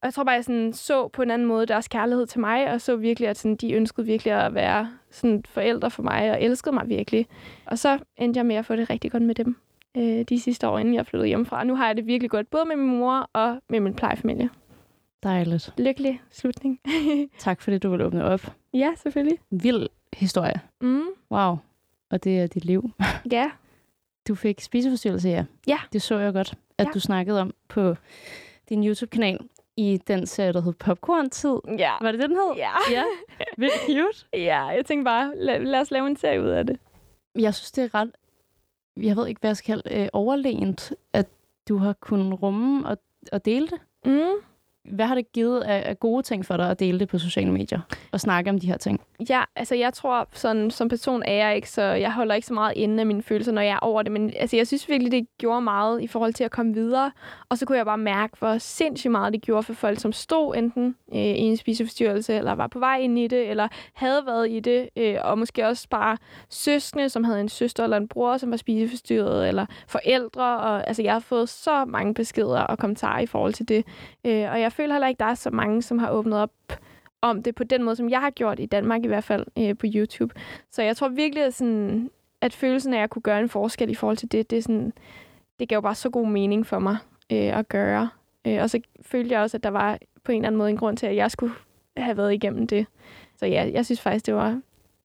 Og 0.00 0.06
jeg 0.06 0.14
tror 0.14 0.24
bare, 0.24 0.34
jeg 0.34 0.44
sådan 0.44 0.72
så 0.72 1.08
på 1.08 1.22
en 1.22 1.30
anden 1.30 1.48
måde 1.48 1.66
deres 1.66 1.88
kærlighed 1.88 2.26
til 2.26 2.40
mig, 2.40 2.72
og 2.72 2.80
så 2.80 2.96
virkelig, 2.96 3.28
at 3.28 3.38
sådan, 3.38 3.56
de 3.56 3.72
ønskede 3.72 4.06
virkelig 4.06 4.32
at 4.32 4.54
være 4.54 4.90
sådan 5.10 5.44
forældre 5.48 5.90
for 5.90 6.02
mig, 6.02 6.30
og 6.30 6.42
elskede 6.42 6.74
mig 6.74 6.88
virkelig. 6.88 7.26
Og 7.66 7.78
så 7.78 7.98
endte 8.16 8.38
jeg 8.38 8.46
med 8.46 8.56
at 8.56 8.66
få 8.66 8.76
det 8.76 8.90
rigtig 8.90 9.12
godt 9.12 9.22
med 9.22 9.34
dem 9.34 9.56
øh, 9.96 10.22
de 10.28 10.40
sidste 10.40 10.68
år, 10.68 10.78
inden 10.78 10.94
jeg 10.94 11.06
flyttede 11.06 11.28
hjemmefra. 11.28 11.64
Nu 11.64 11.74
har 11.76 11.86
jeg 11.86 11.96
det 11.96 12.06
virkelig 12.06 12.30
godt, 12.30 12.50
både 12.50 12.64
med 12.64 12.76
min 12.76 12.98
mor 12.98 13.30
og 13.32 13.58
med 13.68 13.80
min 13.80 13.94
plejefamilie. 13.94 14.50
Dejligt. 15.22 15.74
Lykkelig 15.78 16.20
slutning. 16.30 16.80
Tak 17.38 17.60
fordi 17.60 17.78
du 17.78 17.90
vil 17.90 18.02
åbne 18.02 18.24
op. 18.24 18.40
ja, 18.74 18.90
selvfølgelig. 18.96 19.38
Vild 19.50 19.88
historie. 20.12 20.60
Mm, 20.80 21.02
Wow. 21.30 21.56
Og 22.10 22.24
det 22.24 22.40
er 22.40 22.46
dit 22.46 22.64
liv. 22.64 22.90
ja. 23.32 23.50
Du 24.28 24.34
fik 24.34 24.60
spiseforstyrrelse, 24.60 25.28
ja. 25.28 25.44
Ja. 25.66 25.78
Det 25.92 26.02
så 26.02 26.18
jeg 26.18 26.32
godt, 26.32 26.54
at 26.78 26.86
Ja. 26.86 26.90
du 26.94 27.00
snakkede 27.00 27.40
om 27.40 27.54
på 27.68 27.94
din 28.68 28.86
YouTube-kanal 28.86 29.38
i 29.76 30.00
den 30.08 30.26
serie, 30.26 30.52
der 30.52 30.60
hed 30.60 30.72
Popcorn-tid. 30.72 31.56
Ja. 31.78 31.92
Var 32.00 32.12
det 32.12 32.20
det, 32.20 32.28
den 32.30 32.36
hed? 32.36 32.52
Ja. 32.56 32.70
ja. 32.90 33.02
Vildt 33.58 33.74
cute. 33.86 34.26
Ja, 34.42 34.64
jeg 34.66 34.86
tænkte 34.86 35.04
bare, 35.04 35.32
lad, 35.36 35.60
lad 35.60 35.80
os 35.80 35.90
lave 35.90 36.06
en 36.06 36.16
serie 36.16 36.42
ud 36.42 36.48
af 36.48 36.66
det. 36.66 36.78
Jeg 37.38 37.54
synes, 37.54 37.72
det 37.72 37.84
er 37.84 37.94
ret, 37.94 38.10
jeg 38.96 39.16
ved 39.16 39.26
ikke, 39.26 39.40
hvad 39.40 39.50
jeg 39.50 39.56
skal 39.56 39.82
kalde, 39.82 40.02
øh, 40.02 40.08
overlænt, 40.12 40.92
at 41.12 41.28
du 41.68 41.76
har 41.76 41.92
kunnet 41.92 42.42
rumme 42.42 42.88
og, 42.88 42.98
og 43.32 43.44
dele 43.44 43.66
det. 43.66 43.80
Mm 44.04 44.42
hvad 44.84 45.06
har 45.06 45.14
det 45.14 45.32
givet 45.32 45.60
af, 45.60 45.82
af 45.86 46.00
gode 46.00 46.22
ting 46.22 46.46
for 46.46 46.56
dig 46.56 46.70
at 46.70 46.80
dele 46.80 46.98
det 46.98 47.08
på 47.08 47.18
sociale 47.18 47.52
medier 47.52 47.80
og 48.12 48.20
snakke 48.20 48.50
om 48.50 48.58
de 48.58 48.66
her 48.66 48.76
ting? 48.76 49.00
Ja, 49.28 49.42
altså 49.56 49.74
jeg 49.74 49.92
tror, 49.92 50.28
sådan, 50.32 50.70
som 50.70 50.88
person 50.88 51.22
er 51.26 51.32
jeg 51.32 51.56
ikke, 51.56 51.70
så 51.70 51.82
jeg 51.82 52.12
holder 52.12 52.34
ikke 52.34 52.46
så 52.46 52.54
meget 52.54 52.72
inde 52.76 53.00
af 53.00 53.06
mine 53.06 53.22
følelser, 53.22 53.52
når 53.52 53.62
jeg 53.62 53.72
er 53.72 53.78
over 53.78 54.02
det. 54.02 54.12
Men 54.12 54.32
altså, 54.36 54.56
jeg 54.56 54.66
synes 54.66 54.88
virkelig, 54.88 55.12
det 55.12 55.26
gjorde 55.38 55.60
meget 55.60 56.02
i 56.02 56.06
forhold 56.06 56.32
til 56.32 56.44
at 56.44 56.50
komme 56.50 56.74
videre. 56.74 57.12
Og 57.48 57.58
så 57.58 57.66
kunne 57.66 57.78
jeg 57.78 57.86
bare 57.86 57.98
mærke, 57.98 58.36
hvor 58.38 58.58
sindssygt 58.58 59.10
meget 59.10 59.32
det 59.32 59.42
gjorde 59.42 59.62
for 59.62 59.72
folk, 59.72 60.00
som 60.00 60.12
stod 60.12 60.56
enten 60.56 60.96
øh, 61.14 61.20
i 61.20 61.38
en 61.38 61.56
spiseforstyrrelse, 61.56 62.34
eller 62.34 62.52
var 62.52 62.66
på 62.66 62.78
vej 62.78 62.98
ind 62.98 63.18
i 63.18 63.28
det, 63.28 63.50
eller 63.50 63.68
havde 63.94 64.22
været 64.26 64.50
i 64.50 64.60
det. 64.60 64.88
Øh, 64.96 65.16
og 65.22 65.38
måske 65.38 65.66
også 65.66 65.88
bare 65.90 66.16
søskende, 66.48 67.08
som 67.08 67.24
havde 67.24 67.40
en 67.40 67.48
søster 67.48 67.84
eller 67.84 67.96
en 67.96 68.08
bror, 68.08 68.36
som 68.36 68.50
var 68.50 68.56
spiseforstyrret, 68.56 69.48
eller 69.48 69.66
forældre. 69.88 70.58
Og, 70.58 70.88
altså, 70.88 71.02
jeg 71.02 71.12
har 71.12 71.20
fået 71.20 71.48
så 71.48 71.84
mange 71.84 72.14
beskeder 72.14 72.60
og 72.60 72.78
kommentarer 72.78 73.20
i 73.20 73.26
forhold 73.26 73.52
til 73.52 73.68
det. 73.68 73.84
Øh, 74.24 74.50
og 74.50 74.60
jeg 74.60 74.71
føler 74.72 74.94
heller 74.94 75.08
ikke, 75.08 75.18
der 75.18 75.24
er 75.24 75.34
så 75.34 75.50
mange, 75.50 75.82
som 75.82 75.98
har 75.98 76.10
åbnet 76.10 76.38
op 76.38 76.52
om 77.20 77.42
det 77.42 77.54
på 77.54 77.64
den 77.64 77.82
måde, 77.82 77.96
som 77.96 78.10
jeg 78.10 78.20
har 78.20 78.30
gjort 78.30 78.60
i 78.60 78.66
Danmark 78.66 79.04
i 79.04 79.06
hvert 79.06 79.24
fald 79.24 79.46
øh, 79.58 79.76
på 79.76 79.86
YouTube. 79.94 80.34
Så 80.70 80.82
jeg 80.82 80.96
tror 80.96 81.08
virkelig, 81.08 81.44
at, 81.44 81.54
sådan, 81.54 82.10
at 82.40 82.54
følelsen 82.54 82.94
af 82.94 83.02
at 83.02 83.10
kunne 83.10 83.22
gøre 83.22 83.40
en 83.40 83.48
forskel 83.48 83.90
i 83.90 83.94
forhold 83.94 84.16
til 84.16 84.32
det, 84.32 84.50
det, 84.50 84.58
er 84.58 84.62
sådan, 84.62 84.92
det 85.58 85.68
gav 85.68 85.82
bare 85.82 85.94
så 85.94 86.10
god 86.10 86.26
mening 86.26 86.66
for 86.66 86.78
mig 86.78 86.96
øh, 87.32 87.58
at 87.58 87.68
gøre. 87.68 88.08
Øh, 88.46 88.62
og 88.62 88.70
så 88.70 88.80
følte 89.02 89.34
jeg 89.34 89.42
også, 89.42 89.56
at 89.56 89.62
der 89.62 89.70
var 89.70 89.98
på 90.24 90.32
en 90.32 90.38
eller 90.38 90.46
anden 90.46 90.58
måde 90.58 90.70
en 90.70 90.76
grund 90.76 90.96
til, 90.96 91.06
at 91.06 91.16
jeg 91.16 91.30
skulle 91.30 91.54
have 91.96 92.16
været 92.16 92.34
igennem 92.34 92.66
det. 92.66 92.86
Så 93.36 93.46
ja, 93.46 93.70
jeg 93.72 93.84
synes 93.84 94.00
faktisk, 94.00 94.26
det 94.26 94.34
var, 94.34 94.60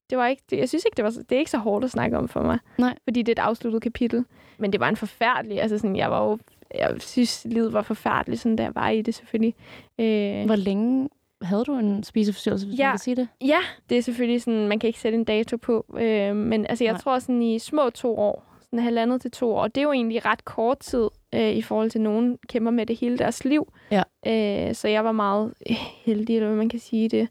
det 0.09 0.17
var 0.17 0.27
ikke, 0.27 0.43
det, 0.49 0.57
jeg 0.57 0.69
synes 0.69 0.85
ikke, 0.85 0.95
det 0.95 1.05
var, 1.05 1.09
det 1.09 1.31
er 1.31 1.39
ikke 1.39 1.51
så 1.51 1.57
hårdt 1.57 1.85
at 1.85 1.91
snakke 1.91 2.17
om 2.17 2.27
for 2.27 2.41
mig. 2.41 2.59
Nej. 2.77 2.97
Fordi 3.03 3.21
det 3.21 3.37
er 3.37 3.43
et 3.43 3.47
afsluttet 3.47 3.81
kapitel. 3.81 4.25
Men 4.57 4.71
det 4.71 4.79
var 4.79 4.89
en 4.89 4.95
forfærdelig, 4.95 5.61
altså 5.61 5.77
sådan, 5.77 5.95
jeg 5.95 6.11
var 6.11 6.23
jo, 6.23 6.39
jeg 6.75 6.95
synes, 6.99 7.45
livet 7.49 7.73
var 7.73 7.81
forfærdeligt, 7.81 8.41
sådan 8.41 8.57
der 8.57 8.69
var 8.75 8.89
i 8.89 9.01
det 9.01 9.15
selvfølgelig. 9.15 9.53
Øh, 9.99 10.45
Hvor 10.45 10.55
længe 10.55 11.09
havde 11.41 11.63
du 11.65 11.77
en 11.77 12.03
spiseforstyrrelse, 12.03 12.67
hvis 12.67 12.79
Ja. 12.79 12.85
man 12.85 12.91
kan 12.93 12.99
sige 12.99 13.15
det? 13.15 13.27
Ja, 13.41 13.59
det 13.89 13.97
er 13.97 14.01
selvfølgelig 14.01 14.41
sådan, 14.41 14.67
man 14.67 14.79
kan 14.79 14.87
ikke 14.87 14.99
sætte 14.99 15.17
en 15.17 15.23
dato 15.23 15.57
på. 15.57 15.85
Øh, 15.99 16.35
men 16.35 16.65
altså, 16.69 16.83
jeg 16.83 16.93
Nej. 16.93 17.01
Tror 17.01 17.19
sådan 17.19 17.41
i 17.41 17.59
små 17.59 17.89
to 17.89 18.17
år, 18.17 18.43
sådan 18.61 18.79
halvandet 18.79 19.21
til 19.21 19.31
to 19.31 19.55
år, 19.55 19.67
det 19.67 19.77
er 19.77 19.83
jo 19.85 19.91
egentlig 19.91 20.25
ret 20.25 20.45
kort 20.45 20.79
tid 20.79 21.07
øh, 21.35 21.51
i 21.51 21.61
forhold 21.61 21.89
til, 21.91 22.01
nogen 22.01 22.37
kæmper 22.49 22.71
med 22.71 22.85
det 22.85 22.95
hele 22.99 23.17
deres 23.17 23.45
liv. 23.45 23.73
Ja. 23.91 24.03
Øh, 24.27 24.75
så 24.75 24.87
jeg 24.87 25.03
var 25.05 25.11
meget 25.11 25.53
øh, 25.69 25.75
heldig, 26.05 26.35
eller 26.35 26.47
hvad 26.47 26.57
man 26.57 26.69
kan 26.69 26.79
sige 26.79 27.09
det. 27.09 27.27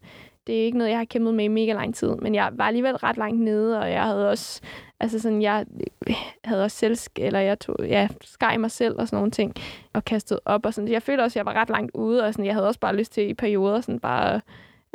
Det 0.47 0.59
er 0.61 0.63
ikke 0.65 0.77
noget, 0.77 0.91
jeg 0.91 0.97
har 0.99 1.05
kæmpet 1.05 1.33
med 1.35 1.45
i 1.45 1.47
mega 1.47 1.73
lang 1.73 1.95
tid, 1.95 2.09
men 2.15 2.35
jeg 2.35 2.49
var 2.53 2.63
alligevel 2.65 2.95
ret 2.95 3.17
langt 3.17 3.39
nede, 3.41 3.79
og 3.79 3.91
jeg 3.91 4.03
havde 4.03 4.29
også, 4.29 4.61
altså 4.99 5.19
sådan, 5.19 5.41
jeg 5.41 5.65
øh, 6.09 6.15
havde 6.43 6.63
også 6.63 6.77
selv, 6.77 6.97
eller 7.15 7.39
jeg 7.39 7.59
tog, 7.59 7.75
ja, 7.79 8.07
skar 8.21 8.57
mig 8.57 8.71
selv 8.71 8.95
og 8.99 9.07
sådan 9.07 9.17
nogle 9.17 9.31
ting, 9.31 9.53
og 9.93 10.05
kastede 10.05 10.39
op 10.45 10.65
og 10.65 10.73
sådan. 10.73 10.91
Jeg 10.91 11.03
følte 11.03 11.21
også, 11.21 11.33
at 11.33 11.35
jeg 11.35 11.45
var 11.45 11.61
ret 11.61 11.69
langt 11.69 11.91
ude, 11.95 12.23
og 12.23 12.33
sådan, 12.33 12.45
jeg 12.45 12.53
havde 12.53 12.67
også 12.67 12.79
bare 12.79 12.95
lyst 12.95 13.13
til 13.13 13.29
i 13.29 13.33
perioder 13.33 13.81
sådan 13.81 13.99
bare 13.99 14.41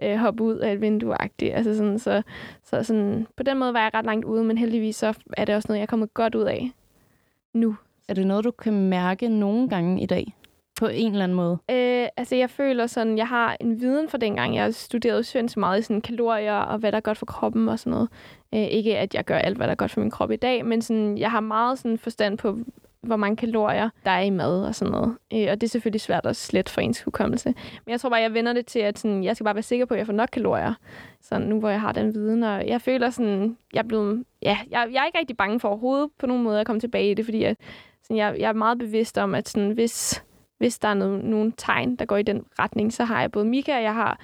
øh, 0.02 0.16
hoppe 0.16 0.42
ud 0.42 0.56
af 0.56 0.72
et 0.72 0.80
vindue 0.80 1.14
-agtigt. 1.22 1.52
Altså 1.52 1.76
sådan, 1.76 1.98
så, 1.98 2.22
så 2.64 2.82
sådan, 2.82 3.26
på 3.36 3.42
den 3.42 3.58
måde 3.58 3.74
var 3.74 3.82
jeg 3.82 3.90
ret 3.94 4.04
langt 4.04 4.24
ude, 4.24 4.44
men 4.44 4.58
heldigvis 4.58 4.96
så 4.96 5.14
er 5.36 5.44
det 5.44 5.54
også 5.54 5.66
noget, 5.68 5.78
jeg 5.78 5.82
er 5.82 5.86
kommet 5.86 6.14
godt 6.14 6.34
ud 6.34 6.44
af 6.44 6.70
nu. 7.52 7.76
Er 8.08 8.14
det 8.14 8.26
noget, 8.26 8.44
du 8.44 8.50
kan 8.50 8.88
mærke 8.88 9.28
nogle 9.28 9.68
gange 9.68 10.02
i 10.02 10.06
dag? 10.06 10.34
På 10.82 10.88
en 10.88 11.12
eller 11.12 11.24
anden 11.24 11.36
måde? 11.36 11.58
Øh, 11.70 12.08
altså, 12.16 12.36
jeg 12.36 12.50
føler 12.50 12.86
sådan, 12.86 13.18
jeg 13.18 13.28
har 13.28 13.56
en 13.60 13.80
viden 13.80 14.08
fra 14.08 14.18
dengang. 14.18 14.56
Jeg 14.56 14.74
studerede 14.74 15.24
så 15.24 15.54
meget 15.56 15.78
i 15.78 15.82
sådan 15.82 16.00
kalorier 16.00 16.54
og 16.54 16.78
hvad 16.78 16.92
der 16.92 16.96
er 16.96 17.02
godt 17.02 17.18
for 17.18 17.26
kroppen 17.26 17.68
og 17.68 17.78
sådan 17.78 17.90
noget. 17.90 18.08
Øh, 18.54 18.60
ikke 18.60 18.98
at 18.98 19.14
jeg 19.14 19.24
gør 19.24 19.38
alt, 19.38 19.56
hvad 19.56 19.66
der 19.66 19.70
er 19.70 19.76
godt 19.76 19.90
for 19.90 20.00
min 20.00 20.10
krop 20.10 20.30
i 20.30 20.36
dag, 20.36 20.66
men 20.66 20.82
sådan, 20.82 21.18
jeg 21.18 21.30
har 21.30 21.40
meget 21.40 21.78
sådan 21.78 21.98
forstand 21.98 22.38
på, 22.38 22.58
hvor 23.00 23.16
mange 23.16 23.36
kalorier 23.36 23.88
der 24.04 24.10
er 24.10 24.20
i 24.20 24.30
mad 24.30 24.64
og 24.64 24.74
sådan 24.74 24.92
noget. 24.92 25.16
Øh, 25.32 25.46
og 25.50 25.60
det 25.60 25.62
er 25.62 25.68
selvfølgelig 25.68 26.00
svært 26.00 26.26
at 26.26 26.36
slette 26.36 26.72
for 26.72 26.80
ens 26.80 27.02
hukommelse. 27.02 27.54
Men 27.86 27.92
jeg 27.92 28.00
tror 28.00 28.10
bare, 28.10 28.20
jeg 28.20 28.34
vender 28.34 28.52
det 28.52 28.66
til, 28.66 28.78
at 28.78 28.98
sådan, 28.98 29.24
jeg 29.24 29.36
skal 29.36 29.44
bare 29.44 29.54
være 29.54 29.62
sikker 29.62 29.86
på, 29.86 29.94
at 29.94 29.98
jeg 29.98 30.06
får 30.06 30.12
nok 30.12 30.28
kalorier. 30.32 30.74
Så 31.20 31.38
nu 31.38 31.58
hvor 31.58 31.68
jeg 31.68 31.80
har 31.80 31.92
den 31.92 32.14
viden, 32.14 32.42
og 32.42 32.68
jeg 32.68 32.80
føler 32.80 33.10
sådan, 33.10 33.56
jeg 33.72 33.78
er 33.78 33.88
blevet, 33.88 34.24
ja, 34.42 34.58
jeg, 34.70 34.88
jeg 34.92 35.00
er 35.00 35.06
ikke 35.06 35.18
rigtig 35.18 35.36
bange 35.36 35.60
for 35.60 35.68
overhovedet 35.68 36.10
på 36.18 36.26
nogen 36.26 36.42
måde 36.42 36.60
at 36.60 36.66
komme 36.66 36.80
tilbage 36.80 37.10
i 37.10 37.14
det, 37.14 37.24
fordi 37.24 37.42
jeg, 37.42 37.56
sådan, 38.02 38.16
jeg, 38.16 38.36
jeg 38.38 38.48
er 38.48 38.52
meget 38.52 38.78
bevidst 38.78 39.18
om, 39.18 39.34
at 39.34 39.48
sådan, 39.48 39.70
hvis, 39.70 40.22
hvis 40.62 40.78
der 40.78 40.88
er 40.88 40.94
no- 40.94 41.26
nogle 41.26 41.52
tegn, 41.56 41.96
der 41.96 42.04
går 42.04 42.16
i 42.16 42.22
den 42.22 42.44
retning, 42.58 42.92
så 42.92 43.04
har 43.04 43.20
jeg 43.20 43.32
både 43.32 43.44
Mika, 43.44 43.76
og 43.76 43.82
jeg 43.82 43.94
har 43.94 44.20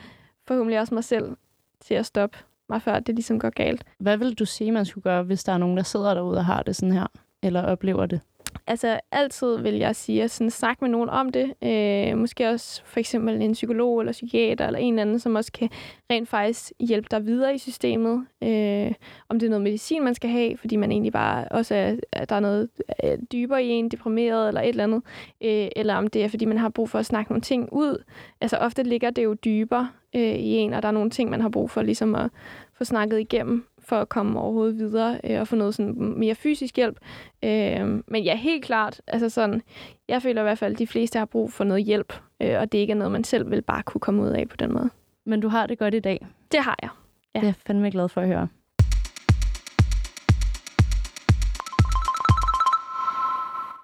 forhåbentlig 0.46 0.80
også 0.80 0.94
mig 0.94 1.04
selv 1.04 1.36
til 1.80 1.94
at 1.94 2.06
stoppe 2.06 2.38
mig, 2.68 2.82
før 2.82 3.00
det 3.00 3.14
ligesom 3.14 3.38
går 3.38 3.50
galt. 3.50 3.84
Hvad 3.98 4.16
vil 4.16 4.34
du 4.34 4.44
sige, 4.44 4.72
man 4.72 4.84
skulle 4.84 5.02
gøre, 5.02 5.22
hvis 5.22 5.44
der 5.44 5.52
er 5.52 5.58
nogen, 5.58 5.76
der 5.76 5.82
sidder 5.82 6.14
derude 6.14 6.38
og 6.38 6.44
har 6.44 6.62
det 6.62 6.76
sådan 6.76 6.92
her? 6.92 7.06
Eller 7.42 7.62
oplever 7.62 8.06
det? 8.06 8.20
Altså, 8.66 9.00
altid 9.12 9.58
vil 9.58 9.74
jeg 9.74 9.96
sige 9.96 10.22
at 10.22 10.30
sådan, 10.30 10.50
snakke 10.50 10.84
med 10.84 10.90
nogen 10.90 11.08
om 11.08 11.32
det. 11.32 11.54
Øh, 11.62 12.18
måske 12.18 12.48
også 12.48 12.82
for 12.84 13.00
eksempel 13.00 13.42
en 13.42 13.52
psykolog 13.52 14.00
eller 14.00 14.12
psykiater 14.12 14.66
eller 14.66 14.78
en 14.78 14.94
eller 14.94 15.02
anden, 15.02 15.18
som 15.18 15.34
også 15.34 15.52
kan 15.52 15.70
rent 16.10 16.28
faktisk 16.28 16.72
hjælpe 16.80 17.08
dig 17.10 17.26
videre 17.26 17.54
i 17.54 17.58
systemet. 17.58 18.26
Øh, 18.42 18.92
om 19.28 19.38
det 19.38 19.46
er 19.46 19.50
noget 19.50 19.62
medicin, 19.62 20.04
man 20.04 20.14
skal 20.14 20.30
have, 20.30 20.56
fordi 20.56 20.76
man 20.76 20.92
egentlig 20.92 21.12
bare 21.12 21.48
også 21.48 21.74
er, 21.74 21.96
at 22.12 22.28
der 22.28 22.36
er 22.36 22.40
noget 22.40 22.68
øh, 23.04 23.18
dybere 23.32 23.64
i 23.64 23.68
en, 23.68 23.88
deprimeret 23.88 24.48
eller 24.48 24.60
et 24.60 24.68
eller 24.68 24.84
andet. 24.84 25.02
Øh, 25.40 25.68
eller 25.76 25.94
om 25.94 26.06
det 26.06 26.24
er, 26.24 26.28
fordi 26.28 26.44
man 26.44 26.58
har 26.58 26.68
brug 26.68 26.90
for 26.90 26.98
at 26.98 27.06
snakke 27.06 27.32
nogle 27.32 27.42
ting 27.42 27.68
ud. 27.72 28.04
Altså, 28.40 28.56
ofte 28.56 28.82
ligger 28.82 29.10
det 29.10 29.24
jo 29.24 29.34
dybere 29.34 29.88
øh, 30.14 30.22
i 30.22 30.56
en, 30.56 30.72
og 30.72 30.82
der 30.82 30.88
er 30.88 30.92
nogle 30.92 31.10
ting, 31.10 31.30
man 31.30 31.40
har 31.40 31.48
brug 31.48 31.70
for 31.70 31.82
ligesom 31.82 32.14
at 32.14 32.30
få 32.74 32.84
snakket 32.84 33.20
igennem 33.20 33.64
for 33.88 33.96
at 33.96 34.08
komme 34.08 34.40
overhovedet 34.40 34.78
videre 34.78 35.20
øh, 35.24 35.40
og 35.40 35.48
få 35.48 35.56
noget 35.56 35.74
sådan 35.74 36.14
mere 36.16 36.34
fysisk 36.34 36.76
hjælp. 36.76 36.98
Øh, 37.44 38.02
men 38.06 38.22
ja, 38.22 38.36
helt 38.36 38.64
klart, 38.64 39.00
altså 39.06 39.28
sådan, 39.28 39.62
jeg 40.08 40.22
føler 40.22 40.42
i 40.42 40.44
hvert 40.44 40.58
fald, 40.58 40.72
at 40.72 40.78
de 40.78 40.86
fleste 40.86 41.18
har 41.18 41.26
brug 41.26 41.52
for 41.52 41.64
noget 41.64 41.84
hjælp, 41.84 42.12
øh, 42.42 42.60
og 42.60 42.72
det 42.72 42.78
ikke 42.78 42.90
er 42.90 42.96
noget, 42.96 43.12
man 43.12 43.24
selv 43.24 43.50
vil 43.50 43.62
bare 43.62 43.82
kunne 43.82 44.00
komme 44.00 44.22
ud 44.22 44.28
af 44.28 44.48
på 44.48 44.56
den 44.56 44.72
måde. 44.72 44.90
Men 45.26 45.40
du 45.40 45.48
har 45.48 45.66
det 45.66 45.78
godt 45.78 45.94
i 45.94 46.00
dag. 46.00 46.26
Det 46.52 46.60
har 46.60 46.76
jeg. 46.82 46.90
Ja. 47.34 47.40
Det 47.40 47.44
er 47.44 47.48
jeg 47.48 47.54
fandme 47.66 47.90
glad 47.90 48.08
for 48.08 48.20
at 48.20 48.26
høre. 48.26 48.48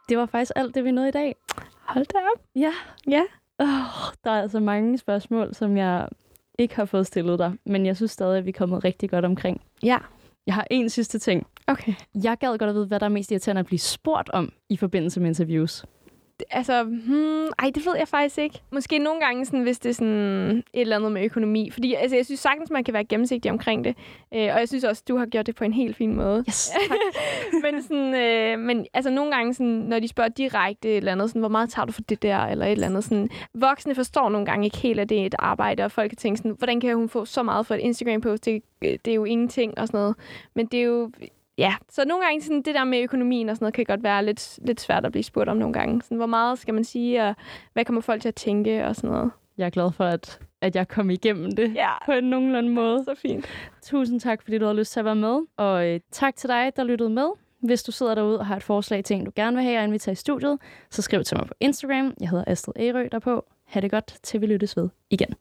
Det 0.09 0.19
var 0.19 0.27
faktisk 0.27 0.53
alt 0.57 0.75
det, 0.75 0.85
vi 0.85 0.91
nåede 0.91 1.09
i 1.09 1.13
dag. 1.13 1.37
Hold 1.81 2.07
da 2.07 2.19
op. 2.19 2.43
Ja. 2.57 2.73
Ja. 3.09 3.23
Oh, 3.59 3.69
der 4.25 4.31
er 4.31 4.43
altså 4.43 4.61
mange 4.61 4.99
spørgsmål, 4.99 5.55
som 5.55 5.77
jeg 5.77 6.09
ikke 6.59 6.77
har 6.77 6.85
fået 6.85 7.07
stillet 7.07 7.39
dig, 7.39 7.53
men 7.67 7.87
jeg 7.87 7.97
synes 7.97 8.11
stadig, 8.11 8.39
at 8.39 8.45
vi 8.45 8.51
er 8.51 8.59
kommet 8.59 8.85
rigtig 8.85 9.11
godt 9.11 9.25
omkring. 9.25 9.61
Ja. 9.83 9.99
Jeg 10.47 10.55
har 10.55 10.67
en 10.71 10.91
sidste 10.91 11.19
ting. 11.19 11.47
Okay. 11.67 11.95
Jeg 12.15 12.39
gad 12.39 12.59
godt 12.59 12.63
at 12.63 12.75
vide, 12.75 12.87
hvad 12.87 13.01
der 13.01 13.07
er 13.07 13.11
mest 13.11 13.31
irriterende 13.31 13.61
at 13.61 13.67
blive 13.67 13.79
spurgt 13.79 14.31
om 14.31 14.53
i 14.69 14.77
forbindelse 14.77 15.21
med 15.21 15.29
interviews. 15.29 15.85
Altså, 16.51 16.83
hmm, 16.83 17.45
ej, 17.59 17.71
det 17.75 17.87
ved 17.87 17.97
jeg 17.99 18.09
faktisk 18.09 18.39
ikke. 18.39 18.63
Måske 18.73 18.99
nogle 18.99 19.21
gange, 19.21 19.47
sådan, 19.47 19.63
hvis 19.63 19.79
det 19.79 19.91
er 19.91 19.95
sådan 19.95 20.57
et 20.59 20.65
eller 20.73 20.97
andet 20.97 21.13
med 21.13 21.25
økonomi. 21.25 21.71
Fordi 21.71 21.95
altså, 21.95 22.17
jeg 22.17 22.25
synes 22.25 22.41
sagtens, 22.41 22.71
man 22.71 22.85
kan 22.85 22.95
være 22.95 23.05
gennemsigtig 23.05 23.51
omkring 23.51 23.85
det. 23.85 23.97
Øh, 24.35 24.41
og 24.41 24.59
jeg 24.59 24.69
synes 24.69 24.85
også, 24.85 25.03
du 25.09 25.17
har 25.17 25.27
gjort 25.27 25.47
det 25.47 25.55
på 25.55 25.65
en 25.65 25.73
helt 25.73 25.97
fin 25.97 26.15
måde. 26.15 26.45
Yes, 26.49 26.71
men 27.65 27.83
sådan, 27.83 28.15
øh, 28.15 28.59
men 28.59 28.87
altså, 28.95 29.11
nogle 29.11 29.35
gange, 29.35 29.55
sådan, 29.55 29.73
når 29.73 29.99
de 29.99 30.09
spørger 30.09 30.31
direkte 30.31 30.89
et 30.89 30.97
eller 30.97 31.13
andet, 31.13 31.31
sådan, 31.31 31.41
hvor 31.41 31.49
meget 31.49 31.71
tager 31.71 31.87
du 31.87 31.93
for 31.93 32.03
det 32.03 32.23
der, 32.23 32.39
eller 32.39 32.67
et 32.67 32.73
eller 32.73 32.87
andet. 32.87 33.05
Sådan, 33.05 33.29
voksne 33.55 33.95
forstår 33.95 34.29
nogle 34.29 34.47
gange 34.47 34.65
ikke 34.65 34.79
helt, 34.79 35.01
at 35.01 35.09
det 35.09 35.23
er 35.23 35.27
et 35.27 35.35
arbejde, 35.39 35.85
og 35.85 35.93
folk 35.93 36.11
kan 36.11 36.17
tænke 36.17 36.39
sådan, 36.39 36.55
hvordan 36.59 36.81
kan 36.81 36.97
hun 36.97 37.09
få 37.09 37.25
så 37.25 37.43
meget 37.43 37.67
for 37.67 37.75
et 37.75 37.81
Instagram-post? 37.81 38.45
Det, 38.45 38.63
det 38.83 39.09
er 39.09 39.15
jo 39.15 39.25
ingenting 39.25 39.79
og 39.79 39.87
sådan 39.87 39.99
noget. 39.99 40.17
Men 40.55 40.67
det 40.67 40.81
er 40.81 40.85
jo 40.85 41.11
Ja, 41.59 41.75
så 41.91 42.05
nogle 42.05 42.25
gange 42.25 42.43
sådan, 42.43 42.63
det 42.63 42.75
der 42.75 42.85
med 42.85 43.03
økonomien 43.03 43.49
og 43.49 43.57
sådan 43.57 43.65
noget, 43.65 43.75
kan 43.75 43.85
godt 43.85 44.03
være 44.03 44.25
lidt, 44.25 44.59
lidt 44.63 44.81
svært 44.81 45.05
at 45.05 45.13
blive 45.13 45.23
spurgt 45.23 45.49
om 45.49 45.57
nogle 45.57 45.73
gange. 45.73 46.03
Sådan, 46.03 46.17
hvor 46.17 46.27
meget 46.27 46.59
skal 46.59 46.75
man 46.75 46.85
sige, 46.85 47.23
og 47.23 47.35
hvad 47.73 47.85
kommer 47.85 48.01
folk 48.01 48.23
til 48.23 48.29
at 48.29 48.35
tænke 48.35 48.87
og 48.87 48.97
sådan 48.97 49.11
noget. 49.11 49.31
Jeg 49.59 49.67
er 49.67 49.71
glad 49.71 49.93
for, 49.93 50.05
at, 50.05 50.39
at 50.61 50.77
jeg 50.77 50.89
kom 50.89 51.11
igennem 51.11 51.53
det 51.53 51.75
ja. 51.75 52.05
på 52.07 52.13
en 52.13 52.25
nogenlunde 52.25 52.71
måde. 52.71 53.05
Så 53.05 53.15
fint. 53.15 53.47
Tusind 53.83 54.21
tak, 54.21 54.43
fordi 54.43 54.59
du 54.59 54.67
har 54.67 54.73
lyst 54.73 54.93
til 54.93 55.01
at 55.01 55.05
være 55.05 55.17
med. 55.17 55.41
Og 55.57 55.89
øh, 55.89 56.01
tak 56.13 56.37
til 56.37 56.49
dig, 56.49 56.73
der 56.77 56.85
lyttede 56.85 57.11
med. 57.11 57.29
Hvis 57.61 57.83
du 57.83 57.93
sidder 57.93 58.15
derude 58.15 58.39
og 58.39 58.47
har 58.47 58.57
et 58.57 58.63
forslag 58.63 59.05
til 59.05 59.17
en, 59.17 59.25
du 59.25 59.31
gerne 59.37 59.57
vil 59.57 59.65
have, 59.65 59.79
og 59.79 59.85
invitere 59.85 60.13
i 60.13 60.17
studiet, 60.17 60.59
så 60.91 61.03
skriv 61.03 61.25
til 61.25 61.37
mig 61.37 61.47
på 61.47 61.55
Instagram. 61.61 62.15
Jeg 62.21 62.29
hedder 62.29 62.45
Astrid 62.47 62.75
Ærø 62.77 63.09
derpå. 63.13 63.45
Ha' 63.65 63.81
det 63.81 63.91
godt, 63.91 64.17
til 64.23 64.41
vi 64.41 64.47
lyttes 64.47 64.77
ved 64.77 64.89
igen. 65.11 65.35